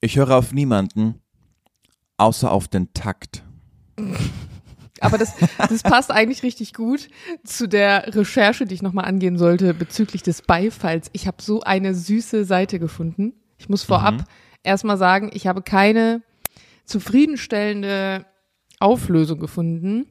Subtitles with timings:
[0.00, 1.20] Ich höre auf niemanden,
[2.16, 3.44] außer auf den Takt.
[5.02, 7.08] Aber das, das passt eigentlich richtig gut
[7.42, 11.10] zu der Recherche, die ich nochmal angehen sollte bezüglich des Beifalls.
[11.14, 13.32] Ich habe so eine süße Seite gefunden.
[13.56, 14.24] Ich muss vorab mhm.
[14.62, 16.22] erstmal sagen, ich habe keine
[16.84, 18.26] zufriedenstellende
[18.78, 20.06] Auflösung gefunden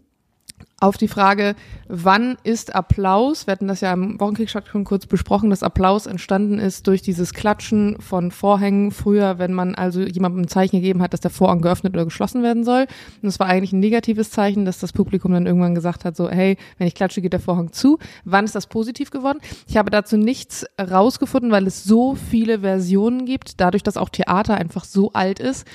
[0.82, 1.56] auf die Frage,
[1.88, 3.48] wann ist Applaus?
[3.48, 7.34] Wir hatten das ja im Wochenkrieg schon kurz besprochen, dass Applaus entstanden ist durch dieses
[7.34, 11.62] Klatschen von Vorhängen früher, wenn man also jemandem ein Zeichen gegeben hat, dass der Vorhang
[11.62, 12.88] geöffnet oder geschlossen werden soll.
[13.22, 16.30] Und es war eigentlich ein negatives Zeichen, dass das Publikum dann irgendwann gesagt hat, so,
[16.30, 18.00] hey, wenn ich klatsche, geht der Vorhang zu.
[18.24, 19.40] Wann ist das positiv geworden?
[19.68, 24.56] Ich habe dazu nichts rausgefunden, weil es so viele Versionen gibt, dadurch, dass auch Theater
[24.56, 25.68] einfach so alt ist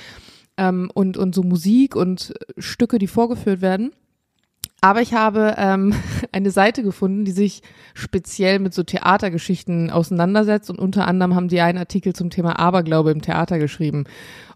[0.57, 3.91] ähm, und, und so Musik und Stücke, die vorgeführt werden
[4.81, 5.93] aber ich habe ähm,
[6.31, 7.61] eine Seite gefunden, die sich
[7.93, 13.11] speziell mit so Theatergeschichten auseinandersetzt und unter anderem haben die einen Artikel zum Thema Aberglaube
[13.11, 14.05] im Theater geschrieben.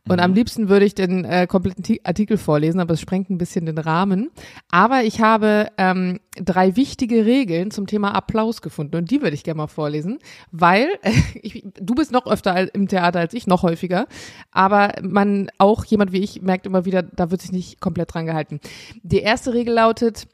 [0.07, 0.23] Und mhm.
[0.23, 3.77] am liebsten würde ich den äh, kompletten Artikel vorlesen, aber es sprengt ein bisschen den
[3.77, 4.29] Rahmen.
[4.69, 9.43] Aber ich habe ähm, drei wichtige Regeln zum Thema Applaus gefunden und die würde ich
[9.43, 10.19] gerne mal vorlesen,
[10.51, 14.07] weil äh, ich, du bist noch öfter im Theater als ich, noch häufiger.
[14.51, 18.25] Aber man, auch jemand wie ich, merkt immer wieder, da wird sich nicht komplett dran
[18.25, 18.59] gehalten.
[19.03, 20.27] Die erste Regel lautet,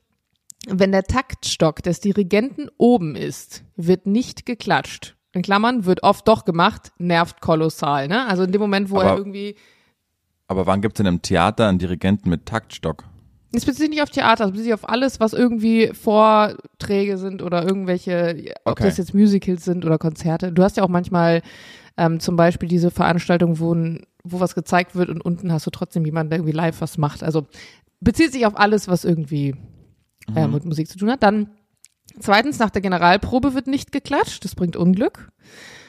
[0.67, 6.45] wenn der Taktstock des Dirigenten oben ist, wird nicht geklatscht in Klammern, wird oft doch
[6.45, 8.25] gemacht, nervt kolossal, ne?
[8.28, 9.55] Also in dem Moment, wo aber, er irgendwie.
[10.47, 13.03] Aber wann gibt es denn im Theater einen Dirigenten mit Taktstock?
[13.52, 17.41] Es bezieht sich nicht auf Theater, es bezieht sich auf alles, was irgendwie Vorträge sind
[17.41, 18.86] oder irgendwelche, ob okay.
[18.86, 20.52] das jetzt Musicals sind oder Konzerte.
[20.52, 21.41] Du hast ja auch manchmal
[21.97, 23.75] ähm, zum Beispiel diese Veranstaltung, wo,
[24.23, 27.23] wo was gezeigt wird und unten hast du trotzdem jemanden, der irgendwie live was macht.
[27.23, 27.47] Also
[28.02, 29.56] bezieht sich auf alles, was irgendwie
[30.36, 30.53] äh, mhm.
[30.53, 31.23] mit Musik zu tun hat.
[31.23, 31.50] Dann
[32.19, 35.30] Zweitens, nach der Generalprobe wird nicht geklatscht, das bringt Unglück.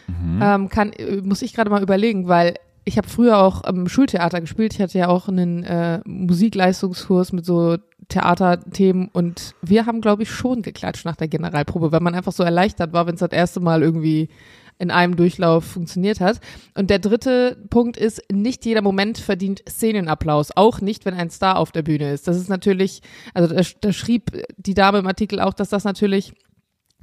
[0.09, 0.41] Mhm.
[0.43, 4.41] Ähm, kann, äh, muss ich gerade mal überlegen, weil ich habe früher auch im Schultheater
[4.41, 4.75] gespielt.
[4.75, 10.31] Ich hatte ja auch einen äh, Musikleistungskurs mit so Theaterthemen und wir haben, glaube ich,
[10.31, 13.59] schon geklatscht nach der Generalprobe, weil man einfach so erleichtert war, wenn es das erste
[13.59, 14.29] Mal irgendwie
[14.78, 16.41] in einem Durchlauf funktioniert hat.
[16.75, 21.59] Und der dritte Punkt ist, nicht jeder Moment verdient Szenenapplaus, auch nicht, wenn ein Star
[21.59, 22.28] auf der Bühne ist.
[22.28, 23.00] Das ist natürlich,
[23.34, 26.32] also da, da schrieb die Dame im Artikel auch, dass das natürlich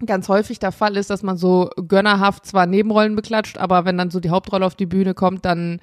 [0.06, 4.12] ganz häufig der Fall ist, dass man so gönnerhaft zwar Nebenrollen beklatscht, aber wenn dann
[4.12, 5.80] so die Hauptrolle auf die Bühne kommt, dann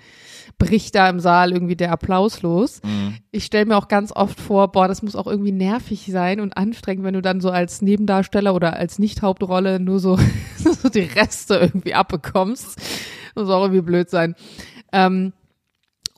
[0.59, 2.81] bricht da im Saal irgendwie der Applaus los.
[2.84, 3.16] Mhm.
[3.31, 6.56] Ich stelle mir auch ganz oft vor, boah, das muss auch irgendwie nervig sein und
[6.56, 10.19] anstrengend, wenn du dann so als Nebendarsteller oder als Nicht-Hauptrolle nur so,
[10.56, 12.78] so die Reste irgendwie abbekommst.
[13.34, 14.34] Das muss auch irgendwie blöd sein.
[14.93, 15.32] Ähm,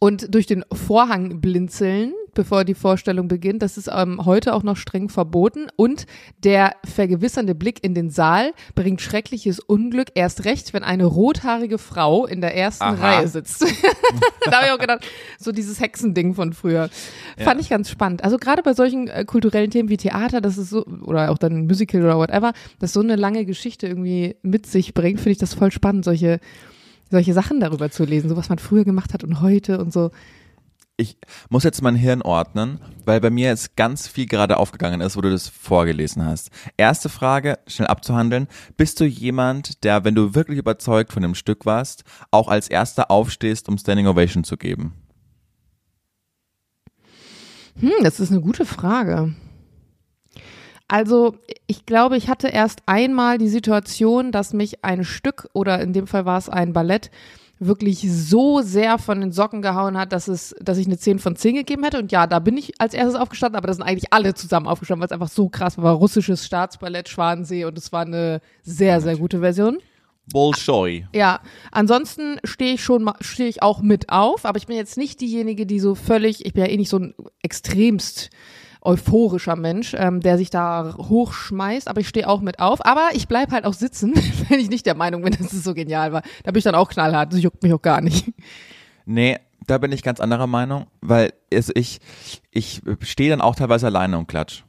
[0.00, 3.62] und durch den Vorhang blinzeln bevor die Vorstellung beginnt.
[3.62, 5.68] Das ist ähm, heute auch noch streng verboten.
[5.76, 6.06] Und
[6.42, 12.26] der vergewissernde Blick in den Saal bringt schreckliches Unglück, erst recht, wenn eine rothaarige Frau
[12.26, 13.16] in der ersten Aha.
[13.16, 13.62] Reihe sitzt.
[14.44, 15.06] da habe ich auch gedacht,
[15.38, 16.90] so dieses Hexending von früher.
[17.38, 17.44] Ja.
[17.44, 18.24] Fand ich ganz spannend.
[18.24, 21.66] Also gerade bei solchen äh, kulturellen Themen wie Theater, das ist so, oder auch dann
[21.66, 25.54] Musical oder whatever, das so eine lange Geschichte irgendwie mit sich bringt, finde ich das
[25.54, 26.40] voll spannend, solche
[27.12, 30.10] solche Sachen darüber zu lesen, so was man früher gemacht hat und heute und so
[31.02, 31.18] ich
[31.50, 35.20] muss jetzt mein Hirn ordnen, weil bei mir jetzt ganz viel gerade aufgegangen ist, wo
[35.20, 36.50] du das vorgelesen hast.
[36.76, 38.48] Erste Frage, schnell abzuhandeln.
[38.76, 43.10] Bist du jemand, der, wenn du wirklich überzeugt von dem Stück warst, auch als erster
[43.10, 44.94] aufstehst, um Standing Ovation zu geben?
[47.78, 49.34] Hm, das ist eine gute Frage.
[50.88, 51.36] Also,
[51.66, 56.06] ich glaube, ich hatte erst einmal die Situation, dass mich ein Stück oder in dem
[56.06, 57.10] Fall war es ein Ballett
[57.66, 61.36] wirklich so sehr von den Socken gehauen hat, dass es, dass ich eine 10 von
[61.36, 61.98] 10 gegeben hätte.
[61.98, 65.00] Und ja, da bin ich als erstes aufgestanden, aber da sind eigentlich alle zusammen aufgestanden,
[65.00, 65.94] weil es einfach so krass war.
[65.94, 69.78] russisches Staatsballett Schwanensee und es war eine sehr, sehr gute Version.
[70.32, 71.06] Bolshoi.
[71.12, 71.40] Ja,
[71.72, 75.66] ansonsten stehe ich schon, stehe ich auch mit auf, aber ich bin jetzt nicht diejenige,
[75.66, 78.30] die so völlig, ich bin ja eh nicht so ein extremst
[78.82, 82.84] euphorischer Mensch, ähm, der sich da hochschmeißt, aber ich stehe auch mit auf.
[82.84, 84.14] Aber ich bleib halt auch sitzen,
[84.48, 86.22] wenn ich nicht der Meinung bin, dass es so genial war.
[86.44, 88.30] Da bin ich dann auch knallhart, das juckt mich auch gar nicht.
[89.04, 92.00] Nee, da bin ich ganz anderer Meinung, weil also ich,
[92.50, 94.64] ich stehe dann auch teilweise alleine und klatsch.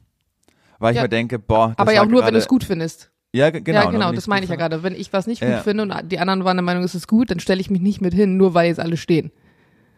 [0.78, 2.64] Weil ja, ich mir denke, boah, das Aber ja auch nur, wenn du es gut
[2.64, 3.10] findest.
[3.32, 3.84] Ja, genau.
[3.84, 4.84] Ja, genau, das meine ich ja gerade.
[4.84, 5.58] Wenn ich was nicht gut ja.
[5.60, 8.00] finde und die anderen waren der Meinung, es ist gut, dann stelle ich mich nicht
[8.00, 9.32] mit hin, nur weil jetzt alle stehen.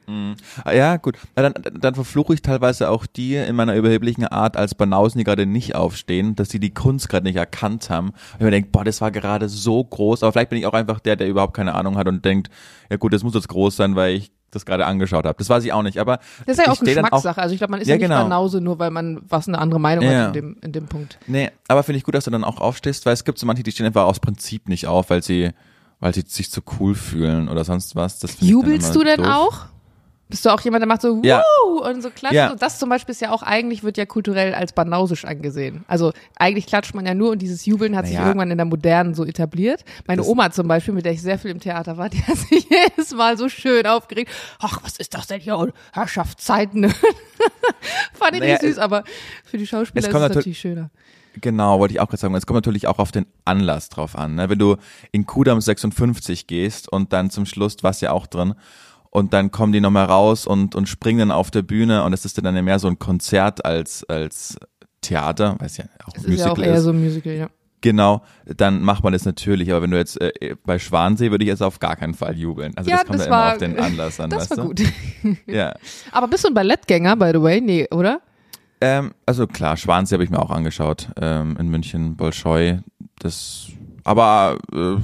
[0.06, 0.37] Mhm.
[0.73, 1.17] Ja, gut.
[1.35, 5.47] Dann, dann verfluche ich teilweise auch die in meiner überheblichen Art als Banausen, die gerade
[5.47, 8.08] nicht aufstehen, dass sie die Kunst gerade nicht erkannt haben.
[8.08, 10.23] Und ich mir denke, boah, das war gerade so groß.
[10.23, 12.50] Aber vielleicht bin ich auch einfach der, der überhaupt keine Ahnung hat und denkt,
[12.91, 15.37] ja gut, das muss jetzt groß sein, weil ich das gerade angeschaut habe.
[15.38, 15.99] Das weiß ich auch nicht.
[15.99, 17.38] Aber das ist ja auch Geschmackssache.
[17.38, 18.23] Auch, also ich glaube, man ist ja, ja nicht genau.
[18.23, 20.29] Banause, nur weil man was eine andere Meinung ja.
[20.29, 21.19] hat in dem, in dem Punkt.
[21.26, 23.62] Nee, aber finde ich gut, dass du dann auch aufstehst, weil es gibt so manche,
[23.62, 25.50] die stehen einfach aus Prinzip nicht auf, weil sie
[26.00, 28.19] weil sie sich zu cool fühlen oder sonst was.
[28.19, 29.26] Das Jubelst du denn doof.
[29.26, 29.67] auch?
[30.28, 31.40] Bist du auch jemand, der macht so ja.
[31.62, 31.84] Woo!
[31.88, 32.34] und so klatscht?
[32.34, 32.50] Ja.
[32.50, 35.84] Und das zum Beispiel ist ja auch eigentlich, wird ja kulturell als banausisch angesehen.
[35.87, 38.19] Also eigentlich klatscht man ja nur und dieses Jubeln hat naja.
[38.19, 39.84] sich irgendwann in der Modernen so etabliert.
[40.06, 42.37] Meine das Oma zum Beispiel, mit der ich sehr viel im Theater war, die hat
[42.37, 44.32] sich jedes Mal so schön aufgeregt.
[44.58, 45.73] Ach, was ist das denn hier?
[45.93, 46.84] Herrschaftszeiten.
[48.12, 49.05] Fand ich naja, nicht süß, aber
[49.44, 50.90] für die Schauspieler ist es natürlich schöner.
[51.40, 52.34] Genau, wollte ich auch gerade sagen.
[52.34, 54.37] Es kommt natürlich auch auf den Anlass drauf an.
[54.37, 54.49] Ne?
[54.49, 54.76] Wenn du
[55.12, 58.55] in Kudam 56 gehst und dann zum Schluss, was ja auch drin,
[59.17, 62.27] und dann kommen die nochmal raus und, und springen dann auf der Bühne und es
[62.27, 64.59] ist dann mehr so ein Konzert als, als
[65.01, 66.45] Theater, weil es ja auch es Musical ist.
[66.45, 66.83] ja auch eher ist.
[66.83, 67.49] so ein Musical, ja.
[67.81, 69.71] Genau, dann macht man das natürlich.
[69.71, 72.77] Aber wenn du jetzt äh, bei Schwansee würde ich jetzt auf gar keinen Fall jubeln.
[72.77, 74.29] Also ja, das kommt das ja war, immer auf den Anlass an.
[74.29, 74.65] Das war du?
[74.65, 74.83] gut.
[75.47, 75.75] ja.
[76.12, 77.62] Aber bist du ein Ballettgänger, by the way?
[77.62, 78.21] Nee, oder?
[78.83, 82.81] Ähm, also klar, Schwansee habe ich mir auch angeschaut ähm, in München, Bolschoi.
[83.21, 83.69] Das,
[84.05, 84.97] aber äh,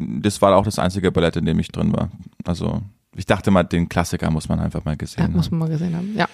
[0.00, 2.10] das war auch das einzige Ballett, in dem ich drin war.
[2.44, 2.82] Also
[3.16, 5.34] ich dachte mal, den Klassiker muss man einfach mal gesehen ja, haben.
[5.34, 6.28] Muss man mal gesehen haben, ja.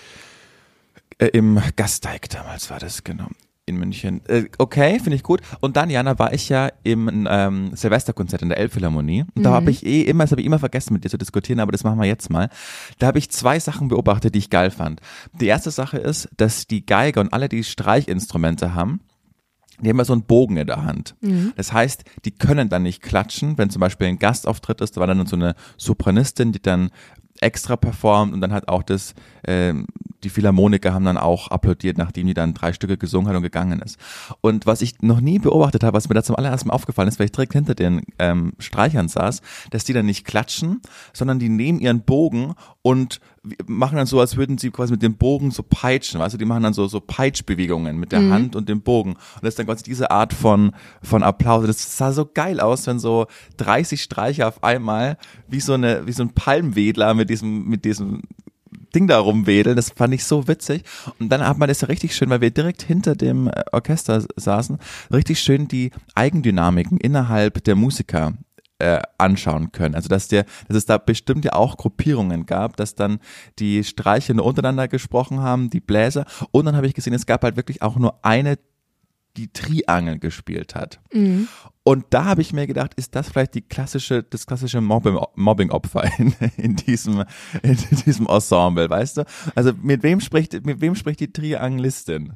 [1.19, 3.29] Äh, Im Gasteig damals war das, genau.
[3.69, 4.21] In München.
[4.29, 5.41] Äh, okay, finde ich gut.
[5.61, 9.23] Und dann, Jana, war ich ja im ähm, Silvesterkonzert in der Elbphilharmonie.
[9.23, 9.43] Und mhm.
[9.43, 11.73] da habe ich eh immer, das habe ich immer vergessen mit dir zu diskutieren, aber
[11.73, 12.49] das machen wir jetzt mal.
[13.01, 15.01] Da habe ich zwei Sachen beobachtet, die ich geil fand.
[15.41, 19.01] Die erste Sache ist, dass die Geiger und alle, die Streichinstrumente haben,
[19.81, 21.15] die haben ja so einen Bogen in der Hand.
[21.21, 21.53] Mhm.
[21.57, 25.07] Das heißt, die können dann nicht klatschen, wenn zum Beispiel ein Gastauftritt ist, da war
[25.07, 26.91] dann so eine Sopranistin, die dann
[27.41, 29.75] extra performt und dann hat auch das, äh,
[30.23, 33.81] die Philharmoniker haben dann auch applaudiert, nachdem die dann drei Stücke gesungen hat und gegangen
[33.81, 33.99] ist.
[34.41, 37.19] Und was ich noch nie beobachtet habe, was mir da zum allerersten Mal aufgefallen ist,
[37.19, 40.81] weil ich direkt hinter den ähm, Streichern saß, dass die dann nicht klatschen,
[41.13, 43.21] sondern die nehmen ihren Bogen und
[43.67, 46.45] machen dann so, als würden sie quasi mit dem Bogen so peitschen, weißt du, die
[46.45, 48.33] machen dann so, so Peitschbewegungen mit der mhm.
[48.33, 49.13] Hand und dem Bogen.
[49.13, 50.73] Und das ist dann quasi diese Art von,
[51.03, 51.67] von Applaus.
[51.67, 53.27] Das sah so geil aus, wenn so
[53.59, 55.19] 30 Streicher auf einmal
[55.49, 58.23] wie so eine, wie so ein Palmwedler mit diesem, mit diesem
[58.95, 59.77] Ding da rumwedeln.
[59.77, 60.83] Das fand ich so witzig.
[61.19, 64.79] Und dann hat man das richtig schön, weil wir direkt hinter dem äh, Orchester saßen,
[65.13, 68.35] richtig schön die Eigendynamiken innerhalb der Musiker
[68.79, 69.95] äh, anschauen können.
[69.95, 73.21] Also dass der, dass es da bestimmt ja auch Gruppierungen gab, dass dann
[73.59, 76.27] die Streicher nur untereinander gesprochen haben, die Bläser.
[76.51, 78.59] Und dann habe ich gesehen, es gab halt wirklich auch nur eine
[79.37, 81.01] die Triangel gespielt hat.
[81.13, 81.49] Mhm.
[81.89, 86.35] Und da habe ich mir gedacht, ist das vielleicht die klassische, das klassische Mobbing-Opfer in,
[86.57, 87.23] in, diesem,
[87.63, 89.25] in diesem Ensemble, weißt du?
[89.55, 92.33] Also mit wem spricht, mit wem spricht die Triangelistin?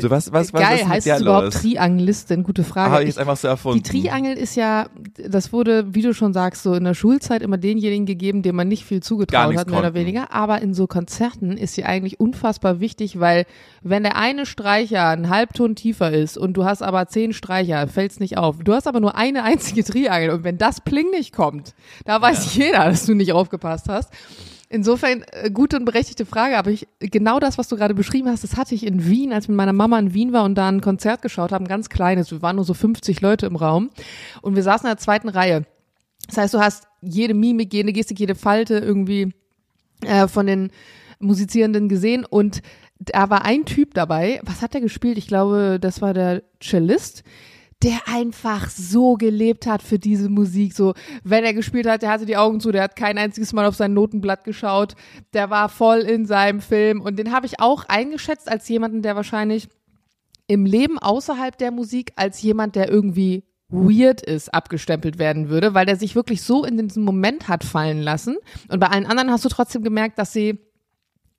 [0.00, 2.42] So, was, was, was Geil, ist heißt es überhaupt Triangelistin?
[2.44, 2.92] Gute Frage.
[2.92, 3.82] Habe ich jetzt einfach so erfunden.
[3.82, 4.86] Die Triangel ist ja,
[5.16, 8.68] das wurde, wie du schon sagst, so in der Schulzeit immer denjenigen gegeben, dem man
[8.68, 10.32] nicht viel zugetraut hat, mehr oder weniger.
[10.32, 13.44] Aber in so Konzerten ist sie eigentlich unfassbar wichtig, weil
[13.82, 18.12] wenn der eine Streicher einen Halbton tiefer ist und du hast aber zehn Streicher, fällt
[18.12, 18.60] es nicht auf.
[18.64, 21.74] Du hast aber nur eine einzige Triangel und wenn das Pling nicht kommt,
[22.06, 22.64] da weiß ja.
[22.64, 24.10] jeder, dass du nicht aufgepasst hast.
[24.74, 28.42] Insofern äh, gute und berechtigte Frage, aber ich, genau das, was du gerade beschrieben hast,
[28.42, 30.80] das hatte ich in Wien, als mit meiner Mama in Wien war und da ein
[30.80, 32.30] Konzert geschaut haben, ganz kleines.
[32.30, 33.90] Wir waren nur so 50 Leute im Raum
[34.40, 35.66] und wir saßen in der zweiten Reihe.
[36.26, 39.34] Das heißt, du hast jede Mimik, jede Gestik, jede Falte irgendwie
[40.06, 40.70] äh, von den
[41.18, 42.62] Musizierenden gesehen und
[42.98, 44.40] da war ein Typ dabei.
[44.42, 45.18] Was hat der gespielt?
[45.18, 47.24] Ich glaube, das war der Cellist
[47.82, 50.72] der einfach so gelebt hat für diese Musik.
[50.74, 50.94] So,
[51.24, 53.74] wenn er gespielt hat, der hatte die Augen zu, der hat kein einziges Mal auf
[53.74, 54.94] sein Notenblatt geschaut.
[55.32, 59.16] Der war voll in seinem Film und den habe ich auch eingeschätzt als jemanden, der
[59.16, 59.68] wahrscheinlich
[60.46, 65.86] im Leben außerhalb der Musik als jemand, der irgendwie weird ist, abgestempelt werden würde, weil
[65.86, 68.36] der sich wirklich so in diesen Moment hat fallen lassen.
[68.68, 70.58] Und bei allen anderen hast du trotzdem gemerkt, dass sie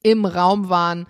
[0.02, 1.06] im Raum waren,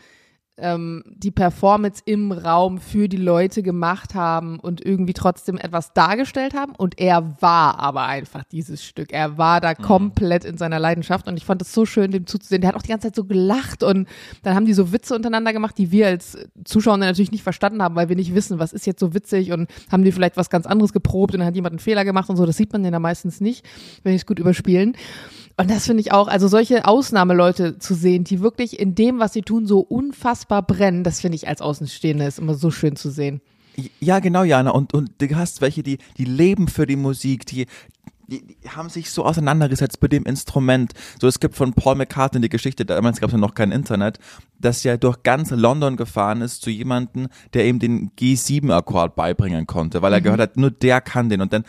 [0.57, 6.53] ähm, die Performance im Raum für die Leute gemacht haben und irgendwie trotzdem etwas dargestellt
[6.53, 6.73] haben.
[6.75, 9.11] Und er war aber einfach dieses Stück.
[9.11, 9.83] Er war da mhm.
[9.83, 12.61] komplett in seiner Leidenschaft und ich fand es so schön, dem zuzusehen.
[12.61, 14.07] Der hat auch die ganze Zeit so gelacht und
[14.43, 17.95] dann haben die so Witze untereinander gemacht, die wir als Zuschauer natürlich nicht verstanden haben,
[17.95, 20.65] weil wir nicht wissen, was ist jetzt so witzig und haben die vielleicht was ganz
[20.67, 22.45] anderes geprobt und dann hat jemand einen Fehler gemacht und so.
[22.45, 23.65] Das sieht man ja da meistens nicht,
[24.03, 24.95] wenn die es gut überspielen.
[25.55, 29.33] Und das finde ich auch, also solche Ausnahmeleute zu sehen, die wirklich in dem, was
[29.33, 33.09] sie tun, so unfassbar brennen, das finde ich als Außenstehende ist immer so schön zu
[33.09, 33.41] sehen.
[33.99, 34.71] Ja, genau, Jana.
[34.71, 37.65] Und, und du hast welche, die, die leben für die Musik, die,
[38.27, 40.93] die, die haben sich so auseinandergesetzt mit dem Instrument.
[41.19, 44.19] So, es gibt von Paul McCartney die Geschichte, damals gab es ja noch kein Internet,
[44.59, 50.01] dass er durch ganz London gefahren ist zu jemandem, der ihm den G7-Akkord beibringen konnte,
[50.01, 50.23] weil er mhm.
[50.23, 51.41] gehört hat, nur der kann den.
[51.41, 51.63] Und dann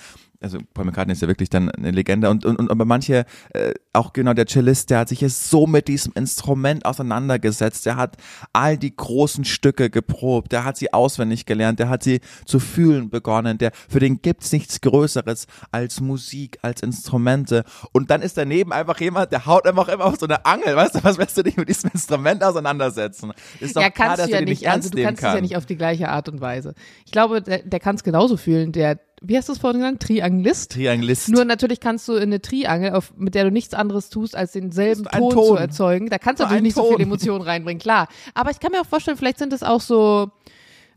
[0.44, 2.28] also Paul McCartney ist ja wirklich dann eine Legende.
[2.28, 3.24] Und, und, und aber manche,
[3.54, 7.96] äh, auch genau der Cellist, der hat sich jetzt so mit diesem Instrument auseinandergesetzt, der
[7.96, 8.18] hat
[8.52, 13.08] all die großen Stücke geprobt, der hat sie auswendig gelernt, der hat sie zu fühlen
[13.08, 17.64] begonnen, der, für den gibt's nichts Größeres als Musik, als Instrumente.
[17.92, 20.96] Und dann ist daneben einfach jemand, der haut einfach immer auf so eine Angel, weißt
[20.96, 23.32] du, was willst du dich mit diesem Instrument auseinandersetzen?
[23.60, 25.64] Ist doch ja, klar, dass du ja nicht, also du kannst es ja nicht auf
[25.64, 26.74] die gleiche Art und Weise.
[27.06, 30.02] Ich glaube, der, der kann es genauso fühlen, der wie hast du es vorhin genannt?
[30.02, 30.72] Triangelist?
[30.72, 31.28] Triangelist.
[31.30, 34.52] Nur natürlich kannst du in eine Triangel, auf, mit der du nichts anderes tust, als
[34.52, 36.10] denselben Ton, Ton, zu erzeugen.
[36.10, 36.84] Da kannst du natürlich nicht Ton.
[36.84, 38.08] so viel Emotionen reinbringen, klar.
[38.34, 40.30] Aber ich kann mir auch vorstellen, vielleicht sind es auch so,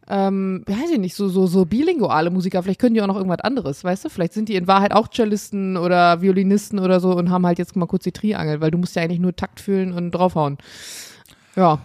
[0.09, 3.41] ähm, weiß ich nicht, so, so, so bilinguale Musiker, vielleicht können die auch noch irgendwas
[3.41, 4.09] anderes, weißt du?
[4.09, 7.75] Vielleicht sind die in Wahrheit auch Cellisten oder Violinisten oder so und haben halt jetzt
[7.75, 10.57] mal kurz die Triangel, weil du musst ja eigentlich nur Takt fühlen und draufhauen.
[11.55, 11.79] Ja.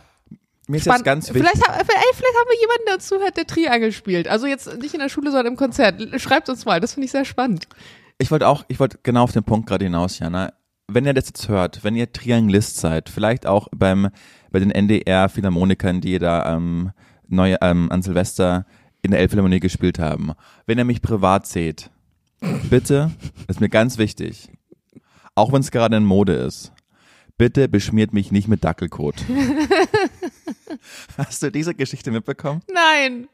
[0.73, 1.43] Mir ist jetzt ganz wichtig.
[1.43, 4.27] Vielleicht, ey, vielleicht haben wir jemanden, der zuhört, der Triangel spielt.
[4.27, 6.01] Also jetzt nicht in der Schule, sondern im Konzert.
[6.19, 7.69] Schreibt uns mal, das finde ich sehr spannend.
[8.17, 10.55] Ich wollte auch, ich wollte genau auf den Punkt gerade hinaus, Jana.
[10.89, 14.09] Wenn ihr das jetzt hört, wenn ihr Triangelist seid, vielleicht auch beim,
[14.51, 16.93] bei den NDR Philharmonikern, die da ähm,
[17.29, 18.65] neu, ähm, an Silvester
[19.03, 20.33] in der Elbphilharmonie gespielt haben,
[20.65, 21.91] wenn ihr mich privat seht,
[22.71, 23.11] bitte,
[23.47, 24.49] das ist mir ganz wichtig,
[25.35, 26.73] auch wenn es gerade in Mode ist,
[27.37, 29.17] bitte beschmiert mich nicht mit Dackelkot.
[31.19, 32.63] Hast du diese Geschichte mitbekommen?
[32.73, 33.29] Nein.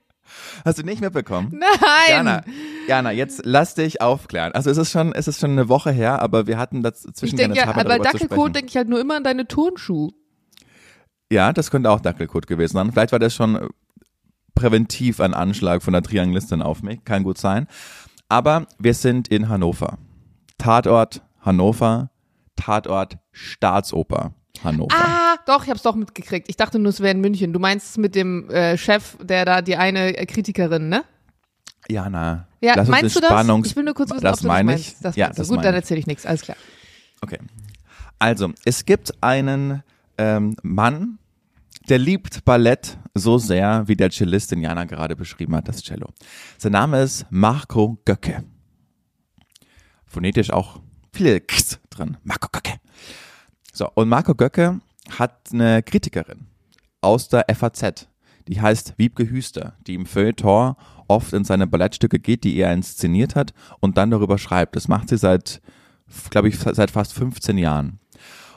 [0.64, 1.58] Hast du nicht mitbekommen?
[1.58, 2.08] Nein.
[2.08, 2.44] Jana,
[2.86, 4.52] Jana, jetzt lass dich aufklären.
[4.52, 7.34] Also es ist schon, es ist schon eine Woche her, aber wir hatten das zwischen
[7.34, 10.10] Ich denke ja, bei Dackelkot denke ich halt nur immer an deine Turnschuhe.
[11.30, 12.92] Ja, das könnte auch Dackelkot gewesen sein.
[12.92, 13.68] Vielleicht war das schon
[14.54, 17.04] präventiv ein Anschlag von der Triangelistin auf mich.
[17.04, 17.66] Kann gut sein.
[18.28, 19.98] Aber wir sind in Hannover.
[20.58, 22.10] Tatort Hannover,
[22.56, 24.34] Tatort Staatsoper.
[24.62, 24.94] Hannover.
[24.96, 26.48] Ah, doch, ich hab's doch mitgekriegt.
[26.48, 27.52] Ich dachte nur, es wäre in München.
[27.52, 31.04] Du meinst es mit dem äh, Chef, der da die eine äh, Kritikerin, ne?
[31.88, 32.46] Ja, na.
[32.60, 33.30] Ja, Lass meinst du das?
[33.30, 34.96] Spannungs ich will nur kurz wissen, das ob du meine das ich.
[35.00, 36.26] Das ja, das Gut, dann erzähle ich nichts.
[36.26, 36.56] Alles klar.
[37.20, 37.38] Okay.
[38.18, 39.84] Also, es gibt einen
[40.18, 41.18] ähm, Mann,
[41.88, 46.08] der liebt Ballett so sehr, wie der Cellistin Jana gerade beschrieben hat, das Cello.
[46.58, 48.44] Sein Name ist Marco Göcke.
[50.06, 50.80] Phonetisch auch
[51.12, 52.16] viele Ks drin.
[52.24, 52.80] Marco Göcke.
[53.78, 54.80] So, und Marco Göcke
[55.20, 56.48] hat eine Kritikerin
[57.00, 58.08] aus der FAZ,
[58.48, 60.74] die heißt Wiebke Hüster, die im Feuilleton
[61.06, 64.74] oft in seine Ballettstücke geht, die er inszeniert hat und dann darüber schreibt.
[64.74, 65.62] Das macht sie seit,
[66.28, 68.00] glaube ich, seit fast 15 Jahren.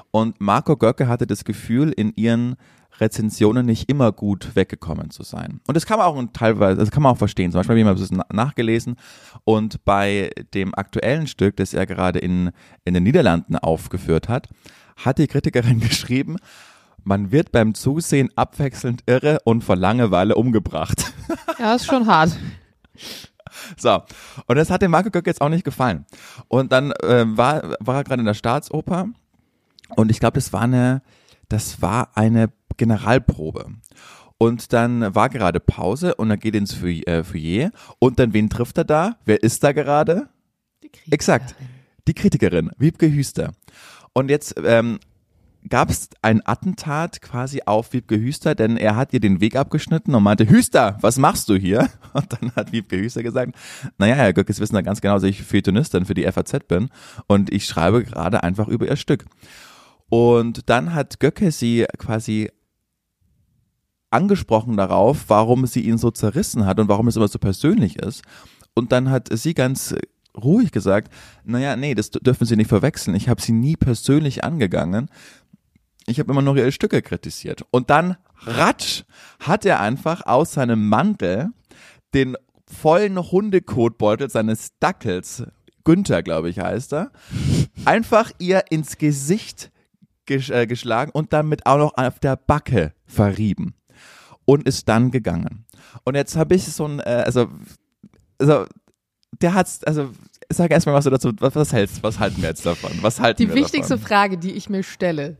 [0.09, 2.55] Und Marco Göcke hatte das Gefühl, in ihren
[2.99, 5.61] Rezensionen nicht immer gut weggekommen zu sein.
[5.67, 7.51] Und das kann man auch teilweise, das kann man auch verstehen.
[7.51, 8.95] Zum Beispiel habe ich mal ein nachgelesen
[9.43, 12.49] und bei dem aktuellen Stück, das er gerade in,
[12.85, 14.49] in den Niederlanden aufgeführt hat,
[14.97, 16.37] hat die Kritikerin geschrieben,
[17.03, 21.13] man wird beim Zusehen abwechselnd irre und vor Langeweile umgebracht.
[21.59, 22.31] Ja, ist schon hart.
[23.77, 24.01] So,
[24.47, 26.05] und das hat dem Marco Göck jetzt auch nicht gefallen.
[26.47, 29.09] Und dann äh, war, war er gerade in der Staatsoper
[29.95, 31.03] und ich glaube, das war eine,
[31.49, 33.65] das war eine Generalprobe.
[34.37, 38.77] Und dann war gerade Pause und er geht ins äh, Foyer und dann wen trifft
[38.79, 39.17] er da?
[39.23, 40.29] Wer ist da gerade?
[40.81, 41.13] Die Kritikerin.
[41.13, 41.55] Exakt.
[42.07, 43.51] Die Kritikerin, Wiebke Hüster.
[44.13, 44.99] Und jetzt ähm,
[45.69, 50.15] gab es ein Attentat quasi auf Wiebke Hüster, denn er hat ihr den Weg abgeschnitten
[50.15, 51.89] und meinte, Hüster, was machst du hier?
[52.13, 53.55] Und dann hat Wiebke Hüster gesagt,
[53.97, 56.89] naja, Herr Göckes wissen da ganz genau, dass ich Feuilletonistin für die FAZ bin
[57.27, 59.25] und ich schreibe gerade einfach über ihr Stück.
[60.09, 62.49] Und dann hat Göcke sie quasi
[64.09, 68.23] angesprochen darauf, warum sie ihn so zerrissen hat und warum es immer so persönlich ist.
[68.73, 69.95] Und dann hat sie ganz
[70.35, 71.11] ruhig gesagt,
[71.43, 73.15] naja, nee, das dürfen Sie nicht verwechseln.
[73.15, 75.09] Ich habe sie nie persönlich angegangen.
[76.07, 77.63] Ich habe immer nur ihre Stücke kritisiert.
[77.71, 79.03] Und dann, ratsch,
[79.39, 81.49] hat er einfach aus seinem Mantel
[82.13, 82.35] den
[82.65, 85.43] vollen Hundekotbeutel seines Dackels,
[85.83, 87.11] Günther, glaube ich, heißt er,
[87.85, 89.71] einfach ihr ins Gesicht
[90.27, 93.75] äh, geschlagen und damit auch noch auf der Backe verrieben
[94.45, 95.65] und ist dann gegangen.
[96.03, 97.49] Und jetzt habe ich so ein, äh, also,
[98.39, 98.65] also
[99.39, 100.09] der hat's, also
[100.49, 102.91] sag erstmal, was du dazu, was, was hältst, was halten wir jetzt davon?
[103.01, 104.07] Was halten die wir wichtigste davon?
[104.07, 105.37] Frage, die ich mir stelle,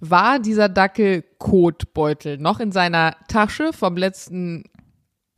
[0.00, 4.64] war dieser Dackel Kotbeutel noch in seiner Tasche vom letzten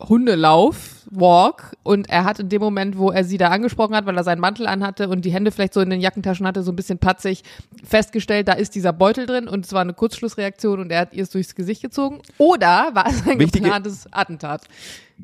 [0.03, 4.17] Hundelauf, Walk und er hat in dem Moment, wo er sie da angesprochen hat, weil
[4.17, 6.75] er seinen Mantel anhatte und die Hände vielleicht so in den Jackentaschen hatte, so ein
[6.75, 7.43] bisschen patzig,
[7.83, 11.23] festgestellt, da ist dieser Beutel drin und es war eine Kurzschlussreaktion und er hat ihr
[11.23, 12.19] es durchs Gesicht gezogen.
[12.37, 14.67] Oder war es ein Wichtige, geplantes Attentat?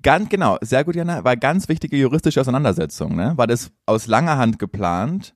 [0.02, 3.16] Ganz genau, sehr gut, Jana, war ganz wichtige juristische Auseinandersetzung.
[3.16, 3.34] Ne?
[3.36, 5.34] War das aus langer Hand geplant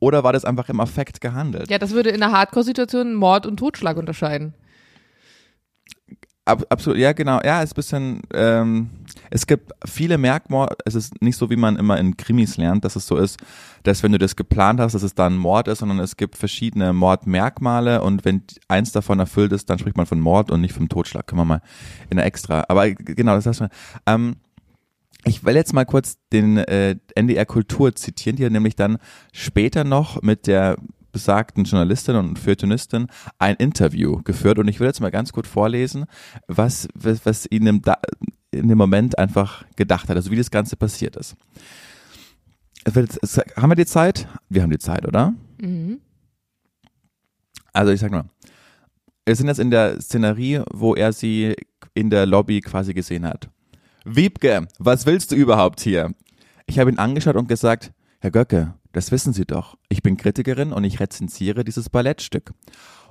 [0.00, 1.70] oder war das einfach im Affekt gehandelt?
[1.70, 4.54] Ja, das würde in einer Hardcore-Situation Mord und Totschlag unterscheiden.
[6.44, 8.90] Ab, absolut, ja genau, ja, ist ein bisschen, ähm,
[9.30, 12.96] es gibt viele Merkmorde, es ist nicht so, wie man immer in Krimis lernt, dass
[12.96, 13.38] es so ist,
[13.84, 16.92] dass wenn du das geplant hast, dass es dann Mord ist, sondern es gibt verschiedene
[16.92, 20.88] Mordmerkmale und wenn eins davon erfüllt ist, dann spricht man von Mord und nicht vom
[20.88, 21.62] Totschlag, können wir mal
[22.10, 23.68] in der extra, aber genau, das heißt schon,
[24.06, 24.34] ähm,
[25.24, 28.98] ich will jetzt mal kurz den äh, NDR Kultur zitieren, die hat nämlich dann
[29.32, 30.76] später noch mit der
[31.12, 33.06] besagten Journalistin und Feuilletonistin
[33.38, 36.06] ein Interview geführt und ich will jetzt mal ganz gut vorlesen,
[36.48, 37.82] was, was, was ihnen
[38.50, 41.36] in dem Moment einfach gedacht hat, also wie das Ganze passiert ist.
[42.86, 44.26] Haben wir die Zeit?
[44.48, 45.34] Wir haben die Zeit, oder?
[45.60, 46.00] Mhm.
[47.72, 48.24] Also ich sag mal,
[49.24, 51.54] wir sind jetzt in der Szenerie, wo er sie
[51.94, 53.48] in der Lobby quasi gesehen hat.
[54.04, 56.12] Wiebke, was willst du überhaupt hier?
[56.66, 59.76] Ich habe ihn angeschaut und gesagt, Herr Göcke, das wissen Sie doch.
[59.88, 62.52] Ich bin Kritikerin und ich rezensiere dieses Ballettstück.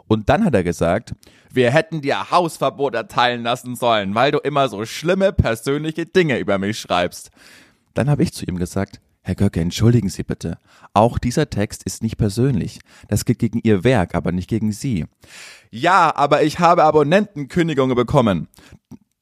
[0.08, 1.14] Und dann hat er gesagt,
[1.52, 6.58] wir hätten dir Hausverbot erteilen lassen sollen, weil du immer so schlimme persönliche Dinge über
[6.58, 7.32] mich schreibst.
[7.94, 10.58] Dann habe ich zu ihm gesagt, Herr Göcke, entschuldigen Sie bitte.
[10.94, 12.80] Auch dieser Text ist nicht persönlich.
[13.08, 15.06] Das geht gegen Ihr Werk, aber nicht gegen Sie.
[15.70, 18.48] Ja, aber ich habe Abonnentenkündigungen bekommen.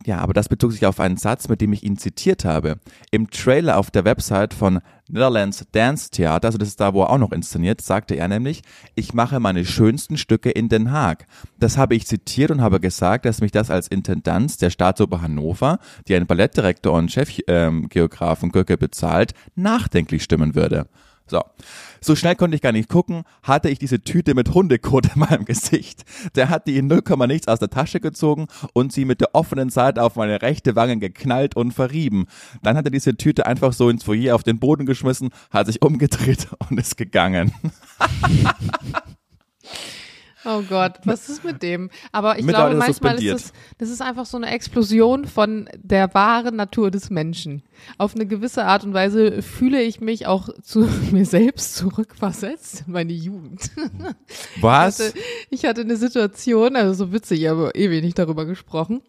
[0.10, 2.80] Ja, aber das bezog sich auf einen Satz, mit dem ich ihn zitiert habe.
[3.12, 7.12] Im Trailer auf der Website von Netherlands Dance Theater, also das ist da, wo er
[7.12, 8.64] auch noch inszeniert, sagte er nämlich,
[8.96, 11.28] ich mache meine schönsten Stücke in Den Haag.
[11.60, 15.78] Das habe ich zitiert und habe gesagt, dass mich das als Intendanz der Staatsoper Hannover,
[16.08, 20.88] die einen Ballettdirektor und Chefgeografen ähm, Göcke bezahlt, nachdenklich stimmen würde.
[21.30, 21.44] So.
[22.02, 25.46] So schnell konnte ich gar nicht gucken, hatte ich diese Tüte mit Hundekot in meinem
[25.46, 26.06] Gesicht.
[26.36, 29.70] Der hat die in 0, nichts aus der Tasche gezogen und sie mit der offenen
[29.70, 32.28] Seite auf meine rechte Wange geknallt und verrieben.
[32.64, 35.82] Dann hat er diese Tüte einfach so ins Foyer auf den Boden geschmissen, hat sich
[35.82, 37.54] umgedreht und ist gegangen.
[40.46, 41.90] Oh Gott, was ist mit dem?
[42.12, 46.56] Aber ich glaube, manchmal ist das, das ist einfach so eine Explosion von der wahren
[46.56, 47.64] Natur des Menschen.
[47.98, 52.94] Auf eine gewisse Art und Weise fühle ich mich auch zu mir selbst zurückversetzt in
[52.94, 53.72] meine Jugend.
[54.62, 55.00] Was?
[55.00, 55.20] Ich hatte,
[55.50, 59.02] ich hatte eine Situation, also so witzig, aber eh wenig darüber gesprochen.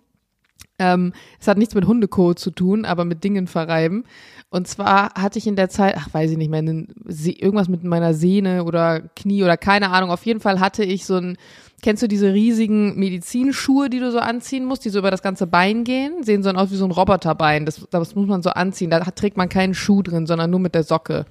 [0.79, 4.05] Ähm, es hat nichts mit Hundekot zu tun, aber mit Dingen verreiben.
[4.49, 8.15] Und zwar hatte ich in der Zeit, ach weiß ich nicht mehr, irgendwas mit meiner
[8.15, 10.11] Sehne oder Knie oder keine Ahnung.
[10.11, 11.37] Auf jeden Fall hatte ich so ein,
[11.83, 15.47] kennst du diese riesigen Medizinschuhe, die du so anziehen musst, die so über das ganze
[15.47, 16.25] Bein gehen?
[16.25, 17.67] Sehen so aus wie so ein Roboterbein.
[17.67, 18.91] Das, das muss man so anziehen.
[18.91, 21.27] Da trägt man keinen Schuh drin, sondern nur mit der Socke.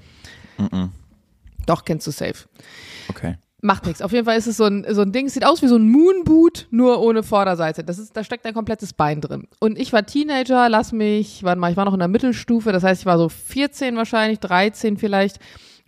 [0.57, 0.89] Mm -mm.
[1.65, 2.47] Doch, kennst du safe.
[3.09, 3.35] Okay.
[3.61, 4.01] Macht nichts.
[4.01, 5.89] Auf jeden Fall ist es so ein, so ein Ding, sieht aus wie so ein
[5.89, 7.83] Moonboot, nur ohne Vorderseite.
[7.83, 9.47] Das ist, da steckt ein komplettes Bein drin.
[9.59, 12.83] Und ich war Teenager, lass mich, warte mal, ich war noch in der Mittelstufe, das
[12.83, 15.39] heißt, ich war so 14 wahrscheinlich, 13 vielleicht.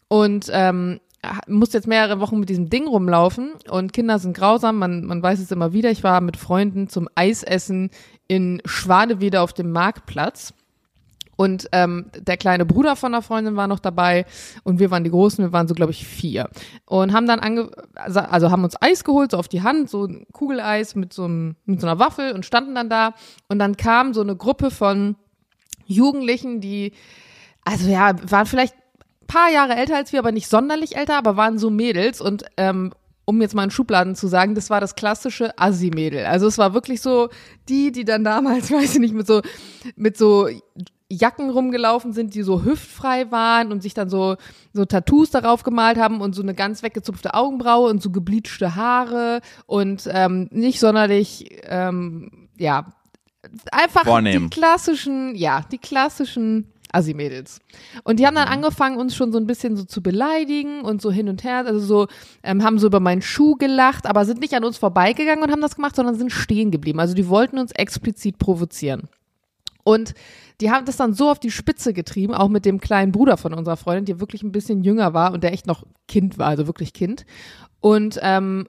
[0.09, 0.99] Und ähm,
[1.47, 5.39] musste jetzt mehrere Wochen mit diesem Ding rumlaufen und Kinder sind grausam, man, man weiß
[5.39, 5.91] es immer wieder.
[5.91, 7.91] Ich war mit Freunden zum Eisessen
[8.27, 10.53] in Schwanewede auf dem Marktplatz
[11.41, 14.27] und ähm, der kleine Bruder von einer Freundin war noch dabei
[14.61, 16.47] und wir waren die Großen, wir waren so, glaube ich, vier.
[16.85, 20.27] Und haben dann ange also haben uns Eis geholt, so auf die Hand, so ein
[20.31, 23.15] Kugeleis mit so, einem, mit so einer Waffel und standen dann da.
[23.49, 25.15] Und dann kam so eine Gruppe von
[25.87, 26.93] Jugendlichen, die,
[27.65, 28.75] also ja, waren vielleicht
[29.25, 32.91] paar Jahre älter als wir, aber nicht sonderlich älter, aber waren so Mädels und ähm,
[33.25, 36.25] um jetzt mal in Schubladen zu sagen, das war das klassische Assi-Mädel.
[36.25, 37.29] Also es war wirklich so
[37.69, 39.41] die, die dann damals, weiß ich nicht, mit so,
[39.95, 40.47] mit so
[41.13, 44.37] Jacken rumgelaufen sind, die so hüftfrei waren und sich dann so,
[44.73, 49.41] so Tattoos darauf gemalt haben und so eine ganz weggezupfte Augenbraue und so gebleachte Haare
[49.65, 52.93] und ähm, nicht sonderlich, ähm, ja,
[53.71, 54.49] einfach Vornehm.
[54.49, 57.59] die klassischen, ja, die klassischen Assi-Mädels.
[58.03, 58.53] Und die haben dann mhm.
[58.53, 61.79] angefangen, uns schon so ein bisschen so zu beleidigen und so hin und her, also
[61.79, 62.07] so,
[62.43, 65.61] ähm, haben so über meinen Schuh gelacht, aber sind nicht an uns vorbeigegangen und haben
[65.61, 66.99] das gemacht, sondern sind stehen geblieben.
[66.99, 69.07] Also die wollten uns explizit provozieren.
[69.83, 70.13] Und
[70.61, 73.53] die haben das dann so auf die Spitze getrieben, auch mit dem kleinen Bruder von
[73.53, 76.67] unserer Freundin, der wirklich ein bisschen jünger war und der echt noch Kind war, also
[76.67, 77.25] wirklich Kind.
[77.79, 78.67] Und ähm,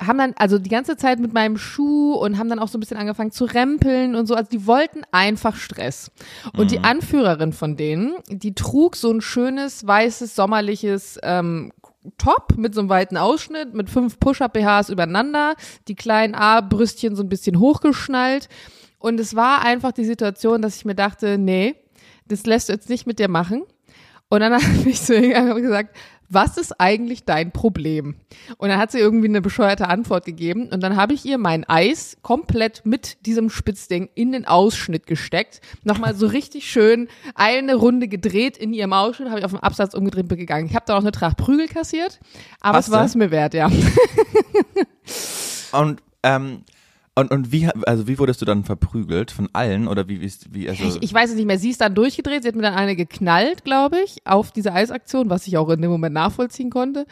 [0.00, 2.80] haben dann also die ganze Zeit mit meinem Schuh und haben dann auch so ein
[2.80, 4.34] bisschen angefangen zu rempeln und so.
[4.34, 6.10] Also die wollten einfach Stress.
[6.56, 6.68] Und mhm.
[6.68, 11.72] die Anführerin von denen, die trug so ein schönes, weißes, sommerliches ähm,
[12.16, 15.54] Top mit so einem weiten Ausschnitt, mit fünf Push-Up-BHs übereinander,
[15.88, 18.48] die kleinen A-Brüstchen so ein bisschen hochgeschnallt
[18.98, 21.76] und es war einfach die Situation, dass ich mir dachte, nee,
[22.26, 23.62] das lässt du jetzt nicht mit dir machen.
[24.28, 25.96] Und dann habe ich zu ihr gesagt,
[26.30, 28.16] was ist eigentlich dein Problem?
[28.58, 31.64] Und dann hat sie irgendwie eine bescheuerte Antwort gegeben und dann habe ich ihr mein
[31.64, 38.08] Eis komplett mit diesem Spitzding in den Ausschnitt gesteckt, nochmal so richtig schön eine Runde
[38.08, 40.66] gedreht in ihrem Ausschnitt, habe ich auf dem Absatz umgedreht gegangen.
[40.66, 42.20] Ich habe da auch eine Tracht Prügel kassiert,
[42.60, 43.70] aber Hast es war es mir wert, ja.
[45.72, 46.62] und ähm,
[47.18, 49.32] Und, und wie, also wie wurdest du dann verprügelt?
[49.32, 49.88] Von allen?
[49.88, 51.58] Oder wie, wie, wie also ich, ich weiß es nicht mehr.
[51.58, 52.42] Sie ist dann durchgedreht.
[52.42, 55.82] Sie hat mir dann eine geknallt, glaube ich, auf diese Eisaktion, was ich auch in
[55.82, 57.06] dem Moment nachvollziehen konnte.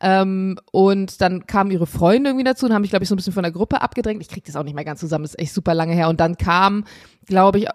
[0.00, 3.18] Ähm, und dann kamen ihre Freunde irgendwie dazu und haben mich, glaube ich, so ein
[3.18, 4.20] bisschen von der Gruppe abgedrängt.
[4.20, 5.22] Ich krieg das auch nicht mehr ganz zusammen.
[5.22, 6.08] Das ist echt super lange her.
[6.08, 6.84] Und dann kam,
[7.26, 7.68] glaube ich,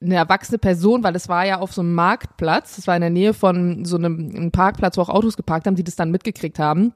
[0.00, 3.10] eine erwachsene Person, weil es war ja auf so einem Marktplatz, das war in der
[3.10, 6.58] Nähe von so einem, einem Parkplatz, wo auch Autos geparkt haben, die das dann mitgekriegt
[6.58, 6.94] haben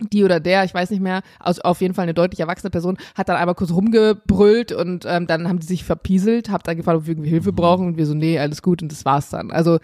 [0.00, 2.98] die oder der, ich weiß nicht mehr, also auf jeden Fall eine deutlich erwachsene Person,
[3.14, 6.98] hat dann einmal kurz rumgebrüllt und ähm, dann haben die sich verpieselt, hab dann gefragt,
[6.98, 9.50] ob wir irgendwie Hilfe brauchen und wir so, nee, alles gut und das war's dann.
[9.50, 9.78] Also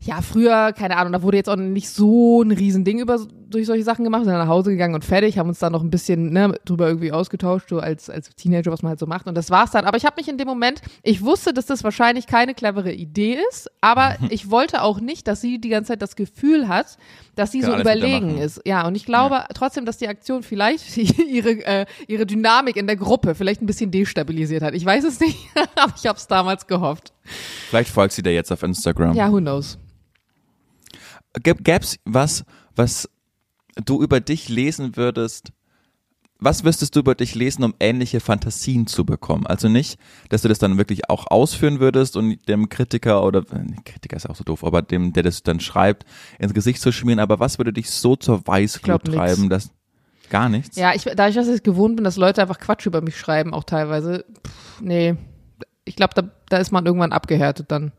[0.00, 3.84] ja, früher, keine Ahnung, da wurde jetzt auch nicht so ein Riesending über, durch solche
[3.84, 6.32] Sachen gemacht, sind dann nach Hause gegangen und fertig, haben uns dann noch ein bisschen
[6.32, 9.50] ne, drüber irgendwie ausgetauscht, so als, als Teenager, was man halt so macht und das
[9.50, 9.84] war's dann.
[9.84, 13.38] Aber ich habe mich in dem Moment, ich wusste, dass das wahrscheinlich keine clevere Idee
[13.50, 16.98] ist, aber ich wollte auch nicht, dass sie die ganze Zeit das Gefühl hat,
[17.34, 18.60] dass sie Kann so überlegen ist.
[18.64, 19.46] Ja, und ich glaube ja.
[19.54, 23.90] trotzdem, dass die Aktion vielleicht ihre, äh, ihre Dynamik in der Gruppe vielleicht ein bisschen
[23.90, 24.74] destabilisiert hat.
[24.74, 25.38] Ich weiß es nicht,
[25.74, 27.12] aber ich habe es damals gehofft.
[27.70, 29.14] Vielleicht folgt sie dir jetzt auf Instagram.
[29.14, 29.78] Ja, who knows.
[31.42, 33.08] Gäbe es was, was
[33.84, 35.52] du über dich lesen würdest?
[36.40, 39.44] Was müsstest du über dich lesen, um ähnliche Fantasien zu bekommen?
[39.46, 43.82] Also nicht, dass du das dann wirklich auch ausführen würdest und dem Kritiker oder äh,
[43.84, 46.04] Kritiker ist auch so doof, aber dem, der das dann schreibt,
[46.38, 47.18] ins Gesicht zu schmieren.
[47.18, 49.70] Aber was würde dich so zur Weißglut treiben, dass
[50.30, 50.76] gar nichts?
[50.76, 54.24] Ja, ich, dass ich gewohnt bin, dass Leute einfach Quatsch über mich schreiben, auch teilweise.
[54.46, 55.16] Pff, nee,
[55.84, 57.90] ich glaube, da, da ist man irgendwann abgehärtet dann.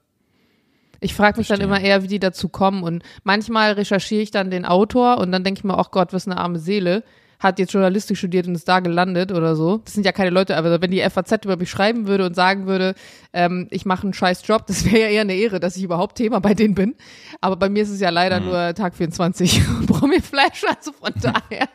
[1.00, 1.68] Ich frage mich Verstehe.
[1.68, 2.84] dann immer eher, wie die dazu kommen.
[2.84, 6.28] Und manchmal recherchiere ich dann den Autor und dann denke ich mir, ach Gott, was
[6.28, 7.04] eine arme Seele.
[7.40, 9.78] Hat jetzt Journalistik studiert und ist da gelandet oder so.
[9.78, 12.68] Das sind ja keine Leute, aber wenn die FAZ über mich schreiben würde und sagen
[12.68, 12.96] würde,
[13.32, 16.18] ähm, ich mache einen scheiß Job, das wäre ja eher eine Ehre, dass ich überhaupt
[16.18, 16.96] Thema bei denen bin.
[17.40, 18.48] Aber bei mir ist es ja leider mhm.
[18.48, 21.70] nur Tag 24 Promi-Flash, also von daher.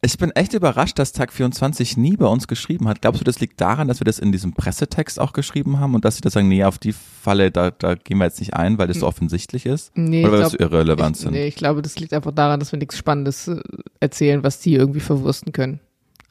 [0.00, 3.02] Ich bin echt überrascht, dass Tag 24 nie bei uns geschrieben hat.
[3.02, 6.04] Glaubst du, das liegt daran, dass wir das in diesem Pressetext auch geschrieben haben und
[6.04, 8.78] dass sie da sagen, nee, auf die Falle, da, da gehen wir jetzt nicht ein,
[8.78, 9.08] weil das so hm.
[9.08, 9.90] offensichtlich ist?
[9.96, 11.32] Nee, Oder weil das so irrelevant ich, sind?
[11.32, 13.60] Nee, ich glaube, das liegt einfach daran, dass wir nichts Spannendes äh,
[13.98, 15.80] erzählen, was die irgendwie verwursten können.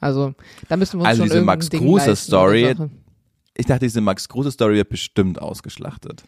[0.00, 0.34] Also,
[0.68, 2.74] da müssen wir uns also schon diese Max Kruse Story,
[3.58, 6.22] ich dachte, diese Max Kruse Story wird bestimmt ausgeschlachtet.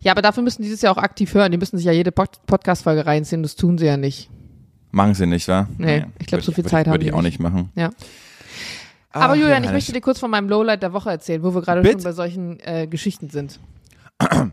[0.00, 1.52] Ja, aber dafür müssen die das ja auch aktiv hören.
[1.52, 3.44] Die müssen sich ja jede Podcast-Folge reinziehen.
[3.44, 4.28] Das tun sie ja nicht.
[4.92, 5.66] Machen sie nicht, wa?
[5.78, 6.06] Nee, nee.
[6.18, 7.70] ich glaube, so viel Zeit ich, haben Würde ich auch nicht machen.
[7.74, 7.90] Ja.
[9.10, 11.84] Aber Julian, ich möchte dir kurz von meinem Lowlight der Woche erzählen, wo wir gerade
[11.84, 13.58] schon bei solchen äh, Geschichten sind.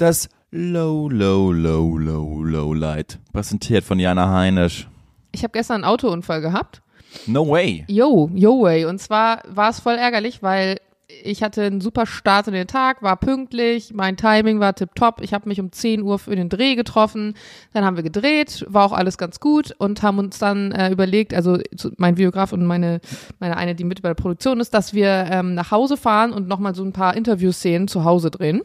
[0.00, 4.88] Das Low, Low, Low, Low, Lowlight, präsentiert von Jana Heinisch.
[5.32, 6.82] Ich habe gestern einen Autounfall gehabt.
[7.26, 7.84] No way.
[7.88, 8.84] Yo, yo way.
[8.84, 10.78] Und zwar war es voll ärgerlich, weil
[11.24, 15.20] ich hatte einen super Start in den Tag, war pünktlich, mein Timing war tipptopp.
[15.20, 17.34] Ich habe mich um 10 Uhr für den Dreh getroffen.
[17.72, 21.34] Dann haben wir gedreht, war auch alles ganz gut und haben uns dann äh, überlegt,
[21.34, 21.58] also
[21.96, 23.00] mein Videograf und meine,
[23.38, 26.48] meine eine, die mit bei der Produktion ist, dass wir ähm, nach Hause fahren und
[26.48, 28.62] nochmal so ein paar Interviewszenen zu Hause drehen.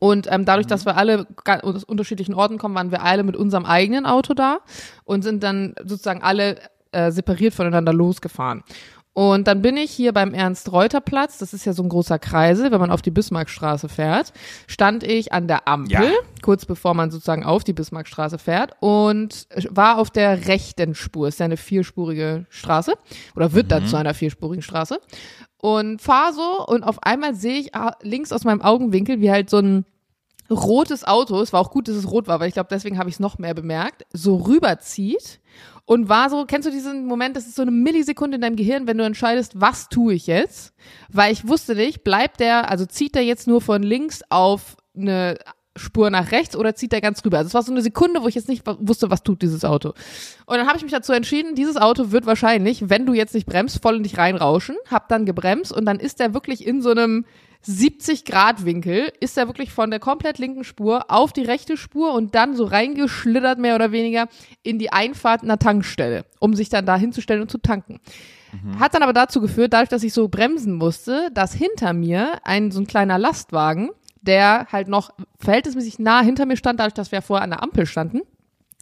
[0.00, 1.26] Und ähm, dadurch, dass wir alle
[1.62, 4.60] aus unterschiedlichen Orten kommen, waren wir alle mit unserem eigenen Auto da
[5.04, 6.56] und sind dann sozusagen alle
[6.92, 8.62] äh, separiert voneinander losgefahren.
[9.18, 12.78] Und dann bin ich hier beim Ernst-Reuter-Platz, das ist ja so ein großer Kreisel, wenn
[12.78, 14.32] man auf die Bismarckstraße fährt,
[14.68, 16.12] stand ich an der Ampel, ja.
[16.40, 21.26] kurz bevor man sozusagen auf die Bismarckstraße fährt und war auf der rechten Spur.
[21.26, 22.94] Ist ja eine vierspurige Straße
[23.34, 23.70] oder wird mhm.
[23.70, 25.00] dann zu einer vierspurigen Straße.
[25.60, 29.50] Und fahr so und auf einmal sehe ich ah, links aus meinem Augenwinkel, wie halt
[29.50, 29.84] so ein
[30.48, 33.08] rotes Auto, es war auch gut, dass es rot war, weil ich glaube, deswegen habe
[33.08, 35.40] ich es noch mehr bemerkt, so rüberzieht
[35.88, 38.86] und war so, kennst du diesen Moment, das ist so eine Millisekunde in deinem Gehirn,
[38.86, 40.74] wenn du entscheidest, was tue ich jetzt?
[41.08, 45.38] Weil ich wusste nicht, bleibt der, also zieht der jetzt nur von links auf eine
[45.78, 47.38] Spur nach rechts oder zieht der ganz rüber?
[47.38, 49.90] Also es war so eine Sekunde, wo ich jetzt nicht wusste, was tut dieses Auto.
[50.46, 53.46] Und dann habe ich mich dazu entschieden, dieses Auto wird wahrscheinlich, wenn du jetzt nicht
[53.46, 54.76] bremst, voll in dich reinrauschen.
[54.90, 57.24] Hab dann gebremst und dann ist der wirklich in so einem
[57.62, 62.14] 70 Grad Winkel ist er wirklich von der komplett linken Spur auf die rechte Spur
[62.14, 64.28] und dann so reingeschlittert mehr oder weniger
[64.62, 68.00] in die Einfahrt einer Tankstelle, um sich dann da hinzustellen und zu tanken.
[68.52, 68.78] Mhm.
[68.78, 72.70] Hat dann aber dazu geführt, dadurch, dass ich so bremsen musste, dass hinter mir ein
[72.70, 73.90] so ein kleiner Lastwagen,
[74.22, 77.86] der halt noch verhältnismäßig nah hinter mir stand, dadurch, dass wir vorher an der Ampel
[77.86, 78.22] standen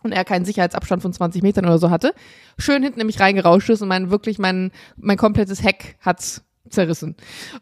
[0.03, 2.15] und er keinen Sicherheitsabstand von 20 Metern oder so hatte,
[2.59, 7.17] schön hinten nämlich reingerauscht ist und mein wirklich mein mein komplettes Heck hat's zerrissen.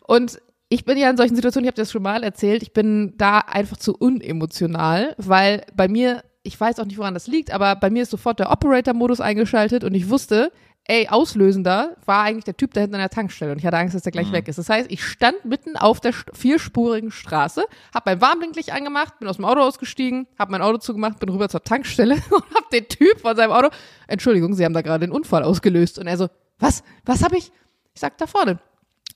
[0.07, 3.15] Und ich bin ja in solchen Situationen, ich habe das schon mal erzählt, ich bin
[3.17, 7.77] da einfach zu unemotional, weil bei mir, ich weiß auch nicht, woran das liegt, aber
[7.77, 10.51] bei mir ist sofort der Operator-Modus eingeschaltet und ich wusste,
[10.87, 13.95] ey, auslösender war eigentlich der Typ da hinten an der Tankstelle und ich hatte Angst,
[13.95, 14.33] dass der gleich mhm.
[14.33, 14.59] weg ist.
[14.59, 19.37] Das heißt, ich stand mitten auf der vierspurigen Straße, habe mein Warnblinklicht angemacht, bin aus
[19.37, 23.21] dem Auto ausgestiegen, habe mein Auto zugemacht, bin rüber zur Tankstelle und habe den Typ
[23.21, 23.69] von seinem Auto,
[24.07, 26.83] Entschuldigung, Sie haben da gerade den Unfall ausgelöst und er so, Was?
[27.05, 27.51] Was habe ich?
[27.95, 28.59] Ich sag, da vorne.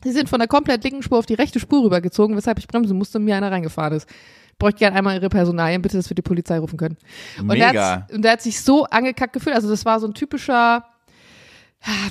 [0.02, 2.96] Sie sind von der komplett linken Spur auf die rechte Spur rübergezogen, weshalb ich bremsen
[2.96, 4.08] musste und mir einer reingefahren ist.
[4.52, 6.96] Ich bräuchte gerne einmal ihre Personalien, bitte, dass wir die Polizei rufen können.
[7.38, 7.72] Und Mega.
[7.72, 9.56] Der hat, und der hat sich so angekackt gefühlt.
[9.56, 10.84] Also das war so ein typischer,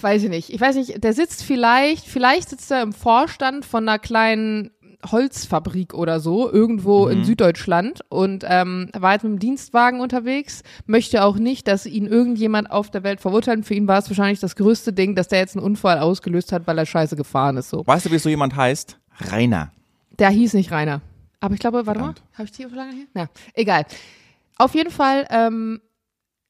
[0.01, 0.49] weiß ich nicht.
[0.51, 4.71] Ich weiß nicht, der sitzt vielleicht, vielleicht sitzt er im Vorstand von einer kleinen
[5.12, 7.12] Holzfabrik oder so, irgendwo Mhm.
[7.12, 12.08] in Süddeutschland und ähm, war jetzt mit dem Dienstwagen unterwegs, möchte auch nicht, dass ihn
[12.08, 13.65] irgendjemand auf der Welt verurteilt.
[13.65, 16.65] Für ihn war es wahrscheinlich das größte Ding, dass der jetzt einen Unfall ausgelöst hat,
[16.65, 17.69] weil er scheiße gefahren ist.
[17.69, 17.86] So.
[17.86, 18.97] Weißt du, wie so jemand heißt?
[19.32, 19.71] Rainer.
[20.17, 21.01] Der hieß nicht Rainer.
[21.39, 22.19] Aber ich glaube, warte Verdammt.
[22.32, 23.06] mal, habe ich die Unterlagen hier?
[23.13, 23.86] Na, egal.
[24.58, 25.80] Auf jeden Fall ähm,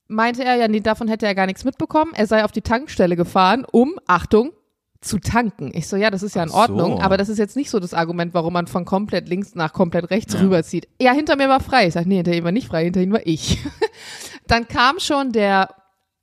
[0.08, 2.12] meinte er, ja, nee, davon hätte er gar nichts mitbekommen.
[2.16, 4.52] Er sei auf die Tankstelle gefahren, um, Achtung,
[5.00, 5.72] zu tanken.
[5.76, 6.60] Ich so, ja, das ist ja in Ach so.
[6.60, 9.72] Ordnung, aber das ist jetzt nicht so das Argument, warum man von komplett links nach
[9.72, 10.40] komplett rechts Ja.
[10.40, 10.88] rüberzieht.
[11.00, 11.88] Ja, hinter mir war frei.
[11.88, 13.60] Ich sag, nee, hinter ihm war nicht frei, hinter ihm war ich.
[14.48, 15.70] Dann kam schon der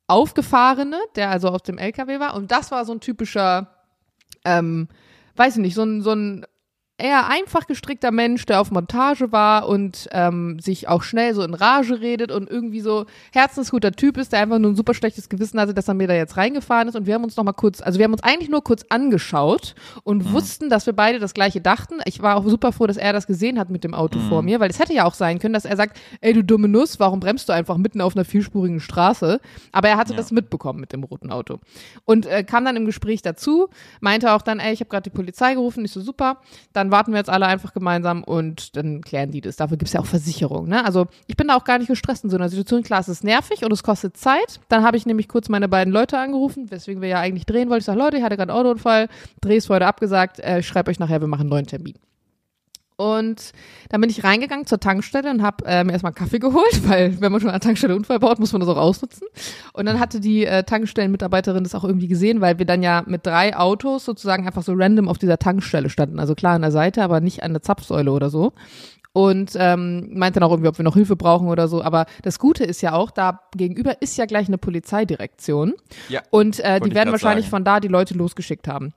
[0.09, 3.69] Aufgefahrene, der also auf dem LKW war, und das war so ein typischer,
[4.45, 4.89] ähm,
[5.37, 6.45] weiß ich nicht, so ein, so ein
[6.97, 11.55] eher einfach gestrickter Mensch, der auf Montage war und ähm, sich auch schnell so in
[11.55, 15.59] Rage redet und irgendwie so herzensguter Typ ist, der einfach nur ein super schlechtes Gewissen
[15.59, 17.81] hatte, dass er mir da jetzt reingefahren ist und wir haben uns noch mal kurz,
[17.81, 21.61] also wir haben uns eigentlich nur kurz angeschaut und wussten, dass wir beide das gleiche
[21.61, 21.97] dachten.
[22.05, 24.61] Ich war auch super froh, dass er das gesehen hat mit dem Auto vor mir,
[24.61, 27.19] weil es hätte ja auch sein können, dass er sagt, ey du dumme Nuss, warum
[27.19, 29.41] bremst du einfach mitten auf einer vierspurigen Straße?
[29.73, 30.17] Aber er hatte Ja.
[30.19, 31.59] das mitbekommen mit dem roten Auto
[32.05, 33.69] und äh, kam dann im Gespräch dazu,
[34.01, 36.39] meinte auch dann, ey, ich habe gerade die Polizei gerufen, nicht so super,
[36.73, 39.57] dann warten wir jetzt alle einfach gemeinsam und dann klären die das.
[39.57, 40.69] Dafür gibt's ja auch Versicherung.
[40.69, 40.85] Ne?
[40.85, 42.83] Also ich bin da auch gar nicht gestresst in so einer Situation.
[42.83, 44.61] Klar, es ist nervig und es kostet Zeit.
[44.69, 47.81] Dann habe ich nämlich kurz meine beiden Leute angerufen, weswegen wir ja eigentlich drehen wollten.
[47.81, 49.09] Ich sage, Leute, ich hatte gerade einen Autounfall,
[49.41, 51.95] Dreh ist heute abgesagt, äh, ich schreibe euch nachher, wir machen einen neuen Termin.
[52.97, 53.51] Und
[53.89, 57.21] dann bin ich reingegangen zur Tankstelle und habe äh, mir erstmal einen Kaffee geholt, weil
[57.21, 59.27] wenn man schon an der Tankstelle Unfall baut, muss man das auch ausnutzen.
[59.73, 63.27] Und dann hatte die äh, Tankstellenmitarbeiterin das auch irgendwie gesehen, weil wir dann ja mit
[63.27, 66.21] drei Autos sozusagen einfach so random auf dieser Tankstelle standen.
[66.21, 68.53] Also klar an der Seite, aber nicht an der Zapfsäule oder so.
[69.13, 71.83] Und ähm, meinte dann auch irgendwie, ob wir noch Hilfe brauchen oder so.
[71.83, 75.75] Aber das Gute ist ja auch, da gegenüber ist ja gleich eine Polizeidirektion.
[76.09, 76.23] Ja.
[76.31, 77.51] Und äh, die werden wahrscheinlich sagen.
[77.51, 78.93] von da die Leute losgeschickt haben.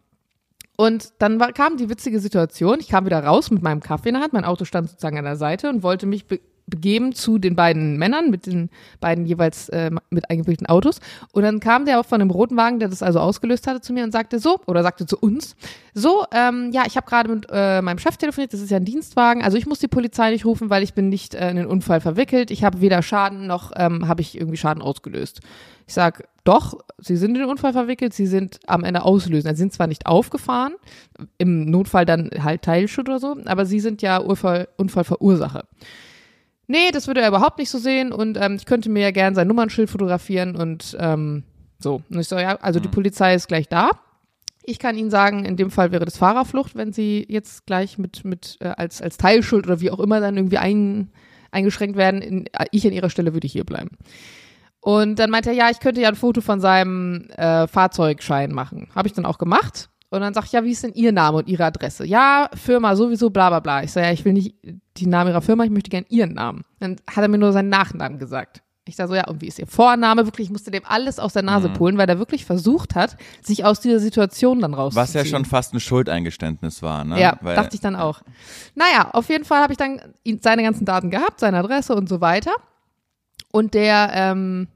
[0.77, 4.13] Und dann war, kam die witzige Situation, ich kam wieder raus mit meinem Kaffee in
[4.13, 7.37] der Hand, mein Auto stand sozusagen an der Seite und wollte mich be begeben zu
[7.37, 10.99] den beiden Männern mit den beiden jeweils äh, mit eingewickelten Autos.
[11.31, 13.93] Und dann kam der auch von dem roten Wagen, der das also ausgelöst hatte, zu
[13.93, 15.55] mir und sagte so, oder sagte zu uns,
[15.93, 18.83] so, ähm, ja, ich habe gerade mit äh, meinem Chef telefoniert, das ist ja ein
[18.83, 21.67] Dienstwagen, also ich muss die Polizei nicht rufen, weil ich bin nicht äh, in den
[21.67, 25.39] Unfall verwickelt, ich habe weder Schaden noch ähm, habe ich irgendwie Schaden ausgelöst.
[25.87, 29.49] Ich sag, doch, Sie sind in den Unfall verwickelt, Sie sind am Ende auslösen.
[29.49, 30.75] Sie sind zwar nicht aufgefahren,
[31.37, 35.65] im Notfall dann halt Teilschutt oder so, aber Sie sind ja Unfall, Unfallverursacher.
[36.67, 39.35] Nee, das würde er überhaupt nicht so sehen und ähm, ich könnte mir ja gern
[39.35, 41.43] sein Nummernschild fotografieren und ähm,
[41.79, 42.01] so.
[42.09, 43.91] Und ich so, ja, also die Polizei ist gleich da.
[44.63, 48.25] Ich kann Ihnen sagen, in dem Fall wäre das Fahrerflucht, wenn Sie jetzt gleich mit,
[48.25, 51.09] mit äh, als, als Teilschuld oder wie auch immer dann irgendwie ein,
[51.51, 52.21] eingeschränkt werden.
[52.21, 53.91] In, äh, ich an Ihrer Stelle würde hier bleiben.
[54.87, 58.87] Und dann meinte er, ja, ich könnte ja ein Foto von seinem äh, Fahrzeugschein machen.
[58.95, 59.89] Habe ich dann auch gemacht.
[60.09, 62.05] Und dann sag ich, ja, wie ist denn Ihr Name und Ihre Adresse?
[62.05, 63.83] Ja, Firma sowieso, bla bla bla.
[63.83, 64.55] Ich sage, ja, ich will nicht
[64.95, 66.61] die Namen Ihrer Firma, ich möchte gern Ihren Namen.
[66.79, 68.63] Dann hat er mir nur seinen Nachnamen gesagt.
[68.85, 70.25] Ich sage so, ja, und wie ist Ihr Vorname?
[70.25, 73.65] Wirklich, ich musste dem alles aus der Nase pullen, weil er wirklich versucht hat, sich
[73.65, 75.03] aus dieser Situation dann rauszuziehen.
[75.03, 77.19] Was ja schon fast ein Schuldeingeständnis war, ne?
[77.19, 78.21] Ja, Weil, dachte ich dann auch.
[78.73, 79.99] Naja, auf jeden Fall habe ich dann
[80.39, 82.51] seine ganzen Daten gehabt, seine Adresse und so weiter.
[83.51, 84.69] Und der, ähm,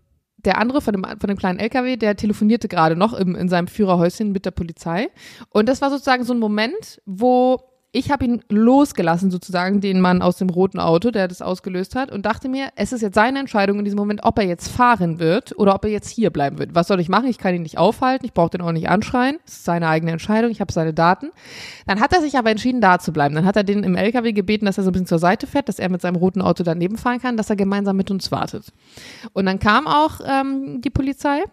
[0.46, 3.68] der andere von dem, von dem kleinen LKW, der telefonierte gerade noch im, in seinem
[3.68, 5.10] Führerhäuschen mit der Polizei.
[5.50, 7.60] Und das war sozusagen so ein Moment, wo
[7.94, 12.10] ich habe ihn losgelassen, sozusagen, den Mann aus dem roten Auto, der das ausgelöst hat,
[12.10, 15.20] und dachte mir, es ist jetzt seine Entscheidung in diesem Moment, ob er jetzt fahren
[15.20, 16.74] wird oder ob er jetzt hier bleiben wird.
[16.74, 17.28] Was soll ich machen?
[17.28, 19.40] Ich kann ihn nicht aufhalten, ich brauche den auch nicht anschreien.
[19.46, 21.32] Es ist seine eigene Entscheidung, ich habe seine Daten.
[21.86, 23.36] Dann hat er sich aber entschieden, da zu bleiben.
[23.36, 25.68] Dann hat er den im LKW gebeten, dass er so ein bisschen zur Seite fährt,
[25.68, 28.72] dass er mit seinem roten Auto daneben fahren kann, dass er gemeinsam mit uns wartet.
[29.34, 31.44] Und dann kam auch ähm, die Polizei.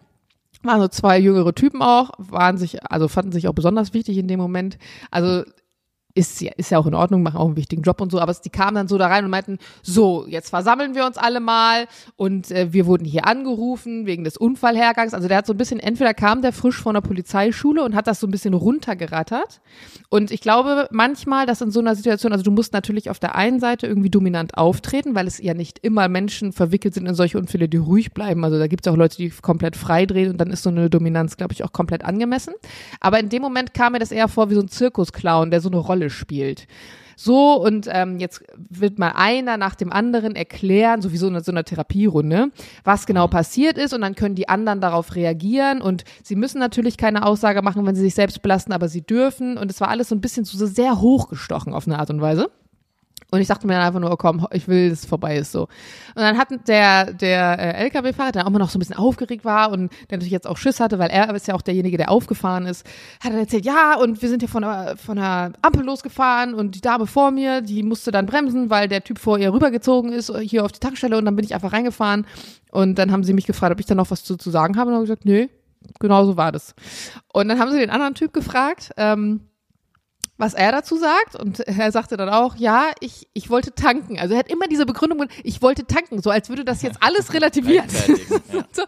[0.62, 4.27] Waren so zwei jüngere Typen auch, waren sich, also fanden sich auch besonders wichtig in
[4.27, 4.77] dem Moment.
[5.12, 5.44] Also
[6.18, 8.35] ist ja, ist ja auch in Ordnung, machen auch einen wichtigen Job und so, aber
[8.35, 11.87] die kamen dann so da rein und meinten, so, jetzt versammeln wir uns alle mal
[12.16, 15.14] und äh, wir wurden hier angerufen wegen des Unfallhergangs.
[15.14, 18.09] Also der hat so ein bisschen, entweder kam der frisch von der Polizeischule und hat
[18.09, 19.61] das so ein bisschen runtergerattert
[20.09, 23.37] und ich glaube manchmal, dass in so einer Situation, also du musst natürlich auf der
[23.37, 27.38] einen Seite irgendwie dominant auftreten, weil es ja nicht immer Menschen verwickelt sind in solche
[27.38, 28.44] Unfälle, die ruhig bleiben.
[28.44, 30.90] Also da gibt es auch Leute, die komplett frei drehen und dann ist so eine
[30.90, 32.54] Dominanz, glaube ich, auch komplett angemessen.
[32.98, 35.68] Aber in dem Moment kam mir das eher vor wie so ein Zirkusclown, der so
[35.68, 36.66] eine Rolle spielt.
[37.16, 41.64] so und ähm, jetzt wird mal einer nach dem anderen erklären, sowieso in so einer
[41.64, 42.51] Therapierunde,
[42.85, 43.31] was genau mhm.
[43.31, 47.62] passiert ist und dann können die anderen darauf reagieren und sie müssen natürlich keine Aussage
[47.62, 50.21] machen, wenn sie sich selbst belasten, aber sie dürfen und es war alles so ein
[50.21, 52.51] bisschen so sehr hochgestochen auf eine Art und Weise.
[53.31, 55.53] Und ich dachte mir dann einfach nur, oh komm, ich will, dass es vorbei ist
[55.53, 55.62] so.
[55.62, 55.69] Und
[56.23, 59.71] dann hat der, der äh, LKW-Fahrer, der auch immer noch so ein bisschen aufgeregt war
[59.71, 62.64] und der natürlich jetzt auch Schiss hatte, weil er ist ja auch derjenige, der aufgefahren
[62.64, 62.87] ist,
[63.21, 66.75] hat dann erzählt, ja, und wir sind hier von der, von der Ampel losgefahren und
[66.75, 70.35] die Dame vor mir, die musste dann bremsen, weil der Typ vor ihr rübergezogen ist,
[70.41, 72.27] hier auf die Tankstelle und dann bin ich einfach reingefahren
[72.71, 74.88] und dann haben sie mich gefragt, ob ich da noch was zu, zu sagen habe
[74.88, 75.49] und dann habe ich gesagt, nö,
[76.01, 76.75] genau so war das.
[77.33, 79.47] Und dann haben sie den anderen Typ gefragt, ähm,
[80.38, 81.35] was er dazu sagt.
[81.35, 84.18] Und er sagte dann auch, ja, ich, ich wollte tanken.
[84.18, 87.35] Also er hat immer diese Begründung, ich wollte tanken, so als würde das jetzt alles
[87.35, 87.87] relativiert.
[88.53, 88.64] ja.
[88.72, 88.83] so,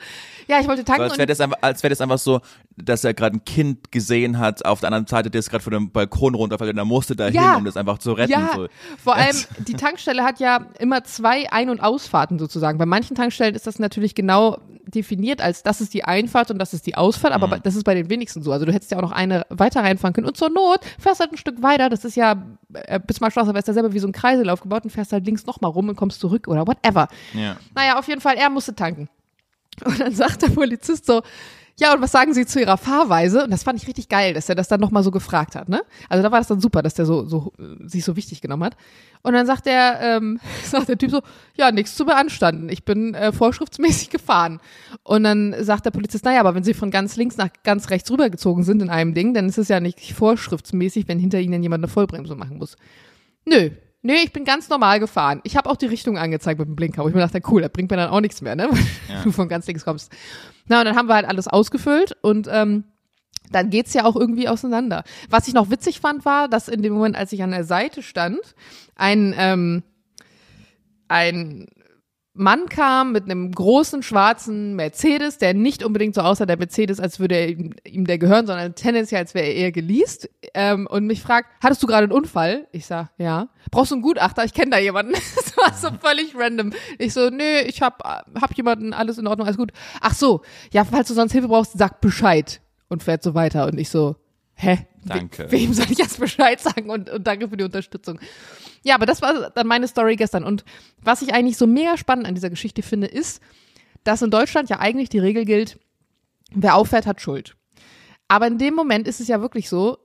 [0.46, 1.02] ja, ich wollte tanken.
[1.02, 2.40] So, als wäre das, einfach, als wär das einfach so,
[2.76, 5.72] dass er gerade ein Kind gesehen hat auf der anderen Seite, der ist gerade von
[5.72, 7.50] dem Balkon runterfällt und er musste da ja.
[7.50, 8.32] hin, um das einfach zu retten.
[8.32, 8.68] Ja, so.
[9.02, 9.36] vor allem
[9.66, 12.78] die Tankstelle hat ja immer zwei Ein- und Ausfahrten sozusagen.
[12.78, 14.58] Bei manchen Tankstellen ist das natürlich genau
[14.90, 17.62] definiert als das ist die Einfahrt und das ist die Ausfahrt, aber mhm.
[17.62, 18.52] das ist bei den wenigsten so.
[18.52, 21.32] Also du hättest ja auch noch eine weiter reinfahren können und zur Not fährst halt
[21.32, 22.36] ein Stück weiter, das ist ja
[22.72, 25.70] äh, Bismarckstraße, ist ja selber wie so ein Kreisel aufgebaut und fährst halt links nochmal
[25.70, 27.08] rum und kommst zurück oder whatever.
[27.34, 27.56] Ja.
[27.74, 29.08] Naja, auf jeden Fall, er musste tanken.
[29.84, 31.22] Und dann sagt der Polizist so,
[31.80, 33.42] ja, und was sagen Sie zu Ihrer Fahrweise?
[33.42, 35.80] Und das fand ich richtig geil, dass er das dann nochmal so gefragt hat, ne?
[36.10, 37.54] Also da war das dann super, dass der so, so
[37.86, 38.76] sich so wichtig genommen hat.
[39.22, 41.22] Und dann sagt der, ähm, sagt der Typ so,
[41.56, 42.68] ja, nichts zu beanstanden.
[42.68, 44.60] Ich bin äh, vorschriftsmäßig gefahren.
[45.04, 48.10] Und dann sagt der Polizist, naja, aber wenn Sie von ganz links nach ganz rechts
[48.10, 51.82] rübergezogen sind in einem Ding, dann ist es ja nicht vorschriftsmäßig, wenn hinter Ihnen jemand
[51.82, 52.76] eine Vollbremsung machen muss.
[53.46, 53.70] Nö,
[54.02, 55.40] Nee, ich bin ganz normal gefahren.
[55.44, 57.70] Ich habe auch die Richtung angezeigt mit dem Blinker, wo ich mir dachte, cool, das
[57.70, 58.68] bringt mir dann auch nichts mehr, ne?
[59.06, 59.22] Wenn ja.
[59.22, 60.10] du von ganz links kommst.
[60.66, 62.84] Na, und dann haben wir halt alles ausgefüllt und ähm,
[63.50, 65.04] dann geht's ja auch irgendwie auseinander.
[65.28, 68.02] Was ich noch witzig fand, war, dass in dem Moment, als ich an der Seite
[68.02, 68.40] stand,
[68.94, 69.82] ein, ähm,
[71.08, 71.68] ein
[72.32, 77.18] Mann kam mit einem großen schwarzen Mercedes, der nicht unbedingt so aussah, der Mercedes, als
[77.18, 81.06] würde er ihm, ihm der gehören, sondern tendenziell, als wäre er eher geleast, ähm, und
[81.06, 82.68] mich fragt, hattest du gerade einen Unfall?
[82.70, 83.48] Ich sag, ja.
[83.72, 84.44] Brauchst du einen Gutachter?
[84.44, 85.12] Ich kenne da jemanden.
[85.36, 86.72] das war so völlig random.
[86.98, 89.72] Ich so, nö, ich hab, hab jemanden, alles in Ordnung, alles gut.
[90.00, 92.60] Ach so, ja, falls du sonst Hilfe brauchst, sag Bescheid.
[92.88, 93.66] Und fährt so weiter.
[93.66, 94.16] Und ich so,
[94.54, 94.86] hä?
[95.04, 95.46] Danke.
[95.50, 96.90] We wem soll ich jetzt Bescheid sagen?
[96.90, 98.18] Und, und danke für die Unterstützung.
[98.82, 100.44] Ja, aber das war dann meine Story gestern.
[100.44, 100.64] Und
[101.02, 103.42] was ich eigentlich so mega spannend an dieser Geschichte finde, ist,
[104.04, 105.78] dass in Deutschland ja eigentlich die Regel gilt,
[106.52, 107.56] wer auffährt, hat Schuld.
[108.28, 109.98] Aber in dem Moment ist es ja wirklich so,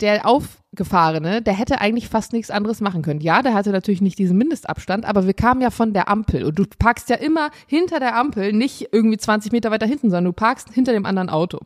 [0.00, 3.20] der Aufgefahrene, der hätte eigentlich fast nichts anderes machen können.
[3.20, 6.58] Ja, der hatte natürlich nicht diesen Mindestabstand, aber wir kamen ja von der Ampel und
[6.58, 10.32] du parkst ja immer hinter der Ampel, nicht irgendwie 20 Meter weiter hinten, sondern du
[10.32, 11.60] parkst hinter dem anderen Auto.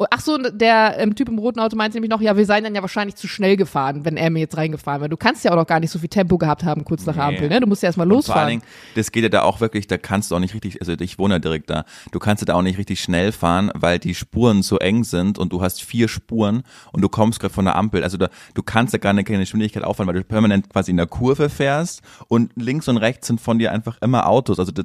[0.00, 2.62] Oh, ach so, der ähm, Typ im roten Auto meinte nämlich noch, ja, wir seien
[2.62, 5.08] dann ja wahrscheinlich zu schnell gefahren, wenn er mir jetzt reingefahren wäre.
[5.08, 7.22] Du kannst ja auch noch gar nicht so viel Tempo gehabt haben kurz nach nee.
[7.22, 7.58] Ampel, ne?
[7.58, 8.34] Du musst ja erstmal losfahren.
[8.34, 8.62] Vor allen Dingen,
[8.94, 11.34] das geht ja da auch wirklich, da kannst du auch nicht richtig, also ich wohne
[11.34, 14.62] ja direkt da, du kannst ja da auch nicht richtig schnell fahren, weil die Spuren
[14.62, 18.04] so eng sind und du hast vier Spuren und du kommst gerade von der Ampel.
[18.04, 20.96] Also da, du kannst ja gar nicht keine Geschwindigkeit auffahren, weil du permanent quasi in
[20.96, 24.60] der Kurve fährst und links und rechts sind von dir einfach immer Autos.
[24.60, 24.84] Also du,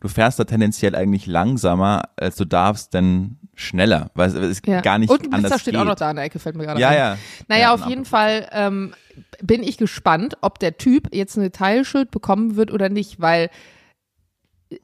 [0.00, 4.80] du fährst da tendenziell eigentlich langsamer, als du darfst, denn schneller, weil ist ja.
[4.80, 5.80] gar nicht Und ein Blitzer steht geht.
[5.80, 6.96] auch noch da an der Ecke, fällt mir gerade ja, ein.
[6.96, 8.94] Ja, Naja, ja, auf jeden Fall ähm,
[9.42, 13.50] bin ich gespannt, ob der Typ jetzt eine Teilschuld bekommen wird oder nicht, weil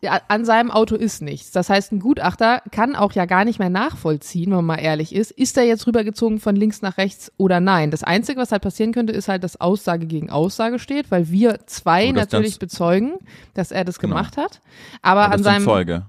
[0.01, 1.51] äh, an seinem Auto ist nichts.
[1.51, 5.15] Das heißt, ein Gutachter kann auch ja gar nicht mehr nachvollziehen, wenn man mal ehrlich
[5.15, 7.91] ist, ist er jetzt rübergezogen von links nach rechts oder nein.
[7.91, 11.67] Das Einzige, was halt passieren könnte, ist halt, dass Aussage gegen Aussage steht, weil wir
[11.67, 13.15] zwei natürlich bezeugen,
[13.55, 14.15] dass er das genau.
[14.15, 14.61] gemacht hat.
[15.03, 16.05] Aber, Aber an seinem Zeuge.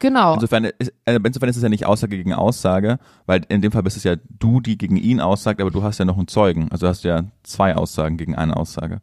[0.00, 0.34] Genau.
[0.34, 3.82] Insofern ist, äh, insofern ist es ja nicht Aussage gegen Aussage, weil in dem Fall
[3.82, 6.68] bist es ja du, die gegen ihn aussagt, aber du hast ja noch einen Zeugen.
[6.70, 9.00] Also hast du ja zwei Aussagen gegen eine Aussage.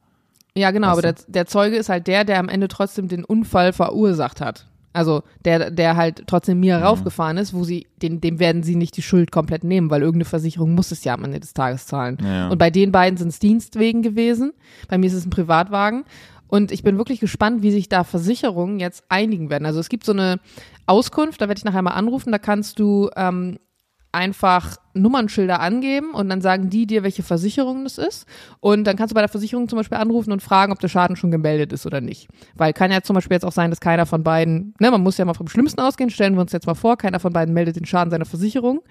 [0.55, 3.73] Ja, genau, aber der, der Zeuge ist halt der, der am Ende trotzdem den Unfall
[3.73, 4.65] verursacht hat.
[4.93, 6.83] Also der, der halt trotzdem mir mhm.
[6.83, 10.25] raufgefahren ist, wo sie, den, dem werden sie nicht die Schuld komplett nehmen, weil irgendeine
[10.25, 12.17] Versicherung muss es ja am Ende des Tages zahlen.
[12.21, 12.49] Ja.
[12.49, 14.51] Und bei den beiden sind es Dienstwegen gewesen.
[14.89, 16.03] Bei mir ist es ein Privatwagen.
[16.51, 19.65] Und ich bin wirklich gespannt, wie sich da Versicherungen jetzt einigen werden.
[19.65, 20.41] Also es gibt so eine
[20.85, 23.57] Auskunft, da werde ich nachher mal anrufen, da kannst du ähm,
[24.11, 28.25] einfach Nummernschilder angeben und dann sagen die dir, welche Versicherung das ist.
[28.59, 31.15] Und dann kannst du bei der Versicherung zum Beispiel anrufen und fragen, ob der Schaden
[31.15, 32.27] schon gemeldet ist oder nicht.
[32.55, 35.17] Weil kann ja zum Beispiel jetzt auch sein, dass keiner von beiden, ne, man muss
[35.17, 37.77] ja mal vom Schlimmsten ausgehen, stellen wir uns jetzt mal vor, keiner von beiden meldet
[37.77, 38.81] den Schaden seiner Versicherung.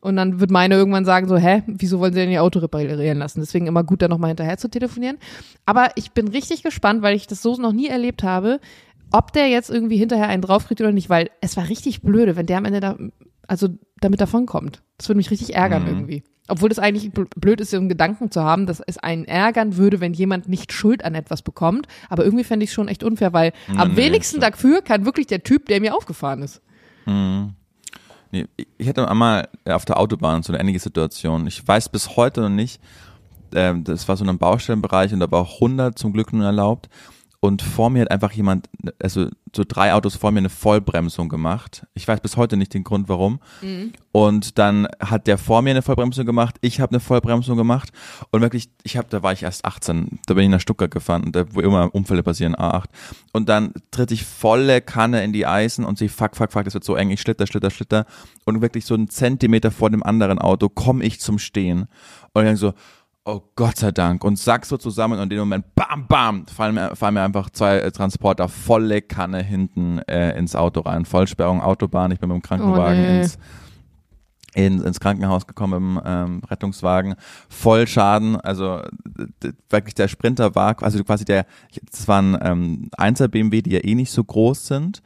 [0.00, 3.18] Und dann wird meine irgendwann sagen so, hä, wieso wollen sie denn ihr Auto reparieren
[3.18, 3.40] lassen?
[3.40, 5.18] Deswegen immer gut, da nochmal hinterher zu telefonieren.
[5.66, 8.60] Aber ich bin richtig gespannt, weil ich das so noch nie erlebt habe,
[9.10, 12.46] ob der jetzt irgendwie hinterher einen draufkriegt oder nicht, weil es war richtig blöde, wenn
[12.46, 12.96] der am Ende da,
[13.48, 13.68] also
[14.00, 14.82] damit davonkommt.
[14.98, 15.88] Das würde mich richtig ärgern mhm.
[15.88, 16.22] irgendwie.
[16.46, 20.00] Obwohl das eigentlich blöd ist, so einen Gedanken zu haben, dass es einen ärgern würde,
[20.00, 21.88] wenn jemand nicht Schuld an etwas bekommt.
[22.08, 25.26] Aber irgendwie fände ich es schon echt unfair, weil nee, am wenigsten dafür kann wirklich
[25.26, 26.62] der Typ, der mir aufgefahren ist.
[27.04, 27.54] Mhm.
[28.30, 28.46] Nee,
[28.76, 31.46] ich hatte einmal auf der Autobahn so eine ähnliche Situation.
[31.46, 32.80] Ich weiß bis heute noch nicht,
[33.52, 36.88] äh, das war so ein Baustellenbereich und da war auch 100 zum Glück nun erlaubt
[37.40, 38.68] und vor mir hat einfach jemand,
[39.00, 41.86] also so drei Autos vor mir eine Vollbremsung gemacht.
[41.94, 43.38] Ich weiß bis heute nicht den Grund, warum.
[43.62, 43.92] Mhm.
[44.10, 47.90] Und dann hat der vor mir eine Vollbremsung gemacht, ich habe eine Vollbremsung gemacht
[48.32, 51.30] und wirklich, ich habe, da war ich erst 18, da bin ich nach Stuttgart gefahren,
[51.30, 52.86] da, wo immer Unfälle passieren, A8.
[53.32, 56.74] Und dann tritt ich volle Kanne in die Eisen und sehe, fuck, fuck, fuck, das
[56.74, 58.06] wird so eng, ich schlitter, schlitter, schlitter.
[58.44, 61.86] Und wirklich so einen Zentimeter vor dem anderen Auto komme ich zum Stehen.
[62.32, 62.74] Und dann so,
[63.28, 66.74] oh Gott sei Dank, und sack so zusammen und in dem Moment, bam, bam, fallen
[66.74, 71.04] mir, fallen mir einfach zwei äh, Transporter volle Kanne hinten äh, ins Auto rein.
[71.04, 73.20] Vollsperrung, Autobahn, ich bin mit dem Krankenwagen oh, nee.
[73.20, 73.38] ins,
[74.54, 77.16] in, ins Krankenhaus gekommen im ähm, Rettungswagen,
[77.50, 78.80] voll Schaden, also
[79.68, 81.44] wirklich der Sprinter war, also quasi der,
[81.90, 85.02] das waren ähm, 1er BMW, die ja eh nicht so groß sind.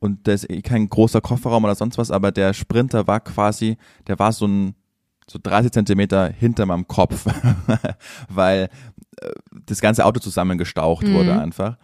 [0.00, 3.78] Und das ist eh kein großer Kofferraum oder sonst was, aber der Sprinter war quasi,
[4.06, 4.74] der war so ein
[5.28, 7.26] so 30 Zentimeter hinter meinem Kopf,
[8.28, 8.68] weil
[9.20, 9.30] äh,
[9.66, 11.14] das ganze Auto zusammengestaucht mhm.
[11.14, 11.76] wurde einfach.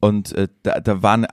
[0.00, 1.26] Und äh, da, da waren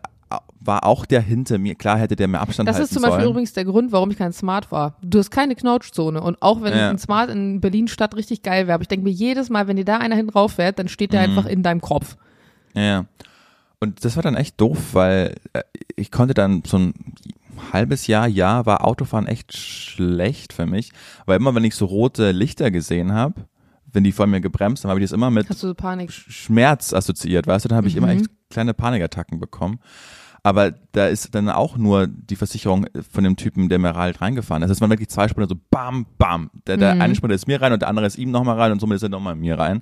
[0.59, 3.31] war auch der hinter mir, klar hätte der mehr Abstand Das ist zum Beispiel sollen.
[3.31, 4.97] übrigens der Grund, warum ich kein Smart war.
[5.01, 6.89] Du hast keine Knautschzone und auch wenn ja.
[6.89, 9.75] ein Smart in Berlin Stadt richtig geil wäre, aber ich denke mir jedes Mal, wenn
[9.75, 11.37] dir da einer hinten rauf fährt, dann steht der mhm.
[11.37, 12.17] einfach in deinem Kopf.
[12.73, 13.05] Ja.
[13.79, 15.63] Und das war dann echt doof, weil äh,
[15.95, 16.93] ich konnte dann so ein
[17.71, 20.91] halbes Jahr, Jahr war Autofahren echt schlecht für mich,
[21.25, 23.45] weil immer wenn ich so rote Lichter gesehen habe,
[23.91, 25.73] wenn die vor mir gebremst haben, habe ich das immer mit so
[26.09, 28.03] Schmerz assoziiert, weißt du, dann habe ich mhm.
[28.03, 29.79] immer echt kleine Panikattacken bekommen.
[30.45, 34.61] Aber da ist dann auch nur die Versicherung von dem Typen, der mir halt reingefahren
[34.61, 34.69] ist.
[34.69, 36.49] Das waren wirklich zwei Sprinter so bam, bam.
[36.67, 37.01] Der, der mhm.
[37.01, 39.03] eine Sprinter ist mir rein und der andere ist ihm nochmal rein und somit ist
[39.03, 39.81] er nochmal mir rein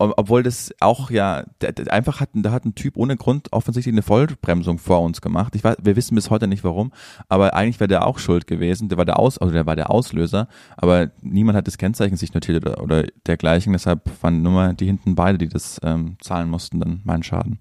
[0.00, 1.44] obwohl das auch ja,
[1.88, 5.54] einfach hat, da hat ein Typ ohne Grund offensichtlich eine Vollbremsung vor uns gemacht.
[5.54, 6.92] Ich weiß, wir wissen bis heute nicht warum,
[7.28, 8.88] aber eigentlich wäre der auch schuld gewesen.
[8.88, 12.32] Der war der Aus, also der war der Auslöser, aber niemand hat das Kennzeichen sich
[12.32, 13.72] notiert oder, oder dergleichen.
[13.72, 17.58] Deshalb waren nur mal die hinten beide, die das ähm, zahlen mussten, dann meinen Schaden.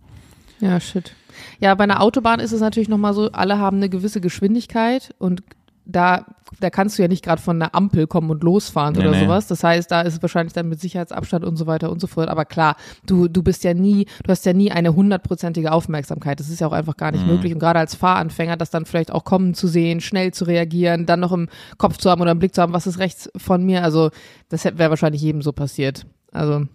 [0.61, 1.13] Ja, shit.
[1.59, 5.43] Ja, bei einer Autobahn ist es natürlich nochmal so, alle haben eine gewisse Geschwindigkeit und
[5.91, 6.25] da,
[6.59, 9.21] da kannst du ja nicht gerade von einer Ampel kommen und losfahren nee, oder nee.
[9.21, 9.47] sowas.
[9.47, 12.29] Das heißt, da ist es wahrscheinlich dann mit Sicherheitsabstand und so weiter und so fort.
[12.29, 12.75] Aber klar,
[13.05, 16.39] du, du bist ja nie, du hast ja nie eine hundertprozentige Aufmerksamkeit.
[16.39, 17.33] Das ist ja auch einfach gar nicht mhm.
[17.33, 17.53] möglich.
[17.53, 21.19] Und gerade als Fahranfänger, das dann vielleicht auch kommen zu sehen, schnell zu reagieren, dann
[21.19, 23.83] noch im Kopf zu haben oder im Blick zu haben, was ist rechts von mir.
[23.83, 24.11] Also,
[24.49, 26.05] das wäre wahrscheinlich jedem so passiert.
[26.31, 26.65] Also,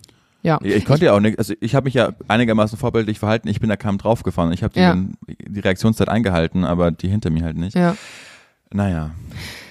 [0.42, 0.58] ja.
[0.62, 3.48] Ich konnte ja auch nicht, also ich habe mich ja einigermaßen vorbildlich verhalten.
[3.48, 4.52] Ich bin da kaum draufgefahren.
[4.52, 4.94] Ich habe die, ja.
[5.26, 7.74] die Reaktionszeit eingehalten, aber die hinter mir halt nicht.
[7.74, 7.96] Ja.
[8.74, 9.12] Naja.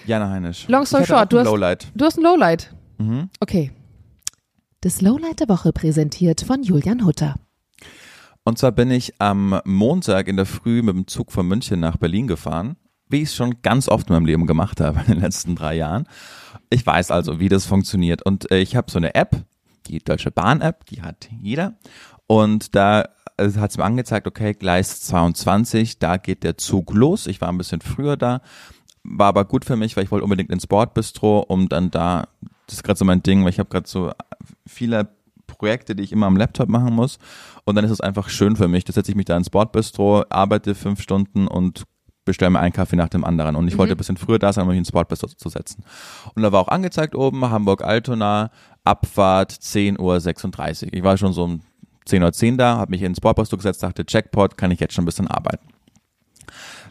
[0.06, 0.66] Jana Heinisch.
[0.70, 1.92] Long story short, du hast, Lowlight.
[1.94, 2.74] du hast ein Lowlight.
[3.00, 3.30] Mhm.
[3.42, 3.72] Okay.
[4.80, 7.36] Das Lowlight der Woche präsentiert von Julian Hutter.
[8.46, 11.98] Und zwar bin ich am Montag in der Früh mit dem Zug von München nach
[11.98, 12.78] Berlin gefahren,
[13.10, 15.76] wie ich es schon ganz oft in meinem Leben gemacht habe in den letzten drei
[15.76, 16.08] Jahren.
[16.70, 18.26] Ich weiß also, wie das funktioniert.
[18.26, 19.36] Und äh, ich habe so eine App,
[19.88, 21.74] die Deutsche Bahn-App, die hat jeder.
[22.26, 27.28] Und da äh, hat es mir angezeigt, okay, Gleis 22, da geht der Zug los.
[27.28, 28.40] Ich war ein bisschen früher da
[29.04, 32.28] war aber gut für mich, weil ich wollte unbedingt ins Bordbistro, um dann da,
[32.68, 34.12] das ist gerade so mein Ding, weil ich habe gerade so
[34.66, 35.10] viele
[35.46, 37.20] Projekte, die ich immer am Laptop machen muss
[37.66, 38.86] und dann ist es einfach schön für mich.
[38.86, 41.84] Da setze ich mich da ins Bordbistro, arbeite fünf Stunden und
[42.26, 43.56] bestelle mir einen Kaffee nach dem anderen.
[43.56, 43.80] Und ich mhm.
[43.80, 45.84] wollte ein bisschen früher da sein, um mich ins Bordbistro zu setzen.
[46.36, 48.52] Und da war auch angezeigt oben, Hamburg-Altona,
[48.86, 50.94] Abfahrt 10.36 Uhr.
[50.94, 51.62] Ich war schon so um
[52.08, 55.06] 10.10 Uhr da, habe mich ins Bordbistro gesetzt, dachte, Checkpot, kann ich jetzt schon ein
[55.06, 55.68] bisschen arbeiten.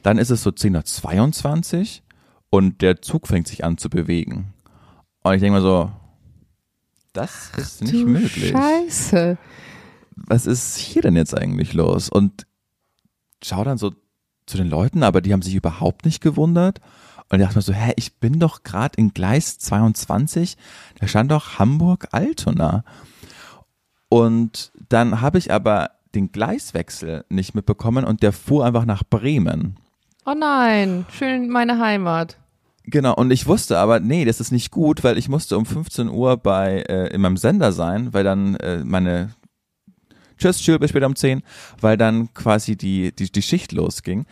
[0.02, 2.02] Dann ist es so 10.22 Uhr
[2.50, 4.52] und der Zug fängt sich an zu bewegen.
[5.22, 5.90] Und ich denke mal so,
[7.12, 8.50] das ist Ach, nicht möglich.
[8.50, 9.38] Scheiße.
[10.16, 12.08] Was ist hier denn jetzt eigentlich los?
[12.08, 12.46] Und
[13.42, 13.92] schau dann so
[14.46, 16.80] zu den Leuten, aber die haben sich überhaupt nicht gewundert.
[17.30, 20.56] Und ich dachte mir so, hä, ich bin doch gerade in Gleis 22,
[21.00, 22.84] da stand doch Hamburg-Altona.
[24.08, 29.76] Und dann habe ich aber den Gleiswechsel nicht mitbekommen und der fuhr einfach nach Bremen.
[30.24, 32.36] Oh nein, schön meine Heimat.
[32.84, 36.08] Genau, und ich wusste aber, nee, das ist nicht gut, weil ich musste um 15
[36.08, 39.30] Uhr bei äh, in meinem Sender sein, weil dann äh, meine
[40.38, 41.42] Tschüss, tschüss, bis später um 10,
[41.80, 44.26] weil dann quasi die, die, die Schicht losging.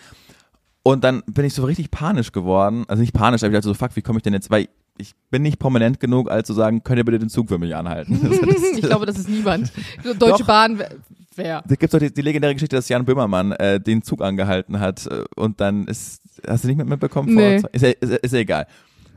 [0.82, 2.84] Und dann bin ich so richtig panisch geworden.
[2.88, 4.68] Also nicht panisch, aber ich dachte so, fuck, wie komme ich denn jetzt, weil
[4.98, 7.74] ich bin nicht prominent genug, als zu sagen, könnt ihr bitte den Zug für mich
[7.76, 8.18] anhalten.
[8.76, 9.72] ich glaube, das ist niemand.
[10.04, 10.46] Deutsche Doch.
[10.46, 10.82] Bahn
[11.36, 11.62] wer?
[11.62, 14.80] Da gibt es doch die, die, legendäre Geschichte, dass Jan Böhmermann äh, den Zug angehalten
[14.80, 17.34] hat äh, und dann ist, hast du nicht mit mitbekommen?
[17.34, 17.62] Nee.
[17.72, 18.66] Ist, ja, ist, ist ja egal.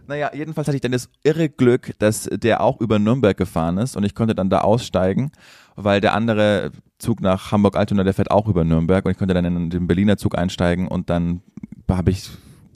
[0.07, 3.95] Naja, jedenfalls hatte ich dann das irre Glück, dass der auch über Nürnberg gefahren ist
[3.95, 5.31] und ich konnte dann da aussteigen,
[5.75, 9.45] weil der andere Zug nach Hamburg-Altona, der fährt auch über Nürnberg und ich konnte dann
[9.45, 11.41] in den Berliner Zug einsteigen und dann
[11.89, 12.29] habe ich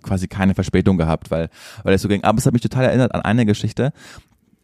[0.04, 1.50] quasi keine Verspätung gehabt, weil,
[1.84, 2.24] weil es so ging.
[2.24, 3.92] Aber es hat mich total erinnert an eine Geschichte,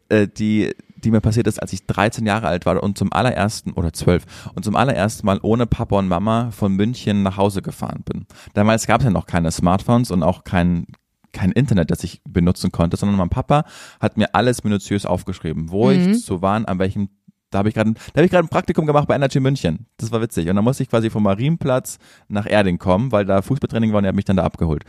[0.10, 3.72] äh, die, die mir passiert ist, als ich 13 Jahre alt war und zum allerersten,
[3.74, 4.26] oder 12,
[4.56, 8.26] und zum allerersten Mal ohne Papa und Mama von München nach Hause gefahren bin.
[8.54, 10.88] Damals gab es ja noch keine Smartphones und auch kein,
[11.32, 13.66] kein Internet, das ich benutzen konnte, sondern mein Papa
[14.00, 16.12] hat mir alles minutiös aufgeschrieben, wo mhm.
[16.12, 17.10] ich zu wann, an welchem
[17.54, 19.86] da habe ich gerade da habe ich gerade ein Praktikum gemacht bei Energy München.
[19.98, 23.44] Das war witzig und dann musste ich quasi vom Marienplatz nach Erding kommen, weil da
[23.44, 24.84] Fußballtraining war und er hat mich dann da abgeholt.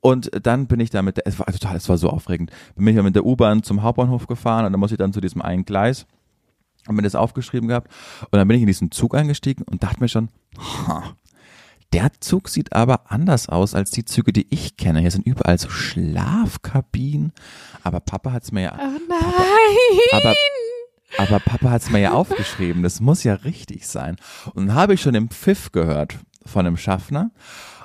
[0.00, 2.50] Und dann bin ich da mit der, es war total, es war so aufregend.
[2.74, 5.42] Bin ich mit der U-Bahn zum Hauptbahnhof gefahren und dann musste ich dann zu diesem
[5.42, 6.06] einen Gleis
[6.88, 7.90] und mir das aufgeschrieben gehabt
[8.30, 11.14] und dann bin ich in diesen Zug eingestiegen und dachte mir schon, ha,
[11.92, 15.00] der Zug sieht aber anders aus als die Züge, die ich kenne.
[15.00, 17.32] Hier sind überall so Schlafkabinen.
[17.82, 18.78] Aber Papa hat es mir ja.
[18.78, 19.98] Oh nein!
[20.12, 20.28] Papa,
[21.18, 22.84] aber, aber Papa hat es mir ja aufgeschrieben.
[22.84, 24.16] Das muss ja richtig sein.
[24.54, 27.32] Und dann habe ich schon den Pfiff gehört von einem Schaffner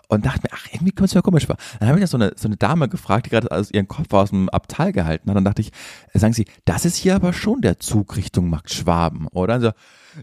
[0.07, 1.57] und dachte mir, ach, irgendwie kommt es mir komisch vor.
[1.79, 4.13] Dann habe ich da so eine, so eine Dame gefragt, die gerade also ihren Kopf
[4.13, 5.35] aus dem Abteil gehalten hat.
[5.35, 5.71] Und dann dachte ich,
[6.13, 9.55] sagen Sie, das ist hier aber schon der Zug Richtung Markt Schwaben, oder?
[9.55, 9.71] Und so,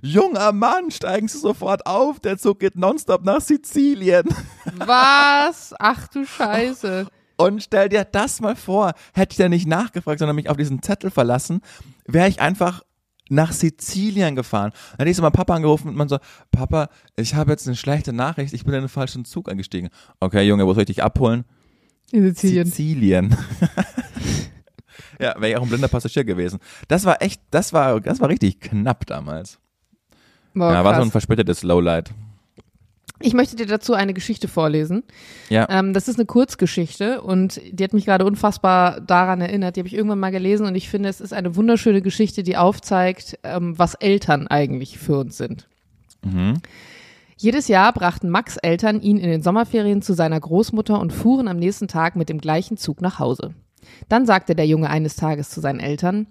[0.02, 4.26] junger Mann, steigen Sie sofort auf, der Zug geht nonstop nach Sizilien.
[4.76, 5.74] Was?
[5.78, 7.06] Ach du Scheiße.
[7.36, 10.82] Und stell dir das mal vor, hätte ich da nicht nachgefragt, sondern mich auf diesen
[10.82, 11.60] Zettel verlassen,
[12.06, 12.82] wäre ich einfach
[13.32, 14.72] nach Sizilien gefahren.
[14.98, 16.18] Dann ist mal Papa angerufen und man so,
[16.50, 19.88] Papa, ich habe jetzt eine schlechte Nachricht, ich bin in den falschen Zug eingestiegen.
[20.20, 21.44] Okay, Junge, wo soll ich dich abholen?
[22.12, 22.66] In Sizilien.
[22.66, 23.36] Sizilien.
[25.18, 26.58] ja, wäre ich auch ein blinder Passagier gewesen.
[26.88, 29.58] Das war echt, das war, das war richtig knapp damals.
[30.54, 32.12] Boah, ja, war so ein verspätetes Lowlight.
[33.22, 35.02] Ich möchte dir dazu eine Geschichte vorlesen.
[35.48, 35.66] Ja.
[35.70, 39.76] Ähm, das ist eine Kurzgeschichte und die hat mich gerade unfassbar daran erinnert.
[39.76, 42.56] Die habe ich irgendwann mal gelesen und ich finde, es ist eine wunderschöne Geschichte, die
[42.56, 45.68] aufzeigt, ähm, was Eltern eigentlich für uns sind.
[46.24, 46.60] Mhm.
[47.36, 51.56] Jedes Jahr brachten Max Eltern ihn in den Sommerferien zu seiner Großmutter und fuhren am
[51.56, 53.54] nächsten Tag mit dem gleichen Zug nach Hause.
[54.08, 56.28] Dann sagte der Junge eines Tages zu seinen Eltern,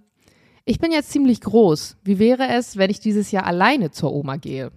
[0.64, 1.98] ich bin jetzt ziemlich groß.
[2.04, 4.72] Wie wäre es, wenn ich dieses Jahr alleine zur Oma gehe?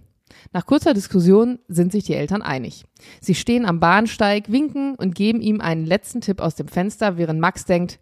[0.53, 2.85] Nach kurzer Diskussion sind sich die Eltern einig.
[3.21, 7.39] Sie stehen am Bahnsteig, winken und geben ihm einen letzten Tipp aus dem Fenster, während
[7.39, 7.99] Max denkt,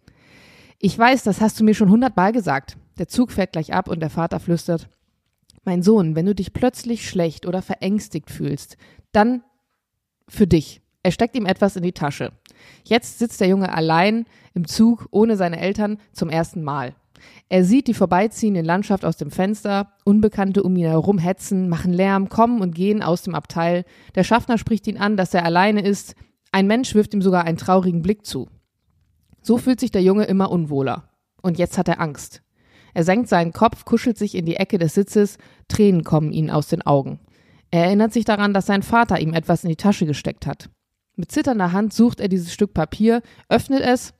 [0.78, 2.76] ich weiß, das hast du mir schon hundertmal gesagt.
[2.98, 4.88] Der Zug fährt gleich ab und der Vater flüstert,
[5.64, 8.76] mein Sohn, wenn du dich plötzlich schlecht oder verängstigt fühlst,
[9.12, 9.42] dann
[10.28, 10.82] für dich.
[11.02, 12.32] Er steckt ihm etwas in die Tasche.
[12.84, 16.94] Jetzt sitzt der Junge allein im Zug ohne seine Eltern zum ersten Mal.
[17.48, 22.28] Er sieht die vorbeiziehende Landschaft aus dem Fenster, Unbekannte um ihn herum hetzen, machen Lärm,
[22.28, 23.84] kommen und gehen aus dem Abteil.
[24.14, 26.14] Der Schaffner spricht ihn an, dass er alleine ist.
[26.52, 28.48] Ein Mensch wirft ihm sogar einen traurigen Blick zu.
[29.42, 31.10] So fühlt sich der Junge immer unwohler.
[31.42, 32.42] Und jetzt hat er Angst.
[32.94, 35.36] Er senkt seinen Kopf, kuschelt sich in die Ecke des Sitzes,
[35.68, 37.18] Tränen kommen ihm aus den Augen.
[37.70, 40.70] Er erinnert sich daran, dass sein Vater ihm etwas in die Tasche gesteckt hat.
[41.16, 44.14] Mit zitternder Hand sucht er dieses Stück Papier, öffnet es.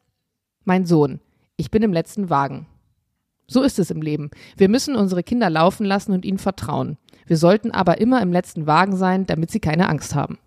[0.65, 1.21] Mein Sohn,
[1.57, 2.67] ich bin im letzten Wagen.
[3.47, 4.31] So ist es im Leben.
[4.57, 6.97] Wir müssen unsere Kinder laufen lassen und ihnen vertrauen.
[7.27, 10.39] Wir sollten aber immer im letzten Wagen sein, damit sie keine Angst haben.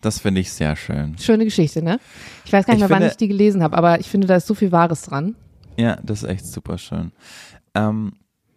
[0.00, 1.18] Das finde ich sehr schön.
[1.18, 2.00] Schöne Geschichte, ne?
[2.44, 4.36] Ich weiß gar nicht mehr, finde, wann ich die gelesen habe, aber ich finde, da
[4.36, 5.36] ist so viel Wahres dran.
[5.76, 7.12] Ja, das ist echt super schön.
[7.74, 8.12] Ähm,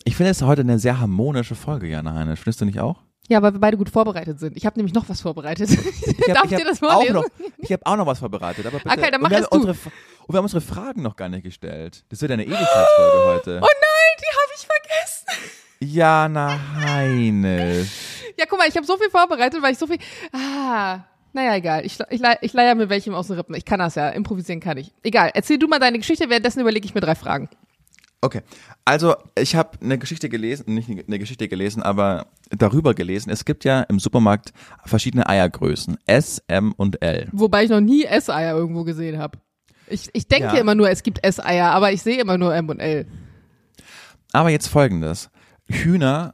[0.05, 2.35] ich finde es heute eine sehr harmonische Folge, Jana Heine.
[2.35, 3.01] Findest du nicht auch?
[3.29, 4.57] Ja, weil wir beide gut vorbereitet sind.
[4.57, 5.69] Ich habe nämlich noch was vorbereitet.
[5.69, 5.77] Ich
[6.29, 7.15] hab, Darf ich, dir das vorlesen?
[7.15, 8.65] Auch noch, ich habe auch noch was vorbereitet.
[8.65, 8.89] Aber bitte.
[8.89, 9.55] Okay, dann mach es du.
[9.55, 12.03] Unsere, und wir haben unsere Fragen noch gar nicht gestellt.
[12.09, 13.59] Das wird eine Ewigkeitsfolge heute.
[13.61, 15.53] Oh nein, die habe ich vergessen.
[15.79, 17.85] Jana Heine.
[18.37, 19.99] Ja, guck mal, ich habe so viel vorbereitet, weil ich so viel.
[20.31, 20.99] Ah,
[21.33, 21.85] naja, egal.
[21.85, 23.55] Ich, ich, ich leier mir welchem aus den Rippen.
[23.55, 24.09] Ich kann das ja.
[24.09, 24.93] Improvisieren kann ich.
[25.01, 25.31] Egal.
[25.33, 26.29] Erzähl du mal deine Geschichte.
[26.29, 27.49] Währenddessen überlege ich mir drei Fragen.
[28.23, 28.39] Okay.
[28.85, 33.29] Also, ich habe eine Geschichte gelesen, nicht eine Geschichte gelesen, aber darüber gelesen.
[33.29, 34.53] Es gibt ja im Supermarkt
[34.85, 35.97] verschiedene Eiergrößen.
[36.05, 37.27] S, M und L.
[37.33, 39.39] Wobei ich noch nie S-Eier irgendwo gesehen habe.
[39.87, 40.61] Ich, ich denke ja.
[40.61, 43.07] immer nur, es gibt S-Eier, aber ich sehe immer nur M und L.
[44.31, 45.29] Aber jetzt folgendes.
[45.65, 46.33] Hühner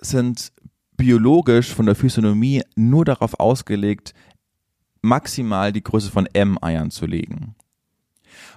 [0.00, 0.50] sind
[0.96, 4.14] biologisch von der Physiognomie nur darauf ausgelegt,
[5.02, 7.54] maximal die Größe von M-Eiern zu legen.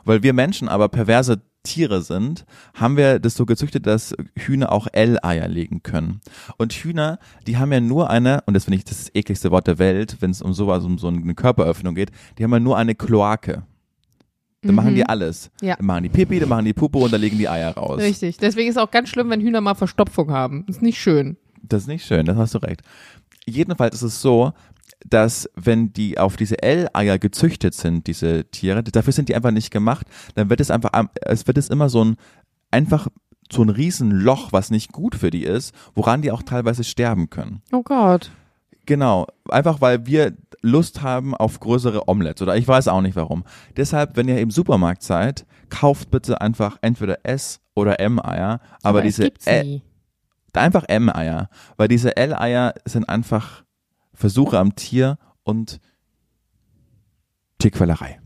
[0.06, 4.88] Weil wir Menschen aber perverse Tiere sind, haben wir das so gezüchtet, dass Hühner auch
[4.92, 6.22] L-Eier legen können.
[6.58, 9.78] Und Hühner, die haben ja nur eine, und das finde ich das ekligste Wort der
[9.78, 12.96] Welt, wenn es um sowas, um so eine Körperöffnung geht, die haben ja nur eine
[12.96, 13.64] Kloake.
[14.62, 14.76] Dann mhm.
[14.76, 15.52] machen die alles.
[15.62, 15.76] Ja.
[15.76, 18.00] Dann machen die Pipi, dann machen die Puppe und dann legen die Eier raus.
[18.00, 18.38] Richtig.
[18.38, 20.64] Deswegen ist es auch ganz schlimm, wenn Hühner mal Verstopfung haben.
[20.68, 21.38] Das ist nicht schön.
[21.62, 22.82] Das ist nicht schön, das hast du recht.
[23.48, 24.54] Jedenfalls ist es so,
[25.10, 29.72] dass wenn die auf diese L-Eier gezüchtet sind, diese Tiere, dafür sind die einfach nicht
[29.72, 30.92] gemacht, dann wird es einfach,
[31.22, 32.16] es wird es immer so ein,
[32.72, 33.08] einfach
[33.52, 37.62] so ein Riesenloch, was nicht gut für die ist, woran die auch teilweise sterben können.
[37.72, 38.32] Oh Gott.
[38.88, 43.44] Genau, einfach weil wir Lust haben auf größere Omelettes oder ich weiß auch nicht warum.
[43.78, 49.02] Deshalb, wenn ihr im Supermarkt seid, kauft bitte einfach entweder S oder M-Eier, aber, aber
[49.02, 49.82] diese L,
[50.54, 53.64] einfach M-Eier, weil diese L-Eier sind einfach
[54.16, 55.80] Versuche am Tier und
[57.60, 58.20] Tierquälerei.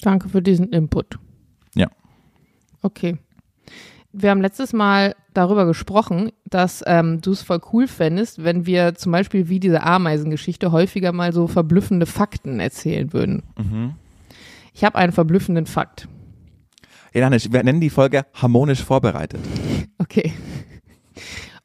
[0.00, 1.18] Danke für diesen Input.
[1.74, 1.90] Ja.
[2.82, 3.18] Okay
[4.12, 8.94] wir haben letztes Mal darüber gesprochen, dass ähm, du es voll cool fändest, wenn wir
[8.94, 13.42] zum Beispiel wie diese Ameisengeschichte häufiger mal so verblüffende Fakten erzählen würden.
[13.56, 13.94] Mhm.
[14.74, 16.08] Ich habe einen verblüffenden Fakt.
[17.12, 19.40] Ja, wir nennen die Folge harmonisch vorbereitet.
[19.98, 20.32] Okay.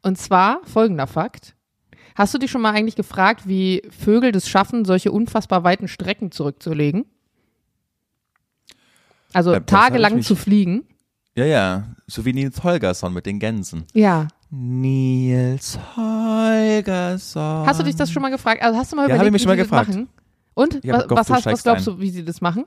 [0.02, 1.55] Und zwar folgender Fakt.
[2.16, 6.32] Hast du dich schon mal eigentlich gefragt, wie Vögel das schaffen, solche unfassbar weiten Strecken
[6.32, 7.04] zurückzulegen?
[9.34, 10.86] Also äh, tagelang zu fliegen?
[11.34, 13.84] Ja, ja, so wie Nils Holgersson mit den Gänsen.
[13.92, 14.28] Ja.
[14.48, 17.66] Nils Holgersson.
[17.66, 18.62] Hast du dich das schon mal gefragt?
[18.62, 19.88] Also hast du mal ja, überlegt, ich mich wie schon mal gefragt.
[19.90, 20.08] Machen?
[20.54, 22.64] Und ja, was, was, hast, was glaubst du, wie sie das machen?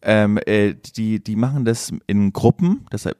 [0.00, 3.18] Ähm, äh, die, die machen das in Gruppen, deshalb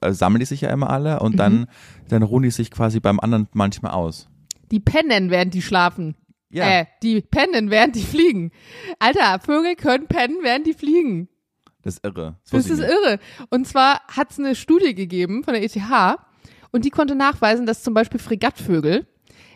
[0.00, 1.36] äh, sammeln die sich ja immer alle und mhm.
[1.36, 1.66] dann,
[2.08, 4.30] dann ruhen die sich quasi beim anderen manchmal aus.
[4.70, 6.16] Die pennen, während die schlafen.
[6.50, 6.80] Ja.
[6.80, 8.52] Äh, die pennen, während die fliegen.
[8.98, 11.28] Alter, Vögel können pennen, während die fliegen.
[11.82, 12.38] Das ist irre.
[12.50, 13.18] Das, das ist irre.
[13.50, 15.76] Und zwar hat es eine Studie gegeben von der ETH
[16.72, 19.06] und die konnte nachweisen, dass zum Beispiel Fregattvögel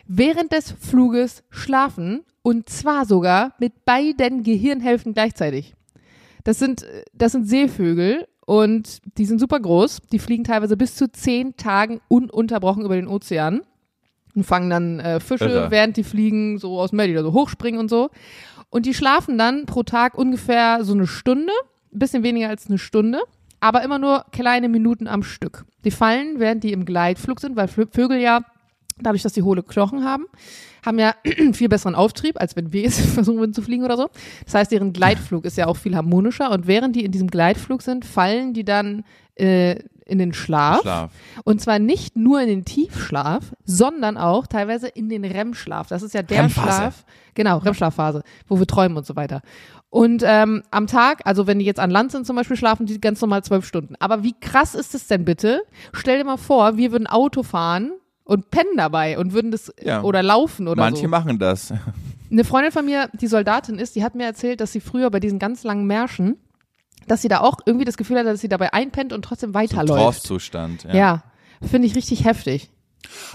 [0.07, 5.75] während des Fluges schlafen und zwar sogar mit beiden Gehirnhälften gleichzeitig.
[6.43, 10.01] Das sind, das sind Seevögel und die sind super groß.
[10.11, 13.61] Die fliegen teilweise bis zu zehn Tagen ununterbrochen über den Ozean
[14.39, 15.71] und fangen dann äh, Fische, Irre.
[15.71, 18.09] während die fliegen, so aus dem Meer, die da so hochspringen und so.
[18.69, 21.51] Und die schlafen dann pro Tag ungefähr so eine Stunde
[21.93, 23.19] ein bisschen weniger als eine Stunde,
[23.59, 25.65] aber immer nur kleine Minuten am Stück.
[25.83, 28.41] Die fallen, während die im Gleitflug sind, weil Vögel ja,
[29.01, 30.25] dadurch, dass sie hohle Knochen haben,
[30.85, 31.15] haben ja
[31.53, 34.09] viel besseren Auftrieb, als wenn wir jetzt versuchen würden zu fliegen oder so.
[34.45, 37.81] Das heißt, deren Gleitflug ist ja auch viel harmonischer und während die in diesem Gleitflug
[37.81, 39.03] sind, fallen die dann
[39.35, 39.79] äh,
[40.09, 40.81] in den Schlaf.
[40.81, 41.11] Schlaf.
[41.43, 45.87] Und zwar nicht nur in den Tiefschlaf, sondern auch teilweise in den REM-Schlaf.
[45.87, 47.05] Das ist ja der REM Schlaf,
[47.35, 49.41] genau, REM-Schlafphase, wo wir träumen und so weiter.
[49.89, 53.01] Und ähm, am Tag, also wenn die jetzt an Land sind zum Beispiel, schlafen die
[53.01, 53.95] ganz normal zwölf Stunden.
[53.99, 55.61] Aber wie krass ist es denn bitte?
[55.93, 57.91] Stell dir mal vor, wir würden Auto fahren
[58.23, 60.03] und pennen dabei und würden das ja.
[60.03, 61.07] oder laufen oder Manche so.
[61.07, 61.73] Manche machen das.
[62.31, 65.19] Eine Freundin von mir, die Soldatin ist, die hat mir erzählt, dass sie früher bei
[65.19, 66.37] diesen ganz langen Märschen,
[67.09, 70.23] dass sie da auch irgendwie das Gefühl hat, dass sie dabei einpennt und trotzdem weiterläuft.
[70.23, 70.35] So.
[70.87, 71.23] Ja, ja
[71.61, 72.69] finde ich richtig heftig.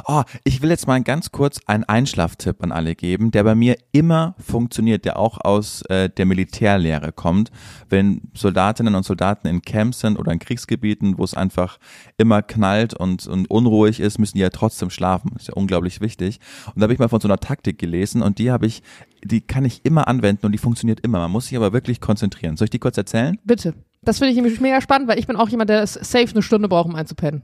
[0.07, 3.77] Oh, ich will jetzt mal ganz kurz einen Einschlaftipp an alle geben, der bei mir
[3.93, 7.51] immer funktioniert, der auch aus äh, der Militärlehre kommt.
[7.89, 11.79] Wenn Soldatinnen und Soldaten in Camps sind oder in Kriegsgebieten, wo es einfach
[12.19, 15.33] immer knallt und, und unruhig ist, müssen die ja trotzdem schlafen.
[15.37, 16.41] Ist ja unglaublich wichtig.
[16.67, 18.83] Und da habe ich mal von so einer Taktik gelesen und die habe ich,
[19.25, 21.19] die kann ich immer anwenden und die funktioniert immer.
[21.21, 22.57] Man muss sich aber wirklich konzentrieren.
[22.57, 23.39] Soll ich die kurz erzählen?
[23.45, 23.75] Bitte.
[24.03, 26.69] Das finde ich nämlich mega spannend, weil ich bin auch jemand, der safe eine Stunde
[26.69, 27.43] braucht, um einzupennen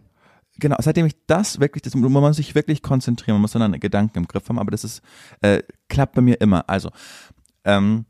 [0.61, 4.19] genau, seitdem ich das wirklich, das, man muss sich wirklich konzentrieren, man muss dann Gedanken
[4.19, 5.03] im Griff haben, aber das ist,
[5.41, 6.69] äh, klappt bei mir immer.
[6.69, 6.91] Also,
[7.65, 8.05] ähm,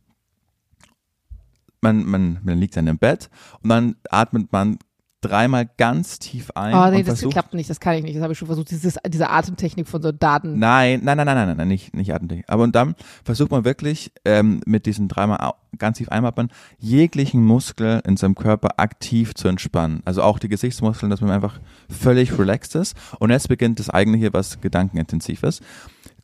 [1.81, 3.31] man, man, man liegt dann im Bett
[3.63, 4.79] und dann atmet man
[5.21, 6.75] dreimal ganz tief ein.
[6.75, 8.17] Oh nee, das versucht, klappt nicht, das kann ich nicht.
[8.17, 10.59] Das habe ich schon versucht, Dieses, diese Atemtechnik von so Daten.
[10.59, 12.47] Nein, nein, nein, nein, nein, nein, nicht, nicht Atemtechnik.
[12.49, 12.95] Aber und dann
[13.25, 18.79] versucht man wirklich ähm, mit diesen dreimal ganz tief einatmen, jeglichen Muskel in seinem Körper
[18.79, 20.03] aktiv zu entspannen.
[20.05, 22.97] Also auch die Gesichtsmuskeln, dass man einfach völlig relaxed ist.
[23.19, 25.63] Und jetzt beginnt das eigentliche, was gedankenintensiv ist.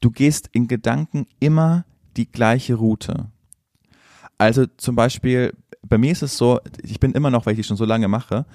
[0.01, 1.85] Du gehst in Gedanken immer
[2.17, 3.27] die gleiche Route.
[4.39, 5.55] Also zum Beispiel,
[5.89, 8.09] bei mir ist es so, ich bin immer noch, weil ich die schon so lange
[8.09, 8.47] mache,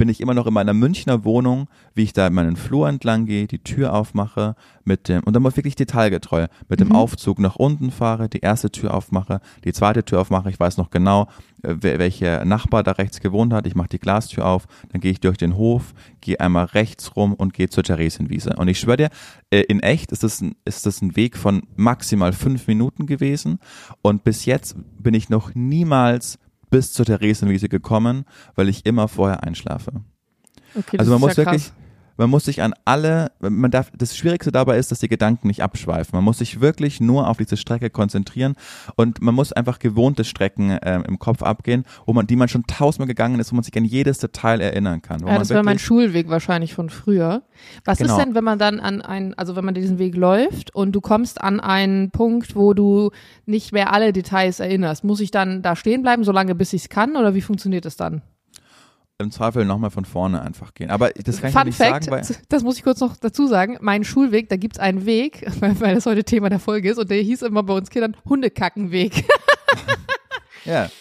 [0.00, 3.26] bin ich immer noch in meiner Münchner Wohnung, wie ich da in meinen Flur entlang
[3.26, 6.96] gehe, die Tür aufmache, mit dem, und dann mal wirklich detailgetreu, mit dem mhm.
[6.96, 10.88] Aufzug nach unten fahre, die erste Tür aufmache, die zweite Tür aufmache, ich weiß noch
[10.88, 11.28] genau,
[11.62, 15.20] äh, welcher Nachbar da rechts gewohnt hat, ich mache die Glastür auf, dann gehe ich
[15.20, 18.56] durch den Hof, gehe einmal rechts rum und gehe zur Theresienwiese.
[18.56, 19.10] Und ich schwöre dir,
[19.50, 23.58] äh, in echt ist das, ein, ist das ein Weg von maximal fünf Minuten gewesen
[24.00, 26.38] und bis jetzt bin ich noch niemals
[26.70, 29.92] bis zur Theresienwiese gekommen, weil ich immer vorher einschlafe.
[30.74, 31.72] Okay, also man muss ja wirklich,
[32.20, 35.62] man muss sich an alle, man darf, das Schwierigste dabei ist, dass die Gedanken nicht
[35.62, 36.14] abschweifen.
[36.14, 38.56] Man muss sich wirklich nur auf diese Strecke konzentrieren
[38.94, 42.64] und man muss einfach gewohnte Strecken ähm, im Kopf abgehen, wo man, die man schon
[42.66, 45.26] tausendmal gegangen ist, wo man sich an jedes Detail erinnern kann.
[45.26, 47.42] Ja, das war mein Schulweg wahrscheinlich von früher.
[47.86, 48.18] Was genau.
[48.18, 51.00] ist denn, wenn man dann an einen, also wenn man diesen Weg läuft und du
[51.00, 53.12] kommst an einen Punkt, wo du
[53.46, 55.04] nicht mehr alle Details erinnerst?
[55.04, 57.96] Muss ich dann da stehen bleiben, solange bis ich es kann oder wie funktioniert es
[57.96, 58.20] dann?
[59.20, 60.90] Im Zweifel nochmal von vorne einfach gehen.
[60.90, 63.46] Aber das kann Fun ich nicht Fact, sagen, weil das muss ich kurz noch dazu
[63.46, 63.76] sagen.
[63.80, 66.98] Mein Schulweg, da gibt es einen Weg, weil, weil das heute Thema der Folge ist
[66.98, 69.24] und der hieß immer bei uns Kindern Hundekackenweg.
[70.64, 70.88] ja.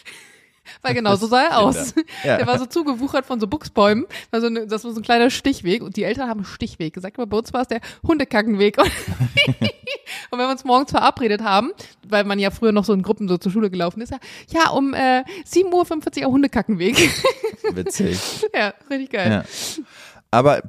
[0.81, 1.93] Weil genau so sah er aus.
[2.23, 2.37] Ja.
[2.37, 4.05] Der war so zugewuchert von so Buchsbäumen.
[4.31, 5.83] War so eine, das war so ein kleiner Stichweg.
[5.83, 8.77] Und die Eltern haben Stichweg gesagt, aber bei uns war es der Hundekackenweg.
[8.77, 8.85] Und,
[9.47, 11.71] und wenn wir uns morgens verabredet haben,
[12.07, 14.19] weil man ja früher noch so in Gruppen so zur Schule gelaufen ist, ja,
[14.49, 16.95] ja um äh, 7.45 Uhr Hundekackenweg.
[17.73, 18.19] Witzig.
[18.53, 19.31] ja, richtig geil.
[19.31, 19.83] Ja.
[20.31, 20.61] Aber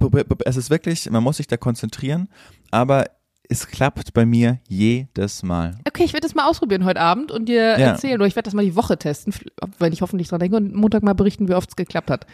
[0.45, 2.29] es ist wirklich, man muss sich da konzentrieren,
[2.71, 3.07] aber
[3.51, 5.76] es klappt bei mir jedes Mal.
[5.86, 7.88] Okay, ich werde das mal ausprobieren heute Abend und dir ja.
[7.88, 8.14] erzählen.
[8.14, 9.34] Oder ich werde das mal die Woche testen,
[9.78, 12.26] wenn ich hoffentlich dran denke und Montag mal berichten, wie oft es geklappt hat.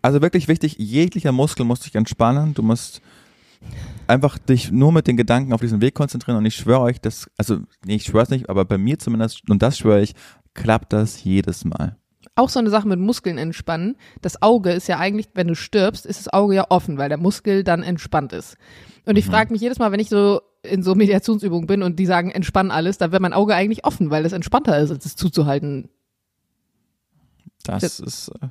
[0.00, 2.54] Also wirklich wichtig, jeglicher Muskel muss sich entspannen.
[2.54, 3.02] Du musst
[4.06, 7.30] einfach dich nur mit den Gedanken auf diesen Weg konzentrieren und ich schwöre euch, dass,
[7.36, 10.14] also nee, ich schwöre es nicht, aber bei mir zumindest, und das schwöre ich,
[10.54, 11.96] klappt das jedes Mal.
[12.34, 13.96] Auch so eine Sache mit Muskeln entspannen.
[14.22, 17.18] Das Auge ist ja eigentlich, wenn du stirbst, ist das Auge ja offen, weil der
[17.18, 18.56] Muskel dann entspannt ist.
[19.04, 19.32] Und ich mhm.
[19.32, 22.70] frage mich jedes Mal, wenn ich so in so Mediationsübungen bin und die sagen, entspann
[22.70, 25.88] alles, da wäre mein Auge eigentlich offen, weil es entspannter ist, als es zuzuhalten.
[27.64, 28.28] Das, das ist.
[28.40, 28.48] Äh,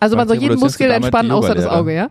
[0.00, 2.10] also man soll jeden Muskel entspannen, außer das Auge, ja?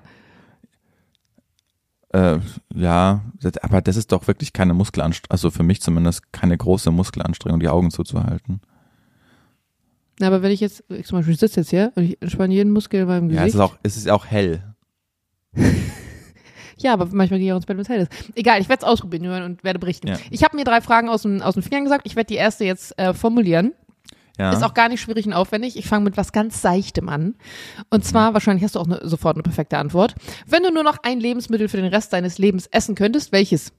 [2.10, 2.40] Äh,
[2.74, 3.22] ja,
[3.62, 7.70] aber das ist doch wirklich keine Muskelanstrengung, also für mich zumindest keine große Muskelanstrengung, die
[7.70, 8.62] Augen zuzuhalten.
[10.20, 12.72] Na, aber wenn ich jetzt, ich zum Beispiel sitze jetzt hier und ich entspanne jeden
[12.72, 13.42] Muskel in meinem Gesicht.
[13.42, 14.73] Ja, es ist auch, es ist auch hell.
[16.84, 18.12] Ja, aber manchmal gehe ich auch ins Bett, wenn es hell ist.
[18.36, 20.08] Egal, ich werde es ausprobieren und werde berichten.
[20.08, 20.18] Ja.
[20.30, 22.06] Ich habe mir drei Fragen aus dem, aus dem Fingern gesagt.
[22.06, 23.74] Ich werde die erste jetzt äh, formulieren.
[24.38, 24.52] Ja.
[24.52, 25.78] Ist auch gar nicht schwierig und aufwendig.
[25.78, 27.36] Ich fange mit was ganz Seichtem an.
[27.90, 28.34] Und zwar, mhm.
[28.34, 30.16] wahrscheinlich hast du auch ne, sofort eine perfekte Antwort.
[30.48, 33.72] Wenn du nur noch ein Lebensmittel für den Rest deines Lebens essen könntest, welches?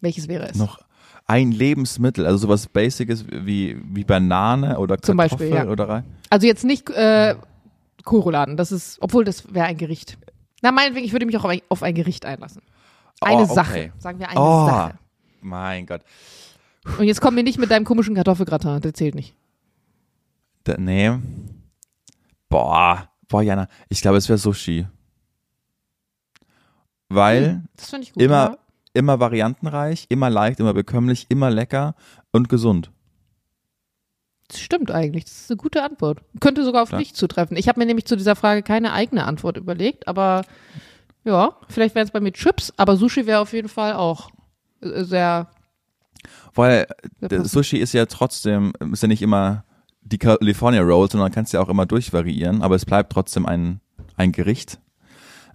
[0.00, 0.56] Welches wäre es?
[0.56, 0.80] Noch
[1.26, 5.66] ein Lebensmittel, also sowas Basices wie, wie Banane oder Kartoffel Zum Beispiel, ja.
[5.66, 6.04] oder rein?
[6.30, 7.36] Also jetzt nicht äh,
[8.04, 10.18] Kohlrouladen, das ist, obwohl das wäre ein Gericht.
[10.62, 12.62] Na, meinetwegen, ich würde mich auch auf ein, Gericht einlassen.
[13.20, 13.54] Eine oh, okay.
[13.54, 13.92] Sache.
[13.98, 14.98] Sagen wir eine oh, Sache.
[15.40, 16.02] Mein Gott.
[16.98, 19.34] Und jetzt komm mir nicht mit deinem komischen Kartoffelgratin, der zählt nicht.
[20.64, 21.12] Da, nee.
[22.48, 23.08] Boah.
[23.28, 24.86] Boah, Jana, ich glaube, es wäre Sushi.
[27.08, 28.58] Weil hm, gut, immer, ja.
[28.94, 31.94] immer variantenreich, immer leicht, immer bekömmlich, immer lecker
[32.30, 32.90] und gesund.
[34.52, 35.24] Das stimmt eigentlich.
[35.24, 36.20] Das ist eine gute Antwort.
[36.38, 36.98] Könnte sogar auf ja.
[36.98, 37.56] dich zutreffen.
[37.56, 40.44] Ich habe mir nämlich zu dieser Frage keine eigene Antwort überlegt, aber
[41.24, 44.28] ja, vielleicht wären es bei mir Chips, aber Sushi wäre auf jeden Fall auch
[44.82, 45.48] äh, sehr.
[46.54, 46.86] Weil
[47.20, 49.64] sehr Sushi ist ja trotzdem, ist ja nicht immer
[50.02, 53.80] die California Roll, sondern kannst ja auch immer durchvariieren, aber es bleibt trotzdem ein,
[54.16, 54.78] ein Gericht.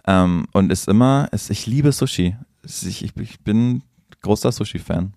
[0.08, 2.36] Ähm, und ist immer, ist, ich liebe Sushi.
[2.64, 3.82] Ich, ich, ich bin
[4.22, 5.12] großer Sushi-Fan.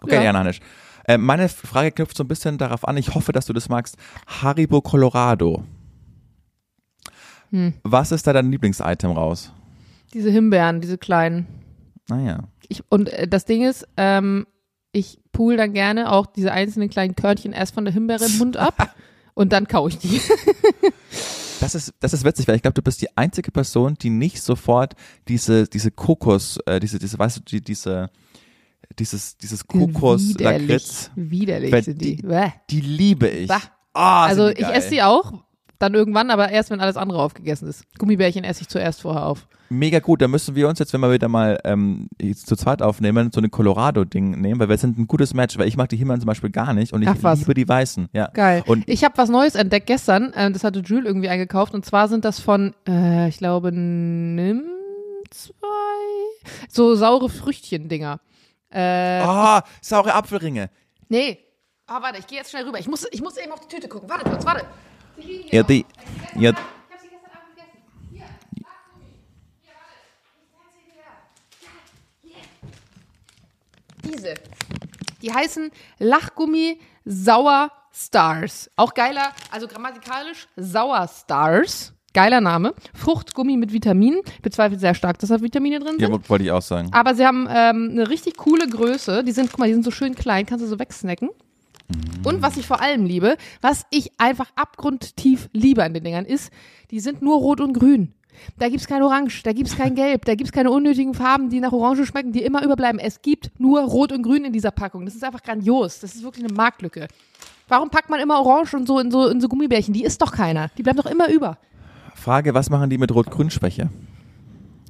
[0.00, 0.22] Okay, ja.
[0.22, 0.60] Jan Hanisch.
[1.10, 3.96] Äh, meine Frage knüpft so ein bisschen darauf an, ich hoffe, dass du das magst.
[4.28, 5.64] Haribo Colorado.
[7.50, 7.74] Hm.
[7.82, 9.52] Was ist da dein Lieblingsitem raus?
[10.14, 11.48] Diese Himbeeren, diese kleinen.
[12.08, 12.44] Naja.
[12.68, 14.46] Ich, und äh, das Ding ist, ähm,
[14.92, 18.56] ich pool dann gerne auch diese einzelnen kleinen Körnchen erst von der Himbeere im Mund
[18.56, 18.94] ab
[19.34, 20.20] und dann kaue ich die.
[21.60, 24.40] Das ist, das ist witzig, weil ich glaube, du bist die einzige Person, die nicht
[24.40, 24.94] sofort
[25.28, 28.08] diese, diese Kokos, äh, diese, diese, weißt du, die, diese,
[28.98, 31.10] dieses, dieses Kokos Lakritz.
[31.14, 32.16] Widerlich sind die.
[32.16, 33.50] Die, die liebe ich.
[33.50, 35.32] Oh, also ich esse sie auch,
[35.80, 37.84] dann irgendwann, aber erst, wenn alles andere aufgegessen ist.
[37.98, 39.48] Gummibärchen esse ich zuerst vorher auf.
[39.70, 43.30] Mega gut, da müssen wir uns jetzt, wenn wir wieder mal ähm, zu zweit aufnehmen,
[43.32, 46.20] so eine Colorado-Ding nehmen, weil wir sind ein gutes Match, weil ich mag die Himbeeren
[46.20, 48.08] zum Beispiel gar nicht und ich Ach, liebe die Weißen.
[48.12, 48.28] Ja.
[48.34, 48.62] Geil.
[48.66, 52.08] Und ich habe was Neues entdeckt gestern, äh, das hatte Jules irgendwie eingekauft und zwar
[52.08, 54.64] sind das von, äh, ich glaube, Nimm
[55.30, 55.54] zwei,
[56.68, 58.20] so saure Früchtchen-Dinger.
[58.70, 60.70] Äh, oh, saure Apfelringe.
[61.08, 61.38] Nee.
[61.86, 62.78] Ah, oh, warte, ich gehe jetzt schnell rüber.
[62.78, 64.08] Ich muss, ich muss eben auf die Tüte gucken.
[64.08, 64.64] Warte kurz, warte.
[65.50, 65.84] Ja, die.
[66.36, 66.52] Ja.
[74.04, 74.34] Diese.
[75.22, 78.70] Die heißen Lachgummi Sauer Stars.
[78.76, 81.92] Auch geiler, also grammatikalisch Sauer Stars.
[82.12, 82.74] Geiler Name.
[82.94, 84.20] Fruchtgummi mit Vitaminen.
[84.42, 86.00] Bezweifelt sehr stark, dass da Vitamine drin sind.
[86.00, 86.88] Ja, wollte ich auch sagen.
[86.92, 89.22] Aber sie haben ähm, eine richtig coole Größe.
[89.24, 91.28] Die sind, guck mal, die sind so schön klein, kannst du so wegsnacken.
[91.88, 92.26] Mm.
[92.26, 96.52] Und was ich vor allem liebe, was ich einfach abgrundtief liebe an den Dingern, ist,
[96.90, 98.12] die sind nur rot und grün.
[98.58, 101.72] Da gibt's kein Orange, da gibt's kein Gelb, da gibt's keine unnötigen Farben, die nach
[101.72, 102.98] Orange schmecken, die immer überbleiben.
[102.98, 105.04] Es gibt nur Rot und Grün in dieser Packung.
[105.04, 106.00] Das ist einfach grandios.
[106.00, 107.08] Das ist wirklich eine Marktlücke.
[107.68, 109.94] Warum packt man immer Orange und so in so, in so Gummibärchen?
[109.94, 110.70] Die isst doch keiner.
[110.76, 111.58] Die bleibt doch immer über.
[112.20, 113.90] Frage, was machen die mit Rot-Grün-Schwäche?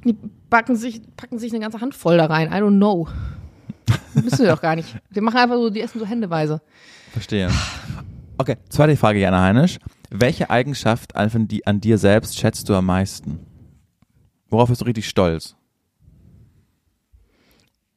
[0.03, 0.15] Die
[0.49, 2.49] packen sich, packen sich eine ganze Handvoll da rein.
[2.49, 3.07] I don't know.
[4.13, 4.97] Wissen wir doch gar nicht.
[5.09, 6.61] Die machen einfach so, die essen so händeweise.
[7.11, 7.49] Verstehe.
[8.37, 9.77] Okay, zweite Frage, Jana Heinisch.
[10.09, 13.39] Welche Eigenschaft an, die, an dir selbst schätzt du am meisten?
[14.49, 15.55] Worauf bist du richtig stolz?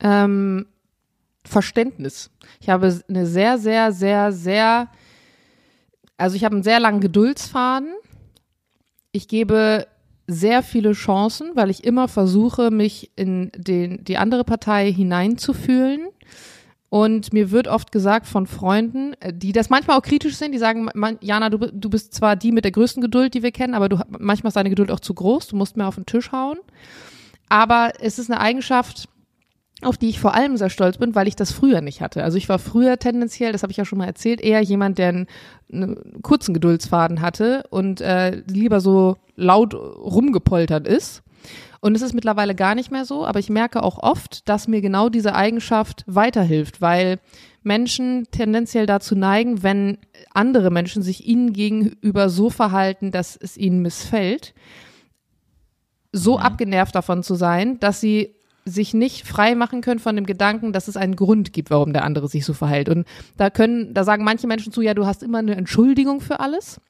[0.01, 0.66] Ähm,
[1.45, 2.30] Verständnis.
[2.61, 4.89] Ich habe eine sehr, sehr, sehr, sehr,
[6.16, 7.89] also ich habe einen sehr langen Geduldsfaden.
[9.14, 9.86] Ich gebe
[10.26, 16.08] sehr viele Chancen, weil ich immer versuche, mich in den, die andere Partei hineinzufühlen.
[16.88, 20.58] Und mir wird oft gesagt von Freunden, äh, die das manchmal auch kritisch sind, die
[20.58, 20.88] sagen,
[21.20, 24.00] Jana, du, du bist zwar die mit der größten Geduld, die wir kennen, aber du,
[24.18, 26.58] manchmal ist deine Geduld auch zu groß, du musst mehr auf den Tisch hauen.
[27.48, 29.08] Aber es ist eine Eigenschaft,
[29.85, 32.24] auf die ich vor allem sehr stolz bin, weil ich das früher nicht hatte.
[32.24, 35.09] Also ich war früher tendenziell, das habe ich ja schon mal erzählt, eher jemand, der
[35.09, 35.26] einen,
[35.72, 41.22] einen kurzen Geduldsfaden hatte und äh, lieber so laut rumgepoltert ist.
[41.80, 44.80] Und es ist mittlerweile gar nicht mehr so, aber ich merke auch oft, dass mir
[44.80, 47.18] genau diese Eigenschaft weiterhilft, weil
[47.62, 49.99] Menschen tendenziell dazu neigen, wenn
[50.32, 54.55] andere Menschen sich ihnen gegenüber so verhalten, dass es ihnen missfällt,
[56.12, 56.43] so mhm.
[56.43, 60.88] abgenervt davon zu sein, dass sie sich nicht frei machen können von dem Gedanken, dass
[60.88, 62.88] es einen Grund gibt, warum der andere sich so verhält.
[62.88, 63.06] Und
[63.36, 66.80] da können, da sagen manche Menschen zu, ja, du hast immer eine Entschuldigung für alles.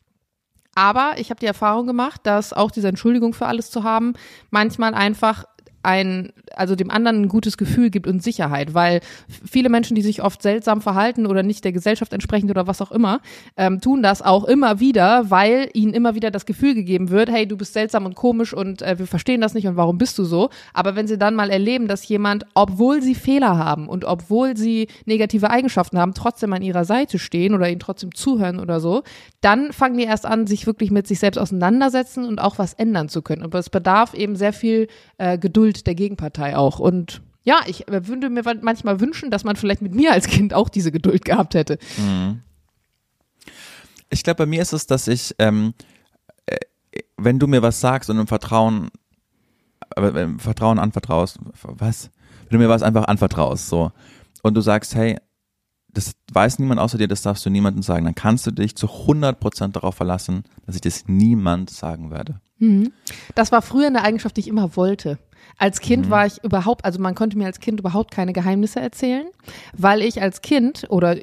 [0.76, 4.14] Aber ich habe die Erfahrung gemacht, dass auch diese Entschuldigung für alles zu haben
[4.50, 5.44] manchmal einfach
[5.85, 10.22] ein, also dem anderen ein gutes Gefühl gibt und Sicherheit, weil viele Menschen, die sich
[10.22, 13.20] oft seltsam verhalten oder nicht der Gesellschaft entsprechend oder was auch immer,
[13.57, 17.47] ähm, tun das auch immer wieder, weil ihnen immer wieder das Gefühl gegeben wird, hey,
[17.47, 20.24] du bist seltsam und komisch und äh, wir verstehen das nicht und warum bist du
[20.24, 20.51] so?
[20.72, 24.89] Aber wenn sie dann mal erleben, dass jemand, obwohl sie Fehler haben und obwohl sie
[25.05, 29.03] negative Eigenschaften haben, trotzdem an ihrer Seite stehen oder ihnen trotzdem zuhören oder so,
[29.41, 33.09] dann fangen die erst an, sich wirklich mit sich selbst auseinandersetzen und auch was ändern
[33.09, 33.43] zu können.
[33.43, 36.78] Und es bedarf eben sehr viel äh, Geduld Bild der Gegenpartei auch.
[36.78, 40.68] Und ja, ich würde mir manchmal wünschen, dass man vielleicht mit mir als Kind auch
[40.68, 41.78] diese Geduld gehabt hätte.
[41.96, 42.40] Mhm.
[44.10, 45.74] Ich glaube, bei mir ist es, dass ich, ähm,
[46.46, 46.56] äh,
[47.16, 48.90] wenn du mir was sagst und im Vertrauen,
[49.96, 52.10] äh, im Vertrauen anvertraust, was?
[52.48, 53.90] Wenn du mir was einfach anvertraust, so,
[54.42, 55.18] und du sagst, hey,
[55.88, 58.86] das weiß niemand außer dir, das darfst du niemandem sagen, dann kannst du dich zu
[58.86, 62.40] 100% darauf verlassen, dass ich das niemand sagen werde.
[62.58, 62.92] Mhm.
[63.34, 65.18] Das war früher eine Eigenschaft, die ich immer wollte.
[65.59, 66.11] Als Kind mhm.
[66.11, 69.26] war ich überhaupt, also man konnte mir als Kind überhaupt keine Geheimnisse erzählen,
[69.72, 71.16] weil ich als Kind oder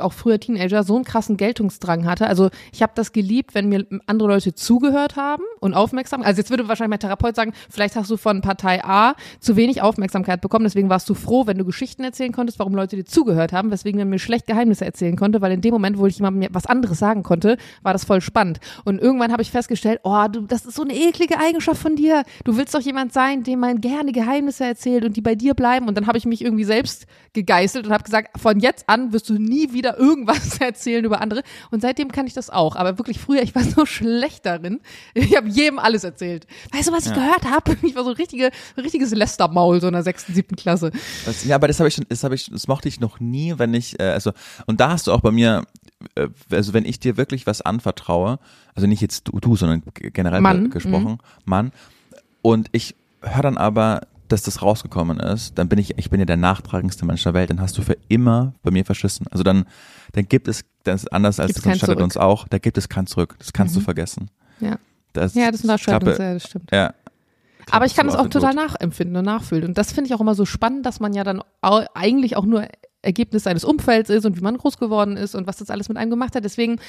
[0.00, 2.26] auch früher Teenager so einen krassen Geltungsdrang hatte.
[2.26, 6.22] Also ich habe das geliebt, wenn mir andere Leute zugehört haben und aufmerksam.
[6.22, 9.80] Also jetzt würde wahrscheinlich mein Therapeut sagen, vielleicht hast du von Partei A zu wenig
[9.80, 13.52] Aufmerksamkeit bekommen, deswegen warst du froh, wenn du Geschichten erzählen konntest, warum Leute dir zugehört
[13.52, 16.50] haben, weswegen man mir schlecht Geheimnisse erzählen konnte, weil in dem Moment, wo ich jemandem
[16.52, 18.60] was anderes sagen konnte, war das voll spannend.
[18.84, 22.24] Und irgendwann habe ich festgestellt, oh, du, das ist so eine eklige Eigenschaft von dir.
[22.44, 25.88] Du willst doch jemand sein, dem man gerne Geheimnisse erzählt und die bei dir bleiben.
[25.88, 29.30] Und dann habe ich mich irgendwie selbst gegeißelt und habe gesagt, von jetzt an wirst
[29.30, 31.42] du nie wieder irgendwas erzählen über andere.
[31.70, 32.76] Und seitdem kann ich das auch.
[32.76, 34.80] Aber wirklich früher, ich war so schlecht darin.
[35.14, 36.46] Ich habe jedem alles erzählt.
[36.72, 37.16] Weißt du, was ich ja.
[37.16, 37.76] gehört habe?
[37.82, 40.92] Ich war so ein richtige, richtiges Lästermaul so in der sechsten, siebten Klasse.
[41.24, 43.54] Das, ja, aber das habe ich schon, das habe ich, das mochte ich noch nie,
[43.56, 44.32] wenn ich, äh, also,
[44.66, 45.64] und da hast du auch bei mir
[46.14, 48.38] äh, also wenn ich dir wirklich was anvertraue,
[48.74, 50.70] also nicht jetzt du, du sondern generell Mann.
[50.70, 51.18] gesprochen, mhm.
[51.44, 51.72] Mann,
[52.42, 56.26] und ich höre dann aber, dass das rausgekommen ist, dann bin ich, ich bin ja
[56.26, 59.26] der nachtragendste Mensch der Welt, dann hast du für immer bei mir verschissen.
[59.30, 59.66] Also dann,
[60.12, 63.06] dann gibt es, das ist anders als das stattet uns auch, da gibt es kein
[63.06, 63.36] Zurück.
[63.38, 63.80] Das kannst mhm.
[63.80, 64.30] du vergessen.
[64.60, 64.78] Ja.
[65.12, 66.70] Das, ja, das unterscheidet uns sehr, das stimmt.
[66.72, 66.94] Ja.
[67.70, 69.64] Aber ich kann es auch total nachempfinden und nachfühlen.
[69.64, 71.42] Und das finde ich auch immer so spannend, dass man ja dann
[71.94, 72.66] eigentlich auch nur
[73.02, 75.98] Ergebnis seines Umfelds ist und wie man groß geworden ist und was das alles mit
[75.98, 76.44] einem gemacht hat.
[76.44, 76.80] Deswegen,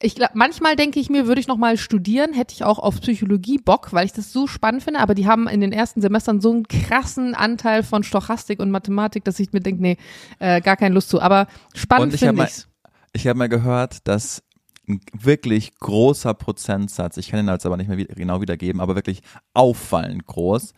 [0.00, 3.00] ich glaube, manchmal denke ich mir, würde ich noch mal studieren, hätte ich auch auf
[3.00, 5.00] Psychologie Bock, weil ich das so spannend finde.
[5.00, 9.24] Aber die haben in den ersten Semestern so einen krassen Anteil von Stochastik und Mathematik,
[9.24, 9.96] dass ich mir denke, nee,
[10.38, 11.20] äh, gar keine Lust zu.
[11.20, 12.66] Aber spannend finde ich.
[13.14, 14.42] Ich habe mal gehört, dass
[14.88, 19.22] ein wirklich großer Prozentsatz, ich kann ihn jetzt aber nicht mehr genau wiedergeben, aber wirklich
[19.54, 20.74] auffallend groß,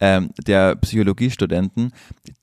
[0.00, 1.92] ähm, der Psychologiestudenten,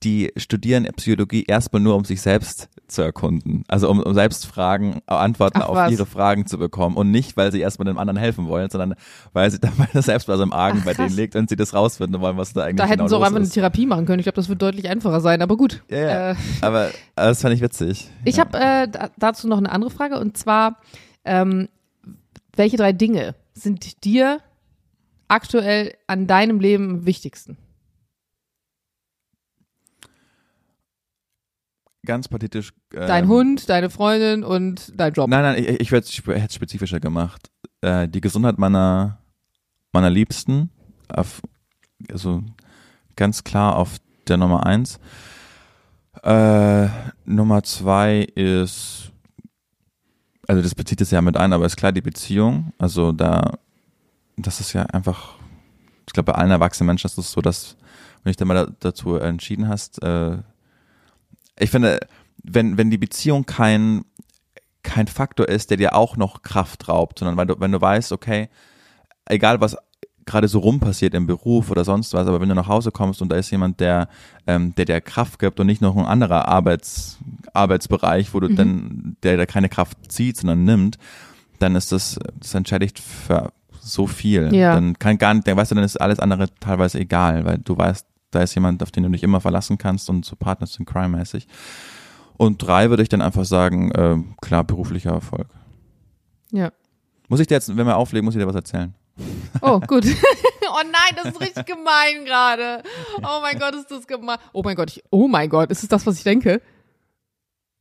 [0.03, 3.63] die studieren Psychologie erstmal nur, um sich selbst zu erkunden.
[3.67, 5.91] Also um, um selbst Fragen, Antworten Ach, auf was?
[5.91, 8.95] ihre Fragen zu bekommen und nicht, weil sie erstmal dem anderen helfen wollen, sondern
[9.33, 12.21] weil sie dabei selbst was im Argen Ach, bei denen liegt und sie das rausfinden
[12.21, 14.19] wollen, was da eigentlich Da hätten genau sie auch einfach eine Therapie machen können.
[14.19, 15.83] Ich glaube, das wird deutlich einfacher sein, aber gut.
[15.89, 16.31] Ja, ja.
[16.31, 18.09] Äh, aber, aber das fand ich witzig.
[18.25, 18.45] Ich ja.
[18.45, 20.77] habe äh, dazu noch eine andere Frage und zwar,
[21.23, 21.69] ähm,
[22.55, 24.39] welche drei Dinge sind dir
[25.27, 27.57] aktuell an deinem Leben am wichtigsten?
[32.05, 32.71] Ganz pathetisch.
[32.93, 35.29] Ähm, dein Hund, deine Freundin und dein Job.
[35.29, 37.49] Nein, nein, ich, ich, hätte es spezifischer gemacht.
[37.81, 39.17] Äh, die Gesundheit meiner,
[39.91, 40.69] meiner Liebsten,
[41.09, 41.41] auf,
[42.11, 42.43] also
[43.15, 43.97] ganz klar auf
[44.27, 44.99] der Nummer eins.
[46.23, 46.87] Äh,
[47.25, 49.11] Nummer zwei ist,
[50.47, 52.71] also das bezieht es ja mit ein, aber ist klar die Beziehung.
[52.77, 53.57] Also da,
[54.37, 55.35] das ist ja einfach,
[56.07, 57.77] ich glaube bei allen erwachsenen Menschen ist es so, dass,
[58.23, 60.37] wenn ich dann mal da, dazu entschieden hast, äh,
[61.57, 61.99] ich finde,
[62.43, 64.05] wenn, wenn die Beziehung kein,
[64.83, 68.11] kein Faktor ist, der dir auch noch Kraft raubt, sondern wenn du, wenn du weißt,
[68.11, 68.49] okay,
[69.25, 69.77] egal was
[70.25, 73.21] gerade so rum passiert im Beruf oder sonst was, aber wenn du nach Hause kommst
[73.21, 74.09] und da ist jemand, der,
[74.47, 77.19] ähm, der dir Kraft gibt und nicht noch ein anderer Arbeits,
[77.53, 78.55] Arbeitsbereich, wo du mhm.
[78.55, 80.97] dann, der da keine Kraft zieht, sondern nimmt,
[81.59, 83.51] dann ist das, das entschädigt für
[83.85, 84.53] so viel.
[84.53, 84.73] Ja.
[84.73, 87.77] Dann kann gar nicht, dann weißt du, dann ist alles andere teilweise egal, weil du
[87.77, 90.85] weißt, da ist jemand, auf den du dich immer verlassen kannst und so Partners in
[90.85, 91.47] Crime mäßig.
[92.37, 95.47] Und drei würde ich dann einfach sagen, äh, klar, beruflicher Erfolg.
[96.51, 96.71] Ja.
[97.29, 98.93] Muss ich dir jetzt, wenn wir auflegen, muss ich dir was erzählen?
[99.61, 100.05] Oh, gut.
[100.69, 102.83] oh nein, das ist richtig gemein gerade.
[103.19, 104.37] Oh mein Gott, ist das gemein.
[104.51, 106.61] Oh mein Gott, ich, oh mein Gott, ist es das, was ich denke?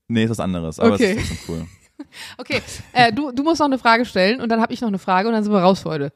[0.07, 1.17] Nee, ist was anderes, aber okay.
[1.19, 1.67] es ist cool.
[2.39, 2.61] okay,
[2.93, 5.29] äh, du, du musst noch eine Frage stellen und dann habe ich noch eine Frage
[5.29, 6.13] und dann sind wir raus für heute.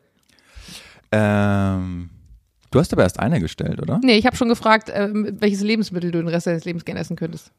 [1.10, 2.10] Ähm,
[2.70, 4.00] du hast aber erst eine gestellt, oder?
[4.02, 7.16] Nee, ich habe schon gefragt, äh, welches Lebensmittel du den Rest deines Lebens gerne essen
[7.16, 7.52] könntest.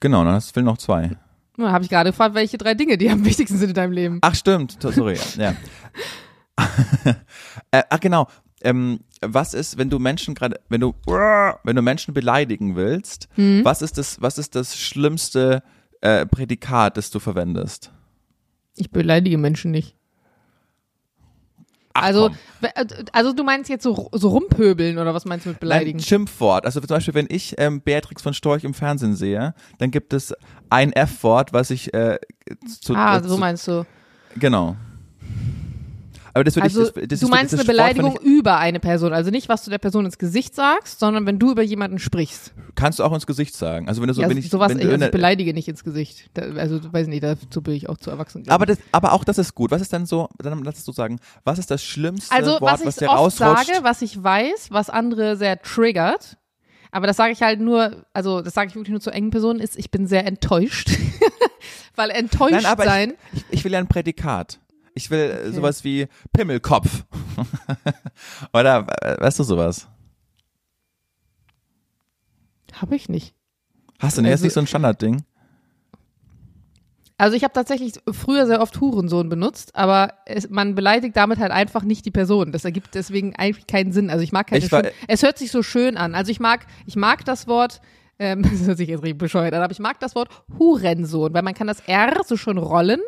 [0.00, 1.10] Genau, dann hast du noch zwei.
[1.56, 4.18] Na, habe ich gerade gefragt, welche drei Dinge, die am wichtigsten sind in deinem Leben.
[4.22, 4.78] Ach, stimmt.
[4.80, 5.18] Sorry.
[5.36, 5.54] ja.
[7.70, 8.26] äh, ach, genau.
[8.62, 13.64] Ähm, was ist, wenn du Menschen gerade, wenn du, wenn du Menschen beleidigen willst, mhm.
[13.64, 15.62] was ist das, was ist das schlimmste
[16.02, 17.90] äh, Prädikat, das du verwendest?
[18.76, 19.96] Ich beleidige Menschen nicht.
[21.94, 22.30] Ach, also,
[22.62, 25.98] äh, also du meinst jetzt so, so rumpöbeln oder was meinst du mit beleidigen?
[25.98, 26.64] Ein Schimpfwort.
[26.64, 30.34] Also zum Beispiel, wenn ich ähm, Beatrix von Storch im Fernsehen sehe, dann gibt es
[30.70, 32.18] ein F-Wort, was ich äh,
[32.80, 33.84] zu, Ah, äh, so meinst du.
[34.36, 34.76] Genau.
[36.34, 39.48] Aber das also, ich, das, das du meinst eine Beleidigung über eine Person, also nicht,
[39.48, 42.54] was du der Person ins Gesicht sagst, sondern wenn du über jemanden sprichst.
[42.74, 43.88] Kannst du auch ins Gesicht sagen.
[43.88, 45.84] Also wenn du so, ja, wenn ich, sowas, wenn ich, also ich beleidige nicht ins
[45.84, 46.30] Gesicht.
[46.34, 48.48] Da, also weiß nicht, dazu bin ich auch zu erwachsen.
[48.48, 49.70] Aber das, aber auch das ist gut.
[49.70, 50.28] Was ist denn so?
[50.38, 51.20] Dann lass es so sagen.
[51.44, 53.42] Was ist das schlimmste also, Wort, was, was dir rausrutscht?
[53.42, 56.38] Also sage, was ich weiß, was andere sehr triggert.
[56.92, 59.60] Aber das sage ich halt nur, also das sage ich wirklich nur zu engen Personen,
[59.60, 60.90] ist, ich bin sehr enttäuscht.
[61.96, 63.14] Weil enttäuscht Nein, sein.
[63.32, 64.58] Ich, ich, will ja ein Prädikat.
[64.94, 65.52] Ich will äh, okay.
[65.52, 67.04] sowas wie Pimmelkopf.
[68.52, 69.88] Oder weißt du sowas?
[72.74, 73.34] Habe ich nicht.
[73.98, 74.30] Hast du nicht?
[74.30, 75.24] Also, ist nicht so ein Standardding?
[77.22, 81.52] Also ich habe tatsächlich früher sehr oft Hurensohn benutzt, aber es, man beleidigt damit halt
[81.52, 82.50] einfach nicht die Person.
[82.50, 84.10] Das ergibt deswegen eigentlich keinen Sinn.
[84.10, 86.16] Also ich mag keine halt Es hört sich so schön an.
[86.16, 87.80] Also ich mag, ich mag das Wort,
[88.18, 91.42] ähm, das hört sich jetzt richtig bescheuert an, aber ich mag das Wort Hurensohn, weil
[91.42, 93.00] man kann das R so schon rollen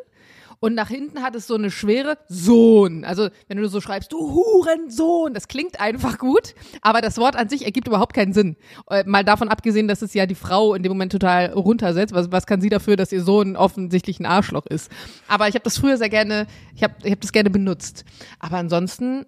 [0.64, 3.04] und nach hinten hat es so eine schwere Sohn.
[3.04, 7.50] Also wenn du so schreibst, du Hurensohn, das klingt einfach gut, aber das Wort an
[7.50, 8.56] sich ergibt überhaupt keinen Sinn.
[8.88, 12.14] Äh, mal davon abgesehen, dass es ja die Frau in dem Moment total runtersetzt.
[12.14, 14.90] Was, was kann sie dafür, dass ihr Sohn offensichtlich ein Arschloch ist?
[15.28, 18.06] Aber ich habe das früher sehr gerne, ich habe ich hab das gerne benutzt.
[18.38, 19.26] Aber ansonsten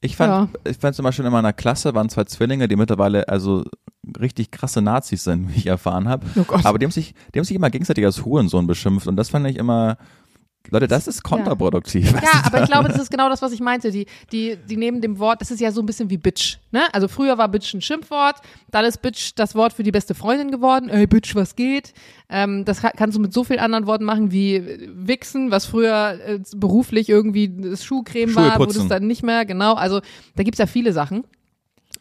[0.00, 0.70] ich fand, ja.
[0.70, 3.62] ich fand zum Beispiel in meiner Klasse waren zwei Zwillinge, die mittlerweile also
[4.18, 6.26] richtig krasse Nazis sind, wie ich erfahren habe.
[6.36, 9.28] Oh Aber die haben sich, die haben sich immer gegenseitig als Hurensohn beschimpft und das
[9.28, 9.98] fand ich immer,
[10.70, 12.12] Leute, das ist kontraproduktiv.
[12.12, 13.90] Ja, ja aber ich glaube, das ist genau das, was ich meinte.
[13.90, 16.58] Die, die, die nehmen dem Wort, das ist ja so ein bisschen wie Bitch.
[16.70, 16.82] Ne?
[16.92, 18.36] Also früher war Bitch ein Schimpfwort,
[18.70, 20.88] dann ist Bitch das Wort für die beste Freundin geworden.
[20.88, 21.92] Ey, Bitch, was geht?
[22.28, 26.40] Ähm, das kannst du mit so vielen anderen Worten machen wie Wichsen, was früher äh,
[26.56, 29.44] beruflich irgendwie das Schuhcreme war, wurde es dann nicht mehr.
[29.44, 30.00] Genau, also
[30.36, 31.24] da gibt's ja viele Sachen.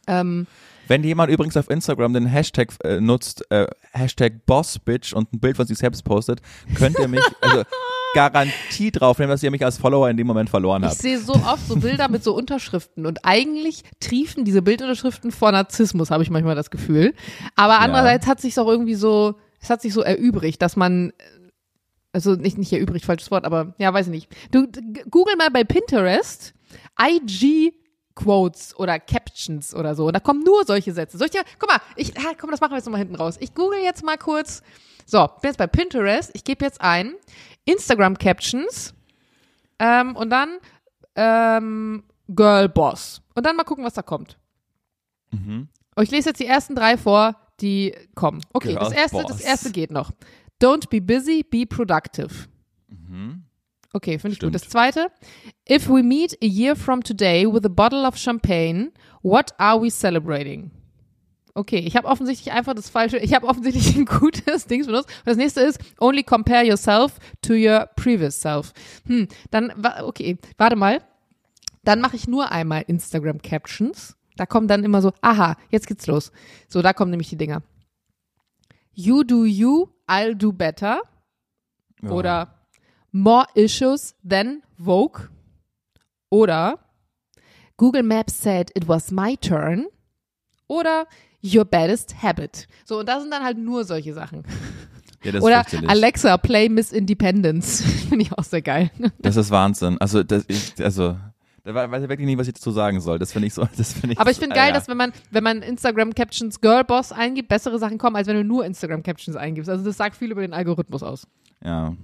[0.08, 0.48] Ähm,
[0.88, 5.56] wenn jemand übrigens auf Instagram den Hashtag äh, nutzt, äh, Hashtag Bossbitch und ein Bild
[5.56, 6.42] von sich selbst postet,
[6.76, 7.64] könnt ihr mich, also
[8.14, 10.96] Garantie drauf nehmen, dass ihr mich als Follower in dem Moment verloren habt.
[10.96, 15.52] Ich sehe so oft so Bilder mit so Unterschriften und eigentlich triefen diese Bildunterschriften vor
[15.52, 17.14] Narzissmus, habe ich manchmal das Gefühl.
[17.56, 18.32] Aber andererseits ja.
[18.32, 21.14] hat sich auch irgendwie so, es hat sich so erübrigt, dass man
[22.14, 24.30] also nicht, nicht erübrigt, falsches Wort, aber ja, weiß ich nicht.
[24.52, 24.68] Du,
[25.10, 26.54] google mal bei Pinterest
[27.00, 27.74] IG
[28.16, 30.08] Quotes oder Captions oder so.
[30.08, 31.18] Und da kommen nur solche Sätze.
[31.18, 33.38] Soll ich dir, guck mal, ich, ah, komm, das machen wir jetzt nochmal hinten raus.
[33.40, 34.62] Ich google jetzt mal kurz.
[35.06, 36.32] So, bin jetzt bei Pinterest.
[36.34, 37.14] Ich gebe jetzt ein
[37.66, 38.94] Instagram Captions
[39.80, 40.58] ähm, und dann
[41.16, 43.22] ähm, Girl Boss.
[43.36, 44.38] Und dann mal gucken, was da kommt.
[45.32, 45.70] Mhm.
[45.96, 48.42] Und ich lese jetzt die ersten drei vor, die kommen.
[48.54, 50.12] Okay, Girl das erste, das erste geht noch.
[50.62, 52.48] Don't be busy, be productive.
[52.88, 53.44] Mhm.
[53.94, 54.54] Okay, finde ich Stimmt.
[54.54, 54.62] gut.
[54.62, 55.12] Das zweite.
[55.70, 58.92] If we meet a year from today with a bottle of champagne,
[59.22, 60.72] what are we celebrating?
[61.54, 65.10] Okay, ich habe offensichtlich einfach das falsche, ich habe offensichtlich ein gutes Dings benutzt.
[65.10, 68.74] Und das nächste ist, only compare yourself to your previous self.
[69.06, 71.02] Hm, dann, okay, warte mal.
[71.84, 74.16] Dann mache ich nur einmal Instagram Captions.
[74.38, 76.32] Da kommen dann immer so, aha, jetzt geht's los.
[76.68, 77.64] So, da kommen nämlich die Dinger.
[78.94, 81.02] You do you, I'll do better.
[82.02, 82.12] Ja.
[82.12, 82.62] Oder
[83.12, 85.30] More issues than Vogue.
[86.30, 86.80] Oder
[87.76, 89.88] Google Maps said it was my turn.
[90.68, 91.08] Oder
[91.44, 92.68] Your baddest habit.
[92.86, 94.44] So, und da sind dann halt nur solche Sachen.
[95.24, 95.66] Ja, das ist Oder.
[95.88, 97.82] Alexa, play Miss Independence.
[98.10, 98.92] Finde ich auch sehr geil.
[99.20, 99.98] Das ist Wahnsinn.
[100.00, 101.18] Also, das, ich, also,
[101.64, 103.20] da wei- weiß ich wirklich nicht, was ich dazu sagen soll.
[103.20, 104.20] Das finde ich so, das finde ich.
[104.20, 104.74] Aber ich finde geil, ja.
[104.74, 108.44] dass wenn man, wenn man Instagram Captions Girlboss eingibt, bessere Sachen kommen, als wenn du
[108.44, 109.70] nur Instagram Captions eingibst.
[109.70, 111.28] Also das sagt viel über den Algorithmus aus.
[111.64, 111.96] Ja.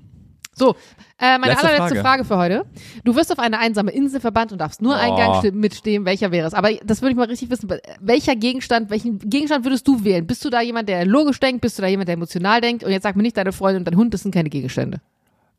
[0.58, 0.76] So,
[1.20, 2.24] äh, meine Letzte allerletzte Frage.
[2.24, 2.26] Frage.
[2.26, 2.66] für heute.
[3.03, 4.97] Du wirst auf eine einsame Insel verbannt und darfst nur Oh.
[4.97, 6.53] Eingang ste- mitstehen, welcher wäre es.
[6.55, 7.70] Aber das würde ich mal richtig wissen.
[8.01, 10.26] Welcher Gegenstand, welchen Gegenstand würdest du wählen?
[10.26, 11.62] Bist du da jemand, der logisch denkt?
[11.62, 12.84] Bist du da jemand, der emotional denkt?
[12.84, 14.99] Und jetzt sag mir nicht, deine Freundin und dein Hund, das sind keine Gegenstände.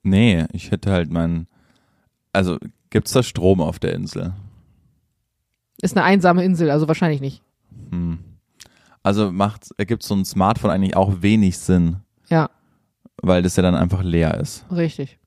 [0.03, 1.46] Nee, ich hätte halt mein.
[2.32, 2.59] Also,
[2.90, 4.32] gibt's da Strom auf der Insel?
[5.80, 7.40] Ist eine einsame Insel, also wahrscheinlich nicht.
[7.90, 8.18] Hm.
[9.05, 11.96] Also macht, ergibt so ein Smartphone eigentlich auch wenig Sinn,
[12.28, 12.51] Ja,
[13.22, 14.64] weil das ja dann einfach leer ist.
[14.70, 15.18] richtig.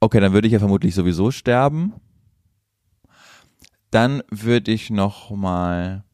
[0.00, 1.94] Okay, dann würde ich ja vermutlich sowieso sterben.
[3.90, 6.04] Dann würde ich noch mal,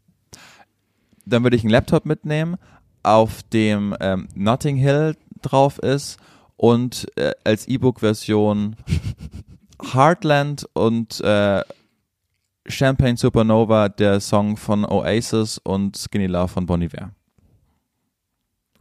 [1.26, 2.56] dann würde ich einen Laptop mitnehmen,
[3.02, 6.18] auf dem ähm, Notting Hill drauf ist
[6.56, 8.76] und äh, als E-Book-Version
[9.92, 11.62] Heartland und äh,
[12.66, 17.10] Champagne Supernova, der Song von Oasis und Skinny Love von Bon Iver.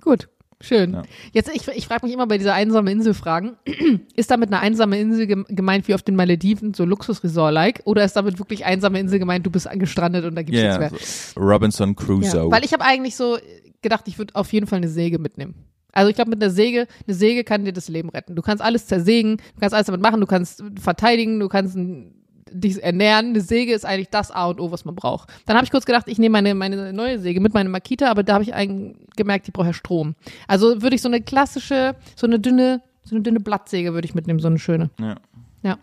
[0.04, 0.28] Gut,
[0.62, 0.94] schön.
[0.94, 1.04] Ja.
[1.32, 3.56] Jetzt, ich, ich frage mich immer bei dieser einsamen Insel fragen,
[4.16, 8.16] ist damit eine einsame Insel gem- gemeint wie auf den Malediven, so Luxusresort-like, oder ist
[8.16, 11.90] damit wirklich einsame Insel gemeint, du bist gestrandet und da gibt's Ja, nichts so Robinson
[11.90, 11.96] mehr?
[11.96, 12.38] Crusoe.
[12.46, 13.38] Ja, weil ich habe eigentlich so
[13.82, 15.56] gedacht, ich würde auf jeden Fall eine Säge mitnehmen.
[15.92, 18.36] Also ich glaube, mit einer Säge, eine Säge kann dir das Leben retten.
[18.36, 22.16] Du kannst alles zersägen, du kannst alles damit machen, du kannst verteidigen, du kannst n-
[22.54, 23.28] dich ernähren.
[23.30, 25.30] Eine Säge ist eigentlich das A und O, was man braucht.
[25.46, 28.24] Dann habe ich kurz gedacht, ich nehme meine, meine neue Säge mit, meine Makita, aber
[28.24, 30.16] da habe ich eigentlich gemerkt, ich brauche ja Strom.
[30.48, 34.16] Also würde ich so eine klassische, so eine dünne, so eine dünne Blattsäge würde ich
[34.16, 34.90] mitnehmen, so eine schöne.
[35.00, 35.16] ja.
[35.64, 35.78] Ja.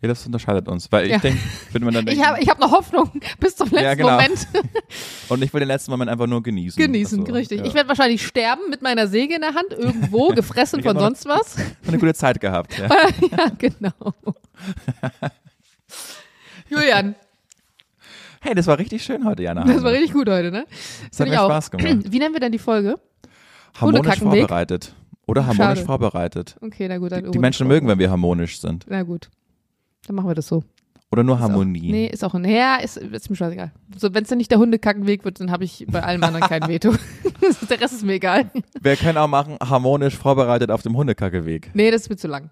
[0.00, 1.18] ja, das unterscheidet uns, weil ich Ja.
[1.18, 1.40] denke,
[1.72, 3.10] würde man dann denken, Ich habe ich hab noch Hoffnung
[3.40, 4.10] bis zum letzten Ja, genau.
[4.12, 4.46] Moment
[5.28, 6.80] und ich will den letzten Moment einfach nur genießen.
[6.82, 7.58] genießen, Also, richtig.
[7.60, 7.66] ja.
[7.66, 11.56] Ich werde wahrscheinlich sterben mit meiner Säge in der Hand, irgendwo, gefressen von sonst was.
[11.86, 12.78] eine gute Zeit gehabt.
[12.78, 12.88] Ja.
[13.30, 14.14] ja, genau.
[16.68, 17.14] Julian,
[18.40, 19.64] Hey, das war richtig schön heute, Jana.
[19.64, 20.64] das war richtig gut heute, ne?
[21.10, 21.34] Das hat mir.
[21.34, 22.04] Spaß gemacht.
[22.12, 22.94] Wie nennen wir denn die Folge?
[23.80, 24.94] Harmonisch vorbereitet.
[25.26, 25.86] Oder harmonisch Schade.
[25.86, 26.56] vorbereitet.
[26.60, 27.12] Okay, na gut.
[27.12, 28.86] Dann Die Menschen mögen, wenn wir harmonisch sind.
[28.88, 29.28] Na gut.
[30.06, 30.62] Dann machen wir das so.
[31.10, 31.88] Oder nur Ist Harmonie.
[31.88, 32.44] Auch, nee, ist auch ein.
[32.44, 33.72] Ja, ist, ist mir scheißegal.
[33.96, 36.62] So, wenn es dann nicht der Hundekackenweg wird, dann habe ich bei allem anderen kein
[36.68, 36.92] Veto.
[37.70, 38.50] der Rest ist mir egal.
[38.80, 41.70] Wir können auch machen, harmonisch vorbereitet auf dem Hundekackeweg.
[41.74, 42.50] Nee, das ist mir zu lang.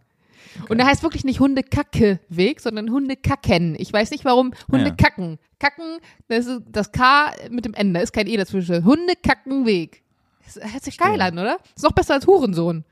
[0.69, 3.77] Und der heißt wirklich nicht Hundekackeweg, sondern Hundekacken.
[3.79, 4.53] Ich weiß nicht warum.
[4.71, 5.39] Hundekacken.
[5.59, 8.85] Kacken, das, ist, das K mit dem N, da ist kein E dazwischen.
[8.85, 10.03] Hundekackenweg.
[10.45, 11.59] Das hört sich geil an, oder?
[11.75, 12.85] Ist noch besser als Hurensohn.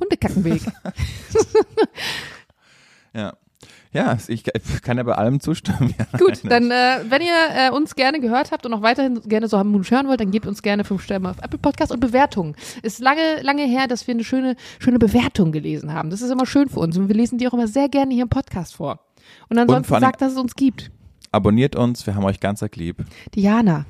[0.00, 0.62] Hundekackenweg.
[3.16, 3.34] Ja.
[3.96, 4.44] Ja, ich
[4.82, 5.94] kann ja bei allem zustimmen.
[5.98, 9.48] Ja, Gut, dann, äh, wenn ihr äh, uns gerne gehört habt und auch weiterhin gerne
[9.48, 12.54] so harmonisch hören wollt, dann gebt uns gerne fünf Sterne auf Apple Podcast und Bewertungen.
[12.82, 16.10] Ist lange, lange her, dass wir eine schöne, schöne Bewertung gelesen haben.
[16.10, 18.24] Das ist immer schön für uns und wir lesen die auch immer sehr gerne hier
[18.24, 19.00] im Podcast vor.
[19.48, 20.90] Und ansonsten allem- sagt, dass es uns gibt.
[21.32, 23.04] Abonniert uns, wir haben euch ganz lieb.
[23.34, 23.86] Diana.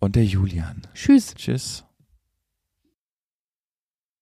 [0.00, 0.82] Und der Julian.
[0.94, 1.34] Tschüss.
[1.34, 1.83] Tschüss.